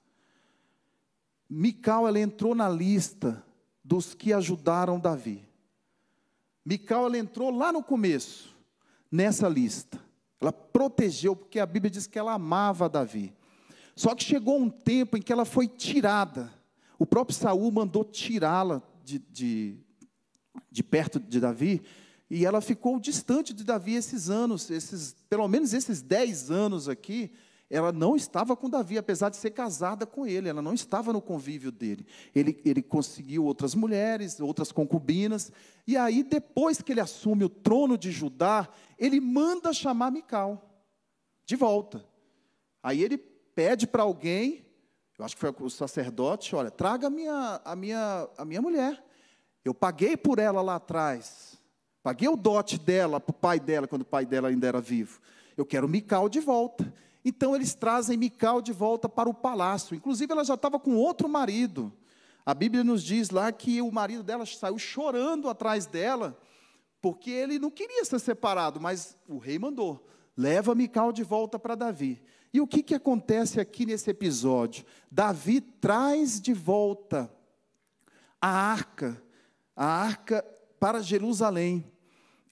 Mical 1.49 2.07
ela 2.07 2.19
entrou 2.19 2.55
na 2.55 2.69
lista 2.69 3.45
dos 3.83 4.15
que 4.15 4.33
ajudaram 4.33 4.99
Davi. 4.99 5.47
Mical 6.65 7.07
ela 7.07 7.19
entrou 7.19 7.51
lá 7.51 7.73
no 7.73 7.83
começo, 7.83 8.57
nessa 9.11 9.49
lista. 9.49 10.01
Ela 10.41 10.53
protegeu, 10.53 11.37
porque 11.37 11.59
a 11.59 11.67
Bíblia 11.67 11.91
diz 11.91 12.07
que 12.07 12.19
ela 12.19 12.35
amava 12.35 12.89
Davi. 12.89 13.33
Só 13.95 14.15
que 14.15 14.25
chegou 14.25 14.59
um 14.59 14.69
tempo 14.69 15.17
em 15.17 15.23
que 15.23 15.33
ela 15.33 15.45
foi 15.45 15.69
tirada. 15.69 16.53
O 16.99 17.07
próprio 17.07 17.37
Saul 17.37 17.71
mandou 17.71 18.05
tirá-la 18.05 18.83
de, 19.05 19.19
de, 19.19 19.77
de 20.71 20.83
perto 20.83 21.21
de 21.21 21.39
Davi, 21.39 21.83
e 22.35 22.45
ela 22.45 22.61
ficou 22.61 22.99
distante 22.99 23.55
de 23.55 23.63
Davi 23.63 23.95
esses 23.95 24.29
anos, 24.29 24.69
esses, 24.69 25.15
pelo 25.29 25.47
menos 25.47 25.73
esses 25.73 26.03
dez 26.03 26.51
anos 26.51 26.89
aqui, 26.89 27.31
ela 27.71 27.93
não 27.93 28.17
estava 28.17 28.57
com 28.57 28.69
Davi, 28.69 28.99
apesar 28.99 29.29
de 29.29 29.37
ser 29.37 29.53
casada 29.53 30.05
com 30.05 30.27
ele, 30.27 30.49
ela 30.49 30.61
não 30.61 30.75
estava 30.75 31.13
no 31.13 31.23
convívio 31.23 31.71
dele. 31.71 32.05
Ele, 32.35 32.61
ele 32.65 32.83
conseguiu 32.83 33.45
outras 33.45 33.77
mulheres, 33.77 34.41
outras 34.41 34.73
concubinas, 34.73 35.53
e 35.87 35.97
aí, 35.97 36.25
depois 36.25 36.83
que 36.83 36.91
ele 36.91 37.01
assume 37.01 37.45
o 37.45 37.49
trono 37.49 37.97
de 37.97 38.11
Judá, 38.11 38.69
ele 38.99 39.21
manda 39.21 39.73
chamar 39.73 40.11
Mical 40.11 40.83
de 41.47 41.55
volta. 41.55 42.05
Aí 42.83 43.01
ele 43.01 43.17
pede 43.17 43.87
para 43.87 44.03
alguém, 44.03 44.67
eu 45.17 45.25
acho 45.25 45.37
que 45.37 45.41
foi 45.41 45.55
o 45.61 45.71
sacerdote, 45.71 46.57
olha, 46.57 46.69
traga 46.69 47.07
a 47.07 47.11
minha, 47.11 47.61
a 47.65 47.77
minha, 47.77 48.29
a 48.37 48.45
minha 48.45 48.61
mulher. 48.61 49.05
Eu 49.65 49.73
paguei 49.73 50.17
por 50.17 50.41
ela 50.41 50.61
lá 50.61 50.75
atrás. 50.75 51.54
Paguei 52.05 52.29
o 52.29 52.37
dote 52.37 52.79
dela 52.79 53.19
para 53.19 53.31
o 53.31 53.35
pai 53.35 53.59
dela, 53.59 53.89
quando 53.89 54.03
o 54.03 54.05
pai 54.05 54.27
dela 54.27 54.49
ainda 54.49 54.67
era 54.67 54.79
vivo. 54.79 55.23
Eu 55.57 55.65
quero 55.65 55.89
Mical 55.89 56.29
de 56.29 56.39
volta. 56.39 56.93
Então 57.25 57.57
eles 57.57 57.75
trazem 57.75 58.19
Mical 58.19 58.61
de 58.61 58.75
volta 58.75 59.09
para 59.09 59.27
o 59.27 59.33
palácio. 59.33 59.97
Inclusive 59.97 60.31
ela 60.31 60.45
já 60.45 60.53
estava 60.53 60.79
com 60.79 60.97
outro 60.97 61.27
marido. 61.31 61.91
A 62.45 62.53
Bíblia 62.53 62.85
nos 62.85 63.03
diz 63.03 63.31
lá 63.31 63.51
que 63.51 63.81
o 63.81 63.91
marido 63.91 64.23
dela 64.23 64.45
saiu 64.45 64.77
chorando 64.77 65.49
atrás 65.49 65.87
dela, 65.87 66.39
porque 67.01 67.31
ele 67.31 67.59
não 67.59 67.71
queria 67.71 68.05
ser 68.05 68.19
separado, 68.19 68.79
mas 68.79 69.17
o 69.27 69.39
rei 69.39 69.59
mandou: 69.59 70.07
leva 70.37 70.75
Mical 70.75 71.11
de 71.11 71.23
volta 71.23 71.59
para 71.59 71.75
Davi. 71.75 72.23
E 72.53 72.61
o 72.61 72.67
que, 72.67 72.83
que 72.83 72.95
acontece 72.95 73.59
aqui 73.59 73.87
nesse 73.87 74.11
episódio? 74.11 74.85
Davi 75.11 75.63
traz 75.63 76.39
de 76.39 76.53
volta 76.53 77.33
a 78.39 78.51
arca, 78.51 79.23
a 79.75 79.87
arca 79.87 80.45
para 80.79 81.01
Jerusalém. 81.01 81.94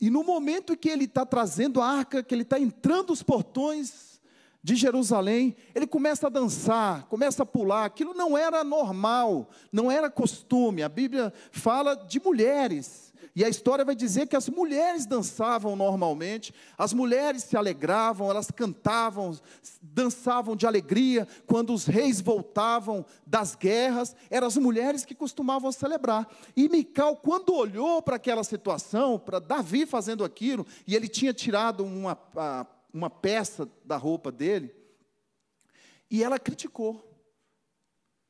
E 0.02 0.10
no 0.10 0.24
momento 0.24 0.76
que 0.76 0.88
ele 0.88 1.04
está 1.04 1.24
trazendo 1.24 1.80
a 1.80 1.86
arca, 1.86 2.24
que 2.24 2.34
ele 2.34 2.42
está 2.42 2.58
entrando 2.58 3.12
os 3.12 3.22
portões 3.22 4.20
de 4.60 4.74
Jerusalém, 4.74 5.54
ele 5.72 5.86
começa 5.86 6.26
a 6.26 6.30
dançar, 6.30 7.04
começa 7.04 7.44
a 7.44 7.46
pular. 7.46 7.84
Aquilo 7.84 8.12
não 8.12 8.36
era 8.36 8.64
normal, 8.64 9.48
não 9.70 9.88
era 9.88 10.10
costume. 10.10 10.82
A 10.82 10.88
Bíblia 10.88 11.32
fala 11.52 11.94
de 11.94 12.18
mulheres. 12.18 13.11
E 13.34 13.42
a 13.42 13.48
história 13.48 13.84
vai 13.84 13.94
dizer 13.94 14.26
que 14.26 14.36
as 14.36 14.48
mulheres 14.48 15.06
dançavam 15.06 15.74
normalmente, 15.74 16.52
as 16.76 16.92
mulheres 16.92 17.42
se 17.44 17.56
alegravam, 17.56 18.28
elas 18.28 18.50
cantavam, 18.50 19.34
dançavam 19.80 20.54
de 20.54 20.66
alegria 20.66 21.26
quando 21.46 21.72
os 21.72 21.86
reis 21.86 22.20
voltavam 22.20 23.06
das 23.26 23.54
guerras, 23.54 24.14
eram 24.28 24.46
as 24.46 24.58
mulheres 24.58 25.06
que 25.06 25.14
costumavam 25.14 25.72
celebrar. 25.72 26.28
E 26.54 26.68
Mical, 26.68 27.16
quando 27.16 27.54
olhou 27.54 28.02
para 28.02 28.16
aquela 28.16 28.44
situação, 28.44 29.18
para 29.18 29.38
Davi 29.38 29.86
fazendo 29.86 30.24
aquilo, 30.24 30.66
e 30.86 30.94
ele 30.94 31.08
tinha 31.08 31.32
tirado 31.32 31.84
uma, 31.84 32.18
uma 32.92 33.08
peça 33.08 33.66
da 33.82 33.96
roupa 33.96 34.30
dele, 34.30 34.74
e 36.10 36.22
ela 36.22 36.38
criticou 36.38 37.11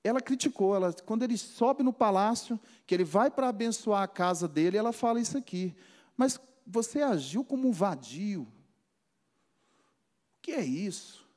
ela 0.05 0.21
criticou, 0.21 0.75
ela, 0.75 0.93
quando 0.93 1.23
ele 1.23 1.39
sobe 1.39 1.83
no 1.83 1.93
palácio, 1.93 2.59
que 2.87 2.95
ele 2.95 3.05
vai 3.05 3.31
para 3.31 3.49
abençoar 3.49 4.03
a 4.03 4.09
casa 4.09 4.49
dele, 4.49 4.77
ela 4.77 4.93
fala 4.93 5.21
isso 5.21 5.39
aqui. 5.39 5.75
Mas 6.17 6.41
você 6.67 7.03
agiu 7.03 7.45
como 7.45 7.69
um 7.69 7.73
vadio. 7.73 8.43
O 8.43 10.43
que 10.43 10.53
é 10.53 10.65
isso? 10.65 11.29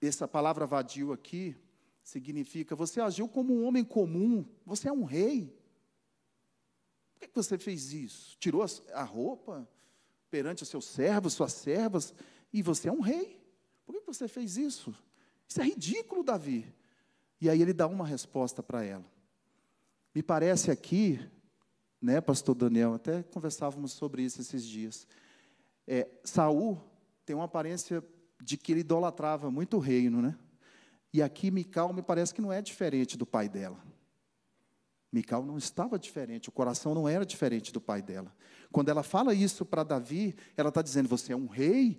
Essa 0.00 0.26
palavra 0.26 0.66
vadio 0.66 1.12
aqui 1.12 1.56
significa 2.02 2.74
você 2.74 3.00
agiu 3.00 3.28
como 3.28 3.54
um 3.54 3.64
homem 3.64 3.84
comum, 3.84 4.44
você 4.64 4.88
é 4.88 4.92
um 4.92 5.04
rei. 5.04 5.54
Por 7.14 7.28
que 7.28 7.34
você 7.34 7.58
fez 7.58 7.92
isso? 7.92 8.36
Tirou 8.38 8.64
a 8.92 9.02
roupa 9.02 9.68
perante 10.30 10.62
os 10.62 10.68
seus 10.68 10.84
servos, 10.84 11.34
suas 11.34 11.52
servas, 11.52 12.14
e 12.52 12.62
você 12.62 12.88
é 12.88 12.92
um 12.92 13.00
rei. 13.00 13.38
Por 13.84 13.94
que 13.94 14.06
você 14.06 14.26
fez 14.26 14.56
isso? 14.56 14.94
Isso 15.46 15.60
é 15.60 15.64
ridículo, 15.64 16.22
Davi. 16.22 16.72
E 17.40 17.48
aí 17.48 17.62
ele 17.62 17.72
dá 17.72 17.86
uma 17.86 18.06
resposta 18.06 18.62
para 18.62 18.84
ela. 18.84 19.04
Me 20.14 20.22
parece 20.22 20.70
aqui, 20.70 21.20
né, 22.00 22.20
pastor 22.20 22.54
Daniel, 22.54 22.94
até 22.94 23.22
conversávamos 23.22 23.92
sobre 23.92 24.22
isso 24.22 24.40
esses 24.40 24.64
dias. 24.64 25.06
É, 25.86 26.08
Saul 26.24 26.80
tem 27.24 27.36
uma 27.36 27.44
aparência 27.44 28.04
de 28.42 28.56
que 28.56 28.72
ele 28.72 28.80
idolatrava 28.80 29.50
muito 29.50 29.76
o 29.76 29.80
reino, 29.80 30.20
né? 30.20 30.36
E 31.12 31.22
aqui 31.22 31.50
Mical 31.50 31.92
me 31.92 32.02
parece 32.02 32.34
que 32.34 32.40
não 32.40 32.52
é 32.52 32.60
diferente 32.60 33.16
do 33.16 33.26
pai 33.26 33.48
dela. 33.48 33.82
Mical 35.10 35.42
não 35.42 35.56
estava 35.56 35.98
diferente, 35.98 36.48
o 36.48 36.52
coração 36.52 36.94
não 36.94 37.08
era 37.08 37.24
diferente 37.24 37.72
do 37.72 37.80
pai 37.80 38.02
dela. 38.02 38.34
Quando 38.70 38.90
ela 38.90 39.02
fala 39.02 39.32
isso 39.32 39.64
para 39.64 39.82
Davi, 39.82 40.36
ela 40.56 40.68
está 40.68 40.82
dizendo: 40.82 41.08
você 41.08 41.32
é 41.32 41.36
um 41.36 41.46
rei, 41.46 41.98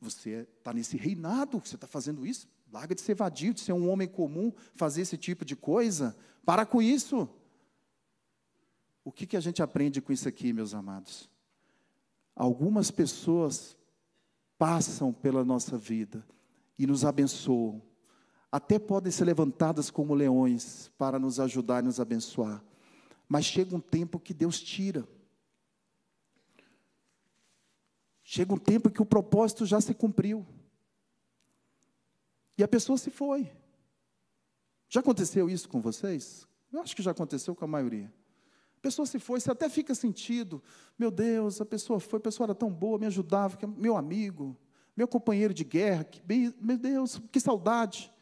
você 0.00 0.48
está 0.58 0.72
nesse 0.72 0.96
reinado, 0.96 1.60
você 1.64 1.76
está 1.76 1.86
fazendo 1.86 2.26
isso. 2.26 2.48
Larga 2.70 2.94
de 2.94 3.00
ser 3.00 3.14
vadio, 3.14 3.54
de 3.54 3.60
ser 3.60 3.72
um 3.72 3.88
homem 3.88 4.06
comum, 4.06 4.52
fazer 4.74 5.02
esse 5.02 5.16
tipo 5.16 5.44
de 5.44 5.56
coisa. 5.56 6.16
Para 6.44 6.66
com 6.66 6.82
isso. 6.82 7.28
O 9.04 9.10
que, 9.10 9.26
que 9.26 9.36
a 9.36 9.40
gente 9.40 9.62
aprende 9.62 10.02
com 10.02 10.12
isso 10.12 10.28
aqui, 10.28 10.52
meus 10.52 10.74
amados? 10.74 11.30
Algumas 12.36 12.90
pessoas 12.90 13.76
passam 14.58 15.12
pela 15.12 15.44
nossa 15.44 15.78
vida 15.78 16.26
e 16.78 16.86
nos 16.86 17.04
abençoam. 17.04 17.82
Até 18.50 18.78
podem 18.78 19.10
ser 19.10 19.24
levantadas 19.24 19.90
como 19.90 20.14
leões 20.14 20.90
para 20.98 21.18
nos 21.18 21.40
ajudar 21.40 21.82
e 21.82 21.86
nos 21.86 22.00
abençoar. 22.00 22.62
Mas 23.28 23.44
chega 23.44 23.74
um 23.74 23.80
tempo 23.80 24.18
que 24.18 24.32
Deus 24.32 24.60
tira. 24.60 25.06
Chega 28.22 28.52
um 28.52 28.58
tempo 28.58 28.90
que 28.90 29.02
o 29.02 29.06
propósito 29.06 29.64
já 29.64 29.80
se 29.80 29.94
cumpriu. 29.94 30.46
E 32.58 32.62
a 32.64 32.68
pessoa 32.68 32.98
se 32.98 33.08
foi. 33.08 33.48
Já 34.88 34.98
aconteceu 34.98 35.48
isso 35.48 35.68
com 35.68 35.80
vocês? 35.80 36.46
Eu 36.72 36.80
acho 36.80 36.96
que 36.96 37.02
já 37.02 37.12
aconteceu 37.12 37.54
com 37.54 37.64
a 37.64 37.68
maioria. 37.68 38.12
A 38.76 38.80
pessoa 38.80 39.06
se 39.06 39.18
foi, 39.20 39.40
você 39.40 39.50
até 39.50 39.68
fica 39.68 39.94
sentido. 39.94 40.62
Meu 40.98 41.10
Deus, 41.10 41.60
a 41.60 41.64
pessoa 41.64 42.00
foi, 42.00 42.18
a 42.18 42.22
pessoa 42.22 42.46
era 42.46 42.54
tão 42.54 42.70
boa, 42.70 42.98
me 42.98 43.06
ajudava, 43.06 43.56
é 43.62 43.66
meu 43.66 43.96
amigo, 43.96 44.56
meu 44.96 45.06
companheiro 45.06 45.54
de 45.54 45.62
guerra, 45.62 46.02
que, 46.04 46.20
meu 46.60 46.76
Deus, 46.76 47.20
que 47.30 47.38
saudade. 47.38 48.12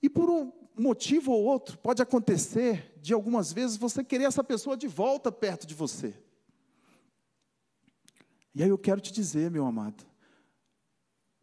E 0.00 0.08
por 0.08 0.30
um 0.30 0.52
motivo 0.76 1.32
ou 1.32 1.44
outro, 1.44 1.78
pode 1.78 2.00
acontecer 2.00 2.94
de 3.00 3.12
algumas 3.12 3.52
vezes 3.52 3.76
você 3.76 4.04
querer 4.04 4.24
essa 4.24 4.44
pessoa 4.44 4.76
de 4.76 4.86
volta 4.86 5.30
perto 5.32 5.66
de 5.66 5.74
você. 5.74 6.14
E 8.54 8.62
aí 8.62 8.68
eu 8.68 8.78
quero 8.78 9.00
te 9.00 9.12
dizer, 9.12 9.50
meu 9.50 9.66
amado, 9.66 10.04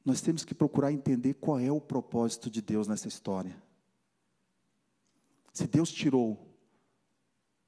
nós 0.10 0.22
temos 0.22 0.44
que 0.44 0.56
procurar 0.56 0.92
entender 0.92 1.36
qual 1.36 1.60
é 1.60 1.72
o 1.72 1.80
propósito 1.80 2.50
de 2.50 2.64
Deus 2.64 2.88
nessa 2.88 3.08
história. 3.08 3.56
Se 5.54 5.68
Deus 5.68 5.92
tirou, 5.92 6.52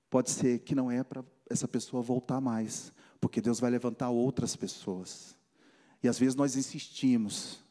pode 0.10 0.32
ser 0.32 0.58
que 0.60 0.74
não 0.74 0.90
é 0.90 1.04
para 1.04 1.24
essa 1.48 1.68
pessoa 1.68 2.02
voltar 2.02 2.42
mais, 2.42 2.92
porque 3.20 3.40
Deus 3.40 3.60
vai 3.60 3.70
levantar 3.70 4.10
outras 4.10 4.56
pessoas. 4.56 5.38
E 6.02 6.08
às 6.08 6.18
vezes 6.18 6.34
nós 6.34 6.56
insistimos. 6.56 7.64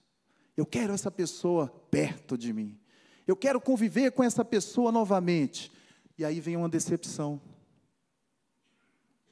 Eu 0.57 0.64
quero 0.64 0.93
essa 0.93 1.11
pessoa 1.11 1.66
perto 1.91 2.39
de 2.39 2.53
mim. 2.53 2.79
Eu 3.27 3.35
quero 3.35 3.61
conviver 3.61 4.12
com 4.12 4.23
essa 4.23 4.45
pessoa 4.45 4.93
novamente. 4.93 5.73
E 6.16 6.25
aí 6.25 6.39
vem 6.39 6.57
uma 6.57 6.68
decepção. 6.68 7.41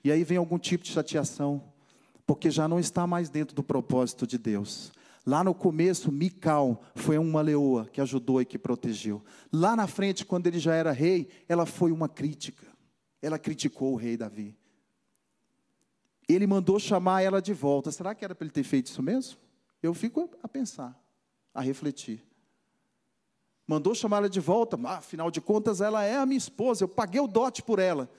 E 0.02 0.10
aí 0.10 0.24
vem 0.24 0.36
algum 0.36 0.58
tipo 0.58 0.82
de 0.82 0.90
chateação, 0.90 1.62
porque 2.26 2.50
já 2.50 2.66
não 2.66 2.80
está 2.80 3.06
mais 3.06 3.30
dentro 3.30 3.54
do 3.54 3.62
propósito 3.62 4.26
de 4.26 4.36
Deus. 4.36 4.90
Lá 5.28 5.44
no 5.44 5.54
começo, 5.54 6.10
Mical 6.10 6.82
foi 6.94 7.18
uma 7.18 7.42
leoa 7.42 7.84
que 7.84 8.00
ajudou 8.00 8.40
e 8.40 8.46
que 8.46 8.58
protegeu. 8.58 9.22
Lá 9.52 9.76
na 9.76 9.86
frente, 9.86 10.24
quando 10.24 10.46
ele 10.46 10.58
já 10.58 10.74
era 10.74 10.90
rei, 10.90 11.28
ela 11.46 11.66
foi 11.66 11.92
uma 11.92 12.08
crítica. 12.08 12.66
Ela 13.20 13.38
criticou 13.38 13.92
o 13.92 13.96
rei 13.96 14.16
Davi. 14.16 14.56
Ele 16.26 16.46
mandou 16.46 16.80
chamar 16.80 17.20
ela 17.20 17.42
de 17.42 17.52
volta. 17.52 17.92
Será 17.92 18.14
que 18.14 18.24
era 18.24 18.34
para 18.34 18.46
ele 18.46 18.50
ter 18.50 18.62
feito 18.62 18.86
isso 18.86 19.02
mesmo? 19.02 19.36
Eu 19.82 19.92
fico 19.92 20.30
a 20.42 20.48
pensar, 20.48 20.98
a 21.52 21.60
refletir. 21.60 22.24
Mandou 23.66 23.94
chamar 23.94 24.16
ela 24.16 24.30
de 24.30 24.40
volta, 24.40 24.80
ah, 24.84 24.96
afinal 24.96 25.30
de 25.30 25.42
contas, 25.42 25.82
ela 25.82 26.02
é 26.04 26.16
a 26.16 26.24
minha 26.24 26.38
esposa, 26.38 26.84
eu 26.84 26.88
paguei 26.88 27.20
o 27.20 27.26
dote 27.26 27.62
por 27.62 27.78
ela. 27.78 28.10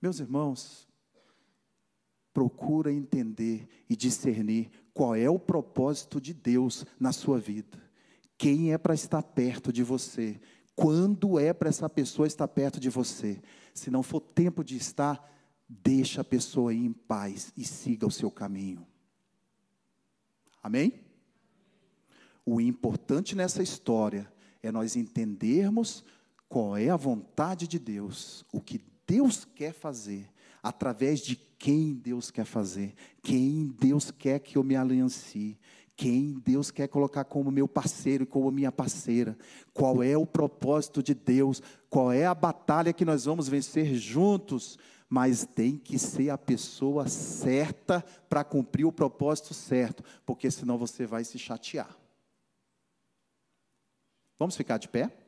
Meus 0.00 0.20
irmãos, 0.20 0.86
procura 2.32 2.92
entender 2.92 3.68
e 3.90 3.96
discernir 3.96 4.70
qual 4.94 5.14
é 5.14 5.28
o 5.28 5.38
propósito 5.38 6.20
de 6.20 6.34
Deus 6.34 6.84
na 6.98 7.12
sua 7.12 7.38
vida. 7.38 7.78
Quem 8.36 8.72
é 8.72 8.78
para 8.78 8.94
estar 8.94 9.22
perto 9.22 9.72
de 9.72 9.82
você? 9.82 10.40
Quando 10.74 11.38
é 11.38 11.52
para 11.52 11.68
essa 11.68 11.88
pessoa 11.88 12.26
estar 12.26 12.48
perto 12.48 12.80
de 12.80 12.90
você? 12.90 13.40
Se 13.74 13.90
não 13.90 14.02
for 14.02 14.20
tempo 14.20 14.64
de 14.64 14.76
estar, 14.76 15.30
deixa 15.68 16.20
a 16.20 16.24
pessoa 16.24 16.74
ir 16.74 16.84
em 16.84 16.92
paz 16.92 17.52
e 17.56 17.64
siga 17.64 18.06
o 18.06 18.10
seu 18.10 18.30
caminho. 18.30 18.86
Amém? 20.62 21.00
O 22.44 22.60
importante 22.60 23.36
nessa 23.36 23.62
história 23.62 24.30
é 24.62 24.72
nós 24.72 24.96
entendermos 24.96 26.04
qual 26.48 26.76
é 26.76 26.90
a 26.90 26.96
vontade 26.96 27.66
de 27.66 27.78
Deus, 27.78 28.44
o 28.52 28.60
que 28.60 28.80
Deus 29.06 29.44
quer 29.44 29.72
fazer, 29.72 30.31
através 30.62 31.20
de 31.20 31.36
quem 31.36 31.94
Deus 31.94 32.30
quer 32.30 32.44
fazer, 32.44 32.94
quem 33.22 33.66
Deus 33.78 34.10
quer 34.10 34.38
que 34.38 34.56
eu 34.56 34.64
me 34.64 34.76
aliancie, 34.76 35.58
quem 35.96 36.40
Deus 36.44 36.70
quer 36.70 36.88
colocar 36.88 37.24
como 37.24 37.50
meu 37.50 37.68
parceiro 37.68 38.24
e 38.24 38.26
como 38.26 38.50
minha 38.50 38.72
parceira, 38.72 39.36
qual 39.72 40.02
é 40.02 40.16
o 40.16 40.26
propósito 40.26 41.02
de 41.02 41.14
Deus, 41.14 41.62
qual 41.88 42.10
é 42.12 42.26
a 42.26 42.34
batalha 42.34 42.92
que 42.92 43.04
nós 43.04 43.24
vamos 43.24 43.48
vencer 43.48 43.94
juntos, 43.94 44.78
mas 45.08 45.44
tem 45.44 45.76
que 45.76 45.98
ser 45.98 46.30
a 46.30 46.38
pessoa 46.38 47.06
certa 47.06 48.04
para 48.28 48.42
cumprir 48.42 48.84
o 48.84 48.92
propósito 48.92 49.52
certo, 49.52 50.02
porque 50.24 50.50
senão 50.50 50.78
você 50.78 51.06
vai 51.06 51.22
se 51.22 51.38
chatear. 51.38 51.96
Vamos 54.38 54.56
ficar 54.56 54.78
de 54.78 54.88
pé? 54.88 55.21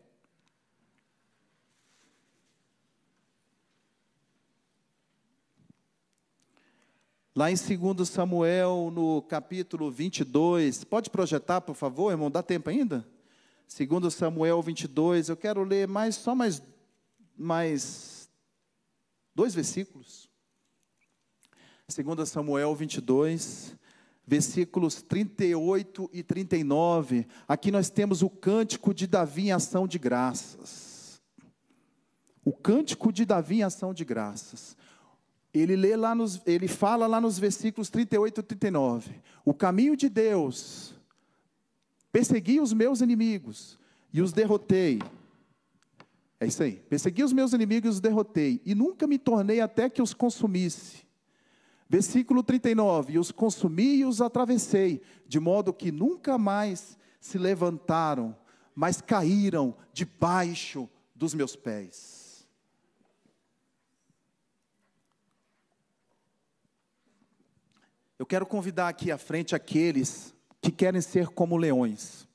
Lá 7.36 7.50
em 7.50 7.56
2 7.56 8.08
Samuel, 8.08 8.92
no 8.94 9.20
capítulo 9.22 9.90
22, 9.90 10.84
pode 10.84 11.10
projetar, 11.10 11.60
por 11.62 11.74
favor, 11.74 12.12
irmão? 12.12 12.30
Dá 12.30 12.44
tempo 12.44 12.70
ainda? 12.70 13.04
2 13.76 14.14
Samuel 14.14 14.62
22, 14.62 15.30
eu 15.30 15.36
quero 15.36 15.64
ler 15.64 15.88
mais, 15.88 16.14
só 16.14 16.32
mais, 16.32 16.62
mais 17.36 18.30
dois 19.34 19.52
versículos. 19.52 20.30
2 21.88 22.28
Samuel 22.28 22.72
22, 22.72 23.74
versículos 24.24 25.02
38 25.02 26.08
e 26.12 26.22
39. 26.22 27.26
Aqui 27.48 27.72
nós 27.72 27.90
temos 27.90 28.22
o 28.22 28.30
cântico 28.30 28.94
de 28.94 29.08
Davi 29.08 29.48
em 29.48 29.52
ação 29.52 29.88
de 29.88 29.98
graças. 29.98 31.20
O 32.44 32.52
cântico 32.52 33.12
de 33.12 33.24
Davi 33.24 33.56
em 33.56 33.64
ação 33.64 33.92
de 33.92 34.04
graças 34.04 34.76
ele 35.54 35.76
lê 35.76 35.94
lá 35.94 36.14
nos, 36.14 36.42
ele 36.44 36.66
fala 36.66 37.06
lá 37.06 37.20
nos 37.20 37.38
versículos 37.38 37.88
38 37.88 38.40
e 38.40 38.42
39. 38.42 39.22
O 39.44 39.54
caminho 39.54 39.96
de 39.96 40.08
Deus, 40.08 40.94
persegui 42.10 42.58
os 42.58 42.72
meus 42.72 43.00
inimigos 43.00 43.78
e 44.12 44.20
os 44.20 44.32
derrotei. 44.32 45.00
É 46.40 46.46
isso 46.46 46.62
aí. 46.62 46.82
Persegui 46.88 47.22
os 47.22 47.32
meus 47.32 47.52
inimigos 47.52 47.86
e 47.86 47.90
os 47.90 48.00
derrotei, 48.00 48.60
e 48.66 48.74
nunca 48.74 49.06
me 49.06 49.18
tornei 49.18 49.60
até 49.60 49.88
que 49.88 50.02
os 50.02 50.12
consumisse. 50.12 51.04
Versículo 51.88 52.42
39: 52.42 53.12
E 53.12 53.18
os 53.18 53.30
consumi 53.30 53.96
e 53.96 54.04
os 54.04 54.20
atravessei, 54.20 55.00
de 55.28 55.38
modo 55.38 55.72
que 55.72 55.92
nunca 55.92 56.36
mais 56.36 56.98
se 57.20 57.38
levantaram, 57.38 58.36
mas 58.74 59.00
caíram 59.00 59.74
debaixo 59.92 60.88
dos 61.14 61.32
meus 61.32 61.54
pés. 61.54 62.23
Eu 68.24 68.26
quero 68.26 68.46
convidar 68.46 68.88
aqui 68.88 69.12
à 69.12 69.18
frente 69.18 69.54
aqueles 69.54 70.34
que 70.62 70.72
querem 70.72 71.02
ser 71.02 71.28
como 71.28 71.58
leões. 71.58 72.26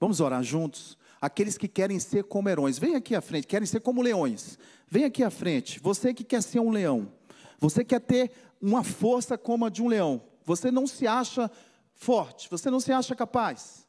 Vamos 0.00 0.18
orar 0.18 0.42
juntos? 0.42 0.98
Aqueles 1.20 1.56
que 1.56 1.68
querem 1.68 2.00
ser 2.00 2.24
como 2.24 2.48
heróis, 2.48 2.76
vem 2.76 2.96
aqui 2.96 3.14
à 3.14 3.20
frente, 3.20 3.46
querem 3.46 3.66
ser 3.66 3.78
como 3.78 4.02
leões. 4.02 4.58
Vem 4.88 5.04
aqui 5.04 5.22
à 5.22 5.30
frente. 5.30 5.78
Você 5.78 6.12
que 6.12 6.24
quer 6.24 6.42
ser 6.42 6.58
um 6.58 6.72
leão. 6.72 7.12
Você 7.60 7.84
quer 7.84 8.00
ter 8.00 8.32
uma 8.60 8.82
força 8.82 9.38
como 9.38 9.64
a 9.64 9.70
de 9.70 9.80
um 9.80 9.86
leão. 9.86 10.20
Você 10.44 10.72
não 10.72 10.88
se 10.88 11.06
acha 11.06 11.48
forte, 11.94 12.50
você 12.50 12.68
não 12.68 12.80
se 12.80 12.90
acha 12.90 13.14
capaz. 13.14 13.86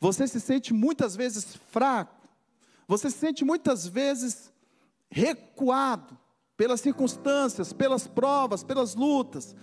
Você 0.00 0.26
se 0.26 0.40
sente 0.40 0.72
muitas 0.72 1.14
vezes 1.14 1.56
fraco. 1.70 2.26
Você 2.88 3.10
se 3.10 3.18
sente 3.18 3.44
muitas 3.44 3.86
vezes 3.86 4.50
recuado 5.10 6.18
pelas 6.56 6.80
circunstâncias, 6.80 7.74
pelas 7.74 8.06
provas, 8.06 8.64
pelas 8.64 8.94
lutas. 8.94 9.54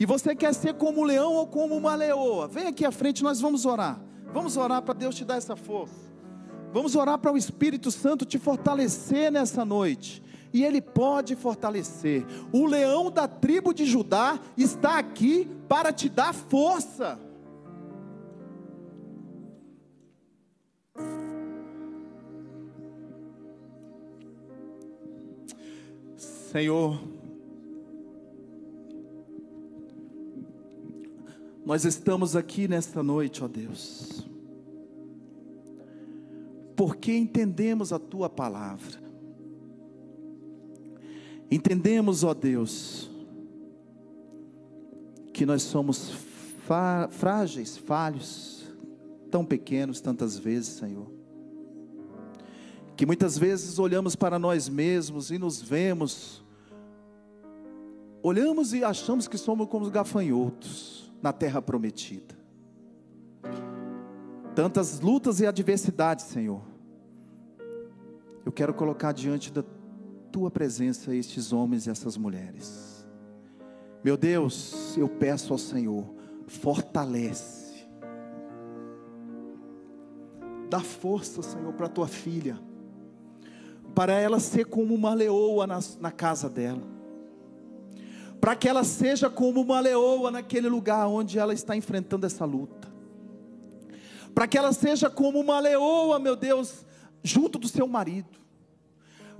E 0.00 0.06
você 0.06 0.34
quer 0.34 0.54
ser 0.54 0.72
como 0.72 1.02
um 1.02 1.04
leão 1.04 1.34
ou 1.34 1.46
como 1.46 1.76
uma 1.76 1.94
leoa? 1.94 2.48
Vem 2.48 2.66
aqui 2.66 2.86
à 2.86 2.90
frente, 2.90 3.22
nós 3.22 3.38
vamos 3.38 3.66
orar. 3.66 4.00
Vamos 4.32 4.56
orar 4.56 4.80
para 4.80 4.94
Deus 4.94 5.14
te 5.14 5.26
dar 5.26 5.36
essa 5.36 5.54
força. 5.54 6.10
Vamos 6.72 6.96
orar 6.96 7.18
para 7.18 7.30
o 7.30 7.36
Espírito 7.36 7.90
Santo 7.90 8.24
te 8.24 8.38
fortalecer 8.38 9.30
nessa 9.30 9.62
noite. 9.62 10.22
E 10.54 10.64
Ele 10.64 10.80
pode 10.80 11.36
fortalecer. 11.36 12.24
O 12.50 12.64
leão 12.64 13.10
da 13.10 13.28
tribo 13.28 13.74
de 13.74 13.84
Judá 13.84 14.40
está 14.56 14.98
aqui 14.98 15.46
para 15.68 15.92
te 15.92 16.08
dar 16.08 16.32
força. 16.32 17.20
Senhor, 26.16 26.98
Nós 31.70 31.84
estamos 31.84 32.34
aqui 32.34 32.66
nesta 32.66 33.00
noite, 33.00 33.44
ó 33.44 33.46
Deus, 33.46 34.28
porque 36.74 37.16
entendemos 37.16 37.92
a 37.92 37.98
tua 38.00 38.28
palavra, 38.28 38.98
entendemos, 41.48 42.24
ó 42.24 42.34
Deus, 42.34 43.08
que 45.32 45.46
nós 45.46 45.62
somos 45.62 46.10
frágeis, 47.12 47.76
falhos, 47.76 48.66
tão 49.30 49.44
pequenos 49.44 50.00
tantas 50.00 50.36
vezes, 50.36 50.70
Senhor, 50.70 51.06
que 52.96 53.06
muitas 53.06 53.38
vezes 53.38 53.78
olhamos 53.78 54.16
para 54.16 54.40
nós 54.40 54.68
mesmos 54.68 55.30
e 55.30 55.38
nos 55.38 55.62
vemos, 55.62 56.42
olhamos 58.24 58.74
e 58.74 58.82
achamos 58.82 59.28
que 59.28 59.38
somos 59.38 59.68
como 59.68 59.84
os 59.84 59.92
gafanhotos, 59.92 60.99
na 61.22 61.32
terra 61.32 61.60
prometida. 61.60 62.34
Tantas 64.54 65.00
lutas 65.00 65.40
e 65.40 65.46
adversidades, 65.46 66.26
Senhor. 66.26 66.62
Eu 68.44 68.52
quero 68.52 68.74
colocar 68.74 69.12
diante 69.12 69.52
da 69.52 69.62
tua 70.32 70.50
presença 70.50 71.14
estes 71.14 71.52
homens 71.52 71.86
e 71.86 71.90
essas 71.90 72.16
mulheres. 72.16 73.06
Meu 74.02 74.16
Deus, 74.16 74.96
eu 74.96 75.08
peço 75.08 75.52
ao 75.52 75.58
Senhor, 75.58 76.04
fortalece. 76.46 77.86
Dá 80.68 80.80
força, 80.80 81.42
Senhor, 81.42 81.72
para 81.74 81.88
tua 81.88 82.06
filha, 82.06 82.58
para 83.94 84.14
ela 84.14 84.38
ser 84.40 84.66
como 84.66 84.94
uma 84.94 85.12
leoa 85.12 85.66
na, 85.66 85.80
na 86.00 86.10
casa 86.10 86.48
dela 86.48 86.89
para 88.40 88.56
que 88.56 88.68
ela 88.68 88.82
seja 88.82 89.28
como 89.28 89.60
uma 89.60 89.80
leoa 89.80 90.30
naquele 90.30 90.68
lugar 90.68 91.06
onde 91.06 91.38
ela 91.38 91.52
está 91.52 91.76
enfrentando 91.76 92.24
essa 92.24 92.44
luta, 92.44 92.88
para 94.34 94.48
que 94.48 94.56
ela 94.56 94.72
seja 94.72 95.10
como 95.10 95.38
uma 95.38 95.60
leoa, 95.60 96.18
meu 96.18 96.34
Deus, 96.34 96.86
junto 97.22 97.58
do 97.58 97.68
seu 97.68 97.86
marido, 97.86 98.40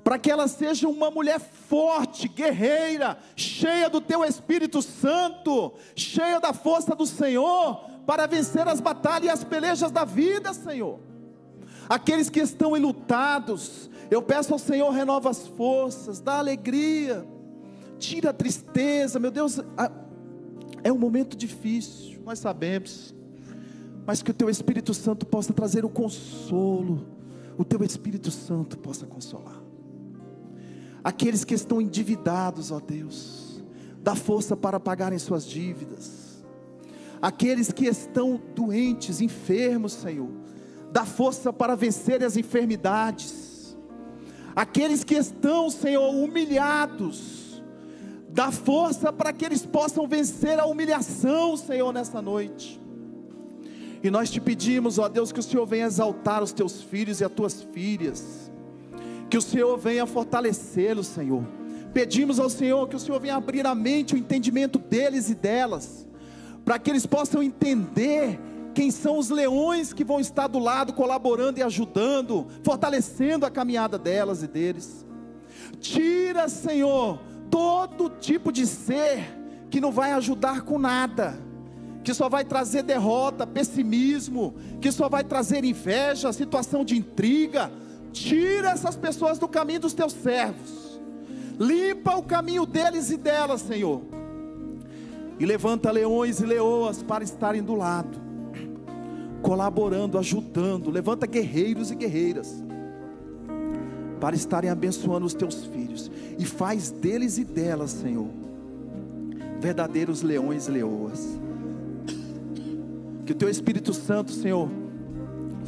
para 0.05 0.19
que 0.19 0.31
ela 0.31 0.47
seja 0.49 0.87
uma 0.89 1.11
mulher 1.11 1.41
forte, 1.41 2.29
guerreira, 2.29 3.19
cheia 3.35 3.89
do 3.89 4.01
teu 4.01 4.25
Espírito 4.25 4.83
Santo, 4.83 5.73
cheia 5.97 6.39
da 6.39 6.53
força 6.53 6.95
do 6.95 7.07
Senhor, 7.07 7.89
para 8.07 8.27
vencer 8.27 8.67
as 8.69 8.81
batalhas 8.81 9.25
e 9.25 9.31
as 9.31 9.45
pelejas 9.45 9.91
da 9.91 10.05
vida, 10.05 10.53
Senhor. 10.53 10.99
Aqueles 11.89 12.29
que 12.29 12.41
estão 12.41 12.77
enlutados, 12.77 13.91
eu 14.11 14.23
peço 14.23 14.53
ao 14.53 14.59
Senhor 14.59 14.91
renova 14.91 15.31
as 15.31 15.47
forças, 15.47 16.21
dá 16.21 16.39
alegria 16.39 17.27
tira 18.01 18.31
a 18.31 18.33
tristeza, 18.33 19.21
meu 19.21 19.31
Deus, 19.31 19.61
é 20.83 20.91
um 20.91 20.99
momento 20.99 21.37
difícil, 21.37 22.19
nós 22.25 22.39
sabemos, 22.39 23.15
mas 24.07 24.23
que 24.23 24.31
o 24.31 24.35
Teu 24.35 24.49
Espírito 24.49 24.95
Santo 24.95 25.27
possa 25.27 25.53
trazer 25.53 25.85
o 25.85 25.89
consolo, 25.89 27.07
o 27.59 27.65
Teu 27.65 27.85
Espírito 27.85 28.31
Santo 28.31 28.79
possa 28.79 29.07
consolar. 29.07 29.63
Aqueles 31.05 31.45
que 31.45 31.55
estão 31.55 31.81
endividados, 31.81 32.71
ó 32.71 32.81
Deus, 32.81 33.63
dá 34.03 34.15
força 34.15 34.57
para 34.57 34.81
pagarem 34.81 35.19
suas 35.19 35.45
dívidas. 35.47 36.43
Aqueles 37.21 37.71
que 37.71 37.85
estão 37.87 38.41
doentes, 38.55 39.21
enfermos, 39.21 39.93
Senhor, 39.93 40.31
dá 40.91 41.05
força 41.05 41.53
para 41.53 41.75
vencer 41.77 42.25
as 42.25 42.37
enfermidades. 42.37 43.77
Aqueles 44.57 45.05
que 45.05 45.15
estão, 45.15 45.69
Senhor, 45.71 46.11
humilhados, 46.11 47.40
Dá 48.33 48.53
força 48.53 49.13
para 49.13 49.33
que 49.33 49.45
eles 49.45 49.67
possam 49.67 50.07
vencer 50.07 50.59
a 50.59 50.67
humilhação, 50.67 51.57
Senhor, 51.57 51.93
nessa 51.93 52.23
noite. 52.23 52.81
E 54.03 54.11
nós 54.11 54.31
te 54.31 54.41
pedimos, 54.41 54.99
ó 54.99 55.09
Deus, 55.09 55.33
que 55.33 55.41
o 55.41 55.43
Senhor 55.43 55.67
venha 55.67 55.87
exaltar 55.87 56.43
os 56.43 56.53
teus 56.53 56.81
filhos 56.83 57.21
e 57.21 57.25
as 57.25 57.33
tuas 57.33 57.63
filhas. 57.73 58.51
Que 59.29 59.37
o 59.37 59.43
Senhor 59.43 59.77
venha 59.77 60.07
fortalecê-los, 60.07 61.07
Senhor. 61.09 61.45
Pedimos 61.93 62.39
ao 62.39 62.49
Senhor 62.49 62.89
que 62.89 62.97
o 62.97 63.01
Senhor 63.01 63.21
venha 63.21 63.35
abrir 63.35 63.67
a 63.67 63.75
mente, 63.75 64.15
o 64.15 64.19
entendimento 64.19 64.79
deles 64.79 65.29
e 65.29 65.35
delas, 65.35 66.07
para 66.65 66.79
que 66.79 66.89
eles 66.89 67.05
possam 67.05 67.43
entender 67.43 68.39
quem 68.73 68.91
são 68.93 69.19
os 69.19 69.29
leões 69.29 69.93
que 69.93 70.05
vão 70.05 70.21
estar 70.21 70.47
do 70.47 70.61
lado, 70.61 70.93
colaborando 70.93 71.59
e 71.59 71.63
ajudando, 71.63 72.47
fortalecendo 72.63 73.45
a 73.45 73.51
caminhada 73.51 73.99
delas 73.99 74.43
e 74.45 74.47
deles. 74.47 75.05
Tira, 75.81 76.49
Senhor, 76.49 77.21
todo 77.51 78.09
tipo 78.09 78.53
de 78.53 78.67
ser 78.67 79.37
que 79.69 79.81
não 79.81 79.91
vai 79.91 80.13
ajudar 80.13 80.63
com 80.63 80.79
nada, 80.79 81.39
que 82.03 82.15
só 82.15 82.29
vai 82.29 82.45
trazer 82.45 82.83
derrota, 82.83 83.47
pessimismo, 83.47 84.55
que 84.81 84.91
só 84.91 85.09
vai 85.09 85.25
trazer 85.25 85.65
inveja, 85.65 86.33
situação 86.33 86.85
de 86.85 86.97
intriga. 86.97 87.71
Tira 88.13 88.71
essas 88.71 88.97
pessoas 88.97 89.39
do 89.39 89.47
caminho 89.47 89.81
dos 89.81 89.93
teus 89.93 90.13
servos, 90.13 91.01
limpa 91.59 92.17
o 92.17 92.23
caminho 92.23 92.65
deles 92.65 93.11
e 93.11 93.17
delas, 93.17 93.61
Senhor, 93.61 94.03
e 95.39 95.47
levanta 95.47 95.91
leões 95.91 96.41
e 96.41 96.47
leoas 96.47 97.03
para 97.03 97.23
estarem 97.23 97.63
do 97.63 97.75
lado, 97.75 98.21
colaborando, 99.43 100.19
ajudando. 100.19 100.91
Levanta 100.91 101.27
guerreiros 101.27 101.91
e 101.91 101.95
guerreiras 101.95 102.63
para 104.21 104.35
estarem 104.37 104.69
abençoando 104.69 105.25
os 105.25 105.33
teus 105.33 105.65
filhos 105.65 105.80
e 106.41 106.45
faz 106.47 106.91
deles 106.91 107.37
e 107.37 107.45
delas, 107.45 107.91
Senhor, 107.91 108.27
verdadeiros 109.61 110.23
leões 110.23 110.69
e 110.69 110.71
leoas. 110.71 111.39
Que 113.27 113.33
o 113.33 113.35
teu 113.35 113.51
Espírito 113.51 113.93
Santo, 113.93 114.33
Senhor, 114.33 114.67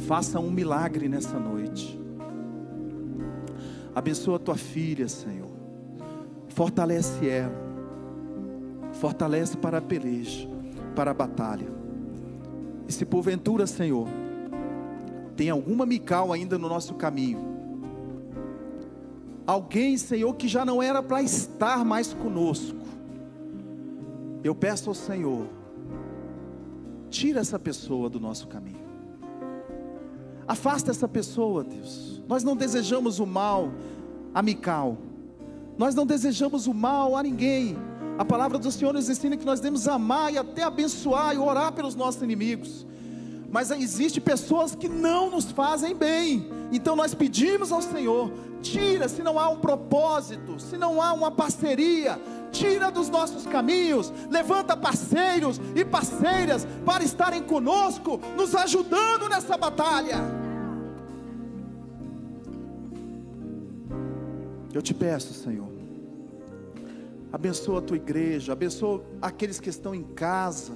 faça 0.07 0.39
um 0.39 0.49
milagre 0.49 1.07
nessa 1.07 1.37
noite. 1.37 1.99
Abençoa 3.93 4.37
a 4.37 4.39
tua 4.39 4.55
filha, 4.55 5.07
Senhor. 5.07 5.51
Fortalece 6.47 7.27
ela. 7.29 7.53
Fortalece 8.93 9.55
para 9.55 9.77
a 9.77 9.81
peleja, 9.81 10.49
para 10.95 11.11
a 11.11 11.13
batalha. 11.13 11.67
E 12.87 12.91
se 12.91 13.05
porventura, 13.05 13.67
Senhor, 13.67 14.07
tem 15.37 15.51
alguma 15.51 15.85
mical 15.85 16.33
ainda 16.33 16.57
no 16.57 16.67
nosso 16.67 16.95
caminho, 16.95 17.52
alguém, 19.45 19.97
Senhor, 19.97 20.33
que 20.35 20.47
já 20.47 20.65
não 20.65 20.81
era 20.81 21.01
para 21.01 21.21
estar 21.21 21.83
mais 21.83 22.13
conosco, 22.13 22.77
eu 24.43 24.53
peço 24.53 24.89
ao 24.89 24.95
Senhor, 24.95 25.47
Tira 27.13 27.41
essa 27.41 27.59
pessoa 27.59 28.09
do 28.09 28.19
nosso 28.19 28.47
caminho. 28.47 28.81
Afasta 30.47 30.89
essa 30.89 31.07
pessoa, 31.07 31.63
Deus. 31.63 32.23
Nós 32.27 32.43
não 32.43 32.55
desejamos 32.55 33.19
o 33.19 33.27
mal 33.27 33.71
a 34.33 34.41
Mical. 34.41 34.97
Nós 35.77 35.93
não 35.93 36.07
desejamos 36.07 36.65
o 36.65 36.73
mal 36.73 37.15
a 37.15 37.21
ninguém. 37.21 37.77
A 38.17 38.25
palavra 38.25 38.57
do 38.57 38.71
Senhor 38.71 38.95
nos 38.95 39.07
ensina 39.11 39.37
que 39.37 39.45
nós 39.45 39.59
devemos 39.59 39.87
amar 39.87 40.33
e 40.33 40.39
até 40.39 40.63
abençoar 40.63 41.35
e 41.35 41.37
orar 41.37 41.71
pelos 41.73 41.93
nossos 41.93 42.19
inimigos. 42.23 42.83
Mas 43.51 43.69
existem 43.69 44.19
pessoas 44.19 44.73
que 44.73 44.89
não 44.89 45.29
nos 45.29 45.51
fazem 45.51 45.95
bem. 45.95 46.49
Então 46.71 46.95
nós 46.95 47.13
pedimos 47.13 47.71
ao 47.71 47.83
Senhor: 47.83 48.31
tira, 48.63 49.09
se 49.09 49.21
não 49.21 49.37
há 49.37 49.49
um 49.49 49.59
propósito, 49.59 50.59
se 50.59 50.77
não 50.77 51.01
há 51.01 51.11
uma 51.11 51.29
parceria, 51.29 52.19
tira 52.51 52.89
dos 52.89 53.09
nossos 53.09 53.45
caminhos, 53.45 54.11
levanta 54.31 54.75
parceiros 54.77 55.59
e 55.75 55.83
parceiras 55.83 56.65
para 56.85 57.03
estarem 57.03 57.43
conosco, 57.43 58.19
nos 58.37 58.55
ajudando 58.55 59.27
nessa 59.27 59.57
batalha. 59.57 60.17
Eu 64.73 64.81
te 64.81 64.93
peço, 64.93 65.33
Senhor, 65.33 65.69
abençoa 67.31 67.79
a 67.79 67.81
tua 67.81 67.97
igreja, 67.97 68.53
abençoa 68.53 69.03
aqueles 69.21 69.59
que 69.59 69.69
estão 69.69 69.93
em 69.93 70.03
casa, 70.03 70.73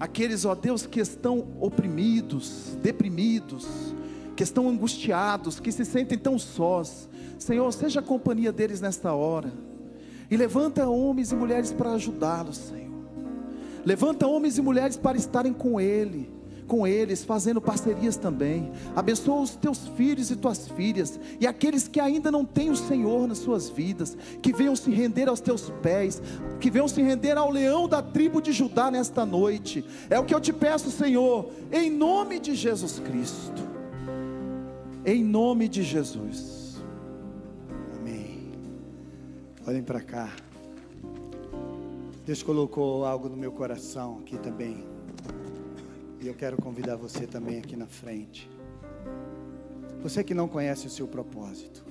aqueles, 0.00 0.44
ó 0.44 0.54
Deus, 0.54 0.84
que 0.84 1.00
estão 1.00 1.48
oprimidos, 1.60 2.76
deprimidos, 2.82 3.87
que 4.38 4.44
estão 4.44 4.68
angustiados, 4.68 5.58
que 5.58 5.72
se 5.72 5.84
sentem 5.84 6.16
tão 6.16 6.38
sós. 6.38 7.08
Senhor, 7.40 7.72
seja 7.72 7.98
a 7.98 8.02
companhia 8.02 8.52
deles 8.52 8.80
nesta 8.80 9.12
hora. 9.12 9.52
E 10.30 10.36
levanta 10.36 10.88
homens 10.88 11.32
e 11.32 11.34
mulheres 11.34 11.72
para 11.72 11.94
ajudá-los, 11.94 12.56
Senhor. 12.56 13.02
Levanta 13.84 14.28
homens 14.28 14.56
e 14.56 14.62
mulheres 14.62 14.96
para 14.96 15.18
estarem 15.18 15.52
com 15.52 15.80
Ele, 15.80 16.30
com 16.68 16.86
eles, 16.86 17.24
fazendo 17.24 17.60
parcerias 17.60 18.16
também. 18.16 18.70
Abençoa 18.94 19.40
os 19.40 19.56
teus 19.56 19.88
filhos 19.96 20.30
e 20.30 20.36
tuas 20.36 20.68
filhas, 20.68 21.18
e 21.40 21.44
aqueles 21.44 21.88
que 21.88 21.98
ainda 21.98 22.30
não 22.30 22.44
têm 22.44 22.70
o 22.70 22.76
Senhor 22.76 23.26
nas 23.26 23.38
suas 23.38 23.68
vidas, 23.68 24.16
que 24.40 24.52
venham 24.52 24.76
se 24.76 24.92
render 24.92 25.28
aos 25.28 25.40
teus 25.40 25.68
pés, 25.82 26.22
que 26.60 26.70
venham 26.70 26.86
se 26.86 27.02
render 27.02 27.36
ao 27.36 27.50
leão 27.50 27.88
da 27.88 28.00
tribo 28.00 28.40
de 28.40 28.52
Judá 28.52 28.88
nesta 28.88 29.26
noite. 29.26 29.84
É 30.08 30.16
o 30.16 30.24
que 30.24 30.32
eu 30.32 30.40
te 30.40 30.52
peço, 30.52 30.92
Senhor, 30.92 31.50
em 31.72 31.90
nome 31.90 32.38
de 32.38 32.54
Jesus 32.54 33.00
Cristo. 33.00 33.77
Em 35.10 35.24
nome 35.24 35.68
de 35.68 35.82
Jesus. 35.82 36.82
Olhem 39.66 39.82
para 39.82 40.02
cá. 40.02 40.30
Deus 42.26 42.42
colocou 42.42 43.06
algo 43.06 43.26
no 43.26 43.36
meu 43.38 43.50
coração 43.50 44.18
aqui 44.18 44.36
também. 44.36 44.84
E 46.20 46.26
eu 46.26 46.34
quero 46.34 46.58
convidar 46.58 46.96
você 46.96 47.26
também 47.26 47.56
aqui 47.56 47.74
na 47.74 47.86
frente. 47.86 48.50
Você 50.02 50.22
que 50.22 50.34
não 50.34 50.46
conhece 50.46 50.86
o 50.86 50.90
seu 50.90 51.08
propósito. 51.08 51.86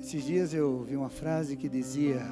Esses 0.00 0.24
dias 0.24 0.54
eu 0.54 0.84
vi 0.84 0.96
uma 0.96 1.10
frase 1.10 1.54
que 1.54 1.68
dizia: 1.68 2.22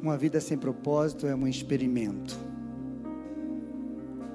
Uma 0.00 0.16
vida 0.16 0.40
sem 0.40 0.56
propósito 0.56 1.26
é 1.26 1.34
um 1.34 1.48
experimento. 1.48 2.38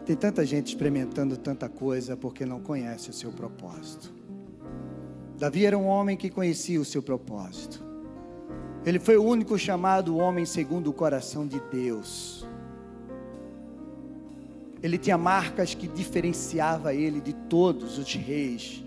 Tem 0.05 0.15
tanta 0.15 0.45
gente 0.45 0.67
experimentando 0.67 1.37
tanta 1.37 1.69
coisa 1.69 2.17
porque 2.17 2.45
não 2.45 2.59
conhece 2.59 3.09
o 3.09 3.13
seu 3.13 3.31
propósito. 3.31 4.13
Davi 5.37 5.65
era 5.65 5.77
um 5.77 5.87
homem 5.87 6.17
que 6.17 6.29
conhecia 6.29 6.79
o 6.79 6.85
seu 6.85 7.01
propósito. 7.01 7.83
Ele 8.85 8.99
foi 8.99 9.15
o 9.15 9.23
único 9.23 9.57
chamado 9.57 10.17
homem 10.17 10.45
segundo 10.45 10.89
o 10.89 10.93
coração 10.93 11.47
de 11.47 11.61
Deus. 11.71 12.45
Ele 14.81 14.97
tinha 14.97 15.17
marcas 15.17 15.73
que 15.73 15.87
diferenciava 15.87 16.93
ele 16.93 17.21
de 17.21 17.31
todos 17.33 17.97
os 17.97 18.13
reis. 18.13 18.83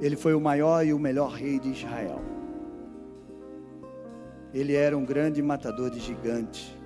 Ele 0.00 0.16
foi 0.16 0.34
o 0.34 0.40
maior 0.40 0.84
e 0.84 0.92
o 0.92 0.98
melhor 0.98 1.30
rei 1.30 1.60
de 1.60 1.70
Israel. 1.70 2.20
Ele 4.52 4.74
era 4.74 4.98
um 4.98 5.04
grande 5.04 5.40
matador 5.40 5.88
de 5.90 6.00
gigantes. 6.00 6.79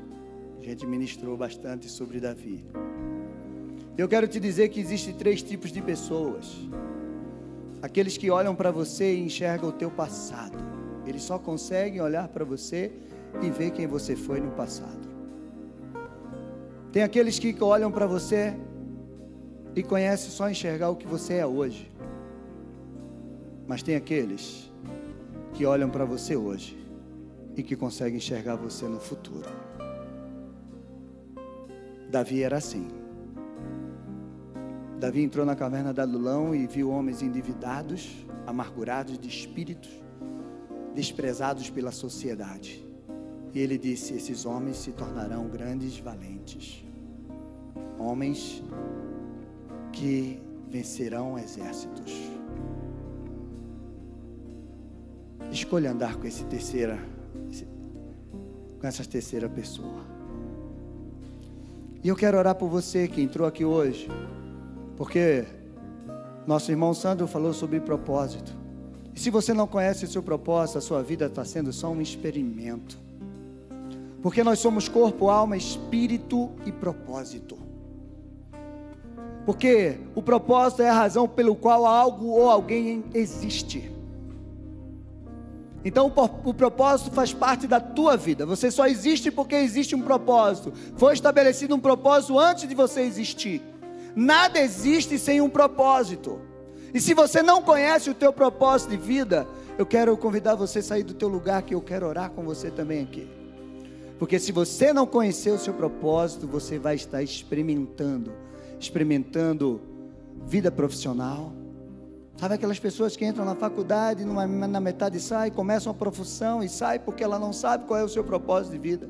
Gente 0.65 0.87
ministrou 0.87 1.37
bastante 1.37 1.91
sobre 1.91 2.19
Davi. 2.19 2.65
Eu 3.99 4.09
quero 4.09 4.27
te 4.27 4.41
dizer 4.41 4.71
que 4.71 4.81
existem 4.81 5.13
três 5.13 5.43
tipos 5.43 5.71
de 5.71 5.83
pessoas. 5.83 6.57
Aqueles 7.83 8.17
que 8.17 8.31
olham 8.31 8.55
para 8.55 8.71
você 8.71 9.15
e 9.15 9.21
enxergam 9.21 9.69
o 9.69 9.73
teu 9.73 9.91
passado. 9.91 10.57
Eles 11.07 11.23
só 11.23 11.39
conseguem 11.39 12.01
olhar 12.01 12.29
para 12.29 12.47
você 12.47 12.91
e 13.43 13.51
ver 13.51 13.73
quem 13.73 13.87
você 13.87 14.17
foi 14.17 14.41
no 14.41 14.53
passado. 14.53 15.07
Tem 16.91 17.03
aqueles 17.03 17.39
que 17.39 17.55
olham 17.63 17.93
para 17.93 18.07
você 18.07 18.55
e 19.77 19.83
conhecem 19.83 20.31
só 20.31 20.49
enxergar 20.49 20.89
o 20.89 20.97
que 20.97 21.07
você 21.07 21.35
é 21.35 21.47
hoje. 21.47 21.93
Mas 23.67 23.83
tem 23.83 23.97
aqueles 23.97 24.73
que 25.53 25.67
olham 25.67 25.91
para 25.91 26.07
você 26.07 26.35
hoje 26.35 26.75
e 27.55 27.63
que 27.63 27.77
conseguem 27.77 28.17
enxergar 28.17 28.57
você 28.57 28.87
no 28.87 28.99
futuro. 28.99 29.64
Davi 32.15 32.45
era 32.45 32.59
assim. 32.59 32.87
Davi 35.01 35.21
entrou 35.21 35.45
na 35.45 35.57
caverna 35.57 35.93
da 35.93 36.05
Adulão 36.05 36.55
e 36.55 36.65
viu 36.65 36.89
homens 36.89 37.23
endividados, 37.23 38.25
amargurados 38.47 39.19
de 39.19 39.29
espíritos, 39.29 39.91
desprezados 40.95 41.69
pela 41.71 41.91
sociedade. 41.91 42.87
E 43.53 43.59
ele 43.59 43.77
disse: 43.77 44.15
Esses 44.15 44.47
homens 44.47 44.77
se 44.77 44.93
tornarão 44.93 45.49
grandes 45.49 45.99
valentes, 45.99 46.85
homens 47.99 48.63
que 49.93 50.41
vencerão 50.69 51.37
exércitos. 51.37 52.13
Escolha 55.51 55.91
andar 55.91 56.15
com 56.15 56.29
esse 56.29 56.45
terceira, 56.45 56.97
com 58.79 58.87
essa 58.87 59.05
terceira 59.05 59.49
pessoa. 59.49 60.14
E 62.05 62.09
eu 62.09 62.15
quero 62.15 62.37
orar 62.37 62.55
por 62.55 62.69
você 62.69 63.09
que 63.09 63.23
entrou 63.23 63.49
aqui 63.49 63.65
hoje 63.65 64.11
porque 64.95 65.47
nosso 66.47 66.71
irmão 66.71 66.93
Sandro 66.93 67.27
falou 67.27 67.55
sobre 67.55 67.81
propósito. 67.81 68.53
E 69.15 69.19
se 69.19 69.31
você 69.31 69.55
não 69.55 69.67
conhece 69.67 70.05
o 70.05 70.09
seu 70.09 70.23
propósito, 70.23 70.79
a 70.79 70.83
sua 70.83 71.03
vida 71.03 71.27
está 71.27 71.45
sendo 71.47 71.73
só 71.73 71.91
um 71.91 72.03
experimento. 72.03 72.99
Porque 74.23 74.45
nós 74.45 74.59
somos 74.59 74.87
corpo, 74.87 75.31
alma, 75.31 75.57
espírito 75.57 76.51
e 76.67 76.73
propósito. 76.73 77.57
Porque 79.47 79.99
o 80.15 80.23
propósito 80.23 80.83
é 80.83 80.91
a 80.91 80.95
razão 80.95 81.27
pelo 81.27 81.55
qual 81.55 81.87
algo 81.87 82.27
ou 82.27 82.51
alguém 82.51 83.05
existe. 83.15 83.94
Então 85.85 86.11
o, 86.45 86.55
propósito 86.55 87.11
faz 87.11 87.33
parte 87.33 87.67
da 87.67 87.79
tua 87.79 88.17
vida. 88.17 88.47
Você 88.47 88.71
só 88.71 88.87
existe 88.87 89.31
porque 89.31 89.55
existe 89.55 89.95
um 89.95 90.01
propósito. 90.01 90.73
Foi 90.97 91.13
estabelecido 91.13 91.75
um 91.75 91.81
propósito 91.81 92.39
antes 92.39 92.67
de 92.67 92.75
você 92.75 93.03
existir. 93.03 93.61
Nada 94.17 94.59
existe 94.59 95.19
sem 95.19 95.41
um 95.41 95.51
propósito. 95.51 96.41
E 96.95 97.01
se 97.01 97.13
você 97.13 97.43
não 97.43 97.61
conhece 97.61 98.09
o 98.09 98.15
teu 98.15 98.33
propósito 98.33 98.91
de 98.91 98.97
vida, 98.97 99.47
eu 99.77 99.85
quero 99.85 100.17
convidar 100.17 100.55
você 100.55 100.79
a 100.79 100.83
sair 100.83 101.03
do 101.03 101.13
teu 101.13 101.29
lugar 101.29 101.63
que 101.63 101.75
eu 101.75 101.83
quero 101.83 102.07
orar 102.07 102.31
com 102.31 102.45
você 102.45 102.71
também 102.71 103.03
aqui. 103.03 103.29
Porque 104.19 104.39
se 104.39 104.53
você 104.53 104.93
não 104.93 105.07
conhecer 105.07 105.51
o 105.51 105.59
seu 105.59 105.75
propósito, 105.75 106.47
você 106.47 106.79
vai 106.79 106.95
estar 106.95 107.23
experimentando, 107.23 108.33
experimentando 108.79 109.81
vida 110.47 110.71
profissional. 110.71 111.53
Sabe 112.37 112.55
aquelas 112.55 112.79
pessoas 112.79 113.17
que 113.17 113.25
entram 113.25 113.45
na 113.45 113.55
faculdade, 113.55 114.25
numa, 114.25 114.47
na 114.47 114.81
metade 114.81 115.21
sai, 115.21 115.51
começam 115.51 115.93
a 115.93 115.95
profissão 115.95 116.63
e 116.63 116.69
sai 116.69 116.99
porque 116.99 117.23
ela 117.23 117.39
não 117.39 117.53
sabe 117.53 117.85
qual 117.85 117.99
é 117.99 118.05
o 118.05 118.09
seu 118.09 118.25
propósito 118.25 118.73
de 118.73 118.79
vida. 118.79 119.09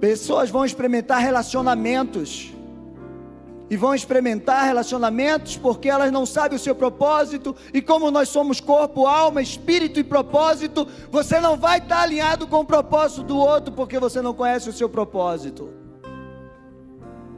Pessoas 0.00 0.50
vão 0.50 0.64
experimentar 0.64 1.20
relacionamentos. 1.20 2.52
E 3.68 3.76
vão 3.76 3.94
experimentar 3.94 4.64
relacionamentos 4.64 5.56
porque 5.56 5.88
elas 5.88 6.12
não 6.12 6.24
sabem 6.24 6.56
o 6.56 6.60
seu 6.60 6.74
propósito. 6.74 7.56
E 7.72 7.80
como 7.82 8.10
nós 8.10 8.28
somos 8.28 8.60
corpo, 8.60 9.06
alma, 9.06 9.42
espírito 9.42 9.98
e 9.98 10.04
propósito, 10.04 10.86
você 11.10 11.40
não 11.40 11.56
vai 11.56 11.78
estar 11.78 12.02
alinhado 12.02 12.46
com 12.46 12.60
o 12.60 12.64
propósito 12.64 13.24
do 13.24 13.36
outro 13.36 13.72
porque 13.72 13.98
você 13.98 14.20
não 14.20 14.34
conhece 14.34 14.68
o 14.68 14.72
seu 14.72 14.88
propósito. 14.88 15.72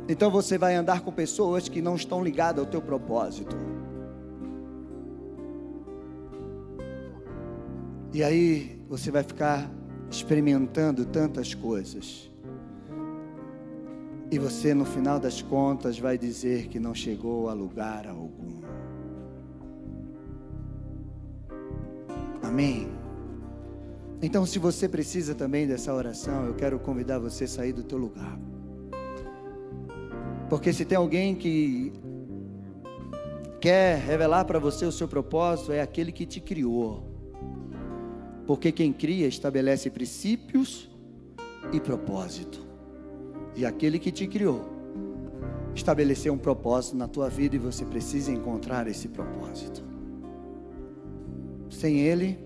Então 0.06 0.30
você 0.30 0.58
vai 0.58 0.74
andar 0.74 1.00
com 1.00 1.12
pessoas 1.12 1.68
que 1.68 1.80
não 1.80 1.94
estão 1.94 2.22
ligadas 2.22 2.64
ao 2.64 2.70
teu 2.70 2.82
propósito. 2.82 3.77
E 8.12 8.22
aí 8.22 8.80
você 8.88 9.10
vai 9.10 9.22
ficar 9.22 9.70
experimentando 10.10 11.04
tantas 11.04 11.54
coisas. 11.54 12.30
E 14.30 14.38
você, 14.38 14.74
no 14.74 14.84
final 14.84 15.18
das 15.18 15.40
contas, 15.40 15.98
vai 15.98 16.18
dizer 16.18 16.68
que 16.68 16.78
não 16.78 16.94
chegou 16.94 17.48
a 17.48 17.52
lugar 17.52 18.06
algum. 18.06 18.60
Amém? 22.42 22.88
Então, 24.20 24.44
se 24.44 24.58
você 24.58 24.88
precisa 24.88 25.34
também 25.34 25.66
dessa 25.66 25.94
oração, 25.94 26.44
eu 26.44 26.54
quero 26.54 26.78
convidar 26.78 27.18
você 27.18 27.44
a 27.44 27.48
sair 27.48 27.72
do 27.72 27.82
teu 27.82 27.98
lugar. 27.98 28.38
Porque 30.50 30.72
se 30.72 30.84
tem 30.84 30.96
alguém 30.96 31.34
que 31.34 31.92
quer 33.60 33.98
revelar 33.98 34.44
para 34.44 34.58
você 34.58 34.84
o 34.84 34.92
seu 34.92 35.06
propósito, 35.06 35.72
é 35.72 35.80
aquele 35.80 36.10
que 36.10 36.26
te 36.26 36.40
criou. 36.40 37.07
Porque 38.48 38.72
quem 38.72 38.94
cria 38.94 39.26
estabelece 39.26 39.90
princípios 39.90 40.88
e 41.70 41.78
propósito. 41.78 42.66
E 43.54 43.66
aquele 43.66 43.98
que 43.98 44.10
te 44.10 44.26
criou 44.26 44.64
estabeleceu 45.74 46.32
um 46.32 46.38
propósito 46.38 46.96
na 46.96 47.06
tua 47.06 47.28
vida 47.28 47.56
e 47.56 47.58
você 47.58 47.84
precisa 47.84 48.32
encontrar 48.32 48.88
esse 48.88 49.06
propósito. 49.08 49.84
Sem 51.68 52.00
ele, 52.00 52.38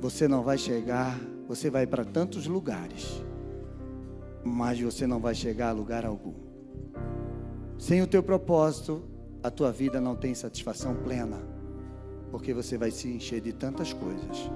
você 0.00 0.26
não 0.26 0.42
vai 0.42 0.58
chegar, 0.58 1.16
você 1.46 1.70
vai 1.70 1.86
para 1.86 2.04
tantos 2.04 2.48
lugares, 2.48 3.22
mas 4.42 4.80
você 4.80 5.06
não 5.06 5.20
vai 5.20 5.36
chegar 5.36 5.68
a 5.68 5.72
lugar 5.72 6.04
algum. 6.04 6.34
Sem 7.78 8.02
o 8.02 8.08
teu 8.08 8.24
propósito, 8.24 9.04
a 9.40 9.52
tua 9.52 9.70
vida 9.70 10.00
não 10.00 10.16
tem 10.16 10.34
satisfação 10.34 10.96
plena 10.96 11.51
porque 12.32 12.54
você 12.54 12.78
vai 12.78 12.90
se 12.90 13.08
encher 13.08 13.42
de 13.42 13.52
tantas 13.52 13.92
coisas, 13.92 14.50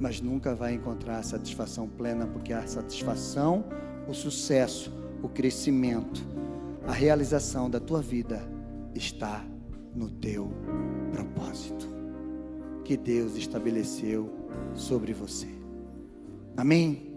mas 0.00 0.22
nunca 0.22 0.54
vai 0.54 0.72
encontrar 0.72 1.18
a 1.18 1.22
satisfação 1.22 1.86
plena, 1.86 2.26
porque 2.26 2.50
a 2.50 2.66
satisfação, 2.66 3.62
o 4.08 4.14
sucesso, 4.14 4.90
o 5.22 5.28
crescimento, 5.28 6.26
a 6.86 6.92
realização 6.92 7.68
da 7.68 7.78
tua 7.78 8.00
vida 8.00 8.42
está 8.94 9.44
no 9.94 10.08
teu 10.08 10.50
propósito 11.12 11.86
que 12.84 12.96
Deus 12.96 13.36
estabeleceu 13.36 14.32
sobre 14.74 15.12
você. 15.12 15.48
Amém? 16.56 17.12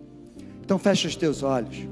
Então 0.62 0.78
fecha 0.78 1.08
os 1.08 1.16
teus 1.16 1.44
olhos. 1.44 1.88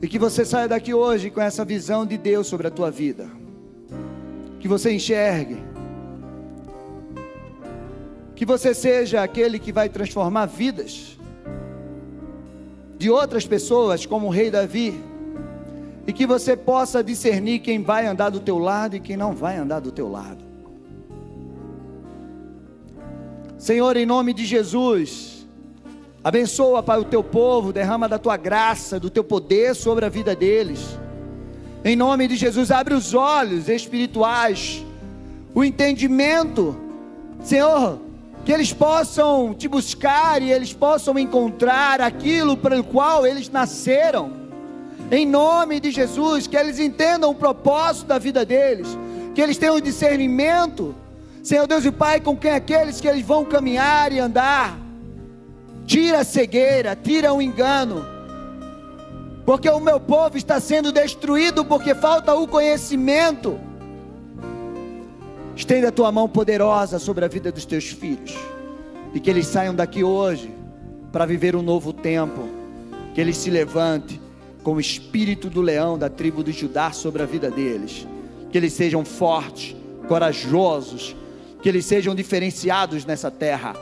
E 0.00 0.06
que 0.06 0.18
você 0.18 0.44
saia 0.44 0.68
daqui 0.68 0.94
hoje 0.94 1.28
com 1.28 1.40
essa 1.40 1.64
visão 1.64 2.06
de 2.06 2.16
Deus 2.16 2.46
sobre 2.46 2.68
a 2.68 2.70
tua 2.70 2.90
vida 2.90 3.39
que 4.60 4.68
você 4.68 4.92
enxergue, 4.92 5.56
que 8.36 8.44
você 8.44 8.74
seja 8.74 9.22
aquele 9.22 9.58
que 9.58 9.72
vai 9.72 9.88
transformar 9.88 10.46
vidas 10.46 11.18
de 12.98 13.10
outras 13.10 13.46
pessoas, 13.46 14.04
como 14.04 14.26
o 14.26 14.30
rei 14.30 14.50
Davi, 14.50 15.02
e 16.06 16.12
que 16.12 16.26
você 16.26 16.54
possa 16.54 17.02
discernir 17.02 17.60
quem 17.60 17.82
vai 17.82 18.06
andar 18.06 18.28
do 18.28 18.38
teu 18.38 18.58
lado 18.58 18.94
e 18.94 19.00
quem 19.00 19.16
não 19.16 19.32
vai 19.34 19.56
andar 19.56 19.80
do 19.80 19.90
teu 19.90 20.10
lado. 20.10 20.44
Senhor, 23.56 23.96
em 23.96 24.04
nome 24.04 24.34
de 24.34 24.44
Jesus, 24.44 25.46
abençoa, 26.22 26.82
Pai, 26.82 26.98
o 26.98 27.04
teu 27.04 27.24
povo, 27.24 27.72
derrama 27.72 28.06
da 28.06 28.18
tua 28.18 28.36
graça, 28.36 29.00
do 29.00 29.08
teu 29.08 29.24
poder 29.24 29.74
sobre 29.74 30.04
a 30.04 30.10
vida 30.10 30.36
deles. 30.36 30.99
Em 31.82 31.96
nome 31.96 32.28
de 32.28 32.36
Jesus, 32.36 32.70
abre 32.70 32.92
os 32.92 33.14
olhos 33.14 33.66
espirituais, 33.66 34.84
o 35.54 35.64
entendimento, 35.64 36.78
Senhor, 37.42 37.98
que 38.44 38.52
eles 38.52 38.70
possam 38.70 39.54
te 39.54 39.66
buscar 39.66 40.42
e 40.42 40.52
eles 40.52 40.74
possam 40.74 41.18
encontrar 41.18 42.02
aquilo 42.02 42.54
para 42.54 42.78
o 42.78 42.84
qual 42.84 43.26
eles 43.26 43.48
nasceram. 43.48 44.30
Em 45.10 45.24
nome 45.24 45.80
de 45.80 45.90
Jesus, 45.90 46.46
que 46.46 46.56
eles 46.56 46.78
entendam 46.78 47.30
o 47.30 47.34
propósito 47.34 48.08
da 48.08 48.18
vida 48.18 48.44
deles, 48.44 48.86
que 49.34 49.40
eles 49.40 49.56
tenham 49.56 49.80
discernimento, 49.80 50.94
Senhor 51.42 51.66
Deus 51.66 51.86
e 51.86 51.90
Pai, 51.90 52.20
com 52.20 52.36
quem 52.36 52.50
aqueles 52.50 53.00
que 53.00 53.08
eles 53.08 53.24
vão 53.24 53.42
caminhar 53.42 54.12
e 54.12 54.18
andar. 54.18 54.78
Tira 55.86 56.20
a 56.20 56.24
cegueira, 56.24 56.94
tira 56.94 57.32
o 57.32 57.40
engano 57.40 58.19
porque 59.50 59.68
o 59.68 59.80
meu 59.80 59.98
povo 59.98 60.36
está 60.36 60.60
sendo 60.60 60.92
destruído 60.92 61.64
porque 61.64 61.92
falta 61.92 62.32
o 62.32 62.46
conhecimento. 62.46 63.58
Estenda 65.56 65.88
a 65.88 65.90
tua 65.90 66.12
mão 66.12 66.28
poderosa 66.28 67.00
sobre 67.00 67.24
a 67.24 67.28
vida 67.28 67.50
dos 67.50 67.64
teus 67.64 67.86
filhos, 67.86 68.32
e 69.12 69.18
que 69.18 69.28
eles 69.28 69.48
saiam 69.48 69.74
daqui 69.74 70.04
hoje 70.04 70.54
para 71.10 71.26
viver 71.26 71.56
um 71.56 71.62
novo 71.62 71.92
tempo, 71.92 72.48
que 73.12 73.20
eles 73.20 73.38
se 73.38 73.50
levante 73.50 74.20
com 74.62 74.74
o 74.74 74.80
espírito 74.80 75.50
do 75.50 75.60
leão 75.60 75.98
da 75.98 76.08
tribo 76.08 76.44
de 76.44 76.52
Judá 76.52 76.92
sobre 76.92 77.20
a 77.20 77.26
vida 77.26 77.50
deles, 77.50 78.06
que 78.52 78.56
eles 78.56 78.72
sejam 78.72 79.04
fortes, 79.04 79.74
corajosos, 80.06 81.16
que 81.60 81.68
eles 81.68 81.84
sejam 81.86 82.14
diferenciados 82.14 83.04
nessa 83.04 83.32
terra, 83.32 83.74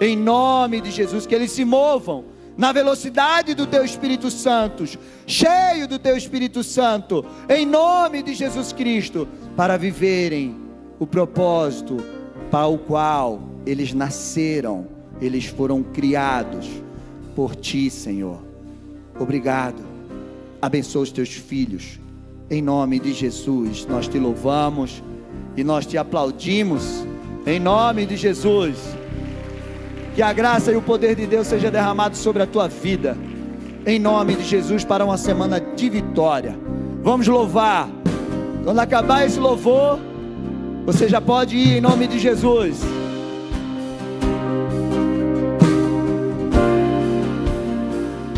em 0.00 0.16
nome 0.16 0.80
de 0.80 0.92
Jesus, 0.92 1.26
que 1.26 1.34
eles 1.34 1.50
se 1.50 1.64
movam 1.64 2.35
na 2.56 2.72
velocidade 2.72 3.54
do 3.54 3.66
teu 3.66 3.84
Espírito 3.84 4.30
Santo, 4.30 4.84
cheio 5.26 5.86
do 5.86 5.98
teu 5.98 6.16
Espírito 6.16 6.62
Santo, 6.62 7.24
em 7.48 7.66
nome 7.66 8.22
de 8.22 8.34
Jesus 8.34 8.72
Cristo, 8.72 9.28
para 9.56 9.76
viverem 9.76 10.56
o 10.98 11.06
propósito 11.06 12.02
para 12.50 12.66
o 12.66 12.78
qual 12.78 13.42
eles 13.66 13.92
nasceram, 13.92 14.86
eles 15.20 15.46
foram 15.46 15.82
criados 15.82 16.68
por 17.34 17.54
ti, 17.54 17.90
Senhor. 17.90 18.42
Obrigado. 19.18 19.82
Abençoa 20.60 21.02
os 21.02 21.12
teus 21.12 21.30
filhos. 21.30 21.98
Em 22.48 22.62
nome 22.62 22.98
de 22.98 23.12
Jesus, 23.12 23.84
nós 23.86 24.08
te 24.08 24.18
louvamos 24.18 25.02
e 25.56 25.64
nós 25.64 25.84
te 25.84 25.98
aplaudimos. 25.98 27.04
Em 27.46 27.58
nome 27.58 28.06
de 28.06 28.16
Jesus. 28.16 28.76
Que 30.16 30.22
a 30.22 30.32
graça 30.32 30.72
e 30.72 30.76
o 30.76 30.80
poder 30.80 31.14
de 31.14 31.26
Deus 31.26 31.46
seja 31.46 31.70
derramado 31.70 32.16
sobre 32.16 32.42
a 32.42 32.46
tua 32.46 32.66
vida. 32.66 33.18
Em 33.84 33.98
nome 33.98 34.34
de 34.34 34.44
Jesus, 34.44 34.82
para 34.82 35.04
uma 35.04 35.18
semana 35.18 35.60
de 35.60 35.90
vitória. 35.90 36.58
Vamos 37.02 37.26
louvar. 37.26 37.86
Quando 38.64 38.78
acabar 38.78 39.26
esse 39.26 39.38
louvor, 39.38 39.98
você 40.86 41.06
já 41.06 41.20
pode 41.20 41.54
ir 41.54 41.76
em 41.76 41.80
nome 41.82 42.06
de 42.06 42.18
Jesus. 42.18 42.80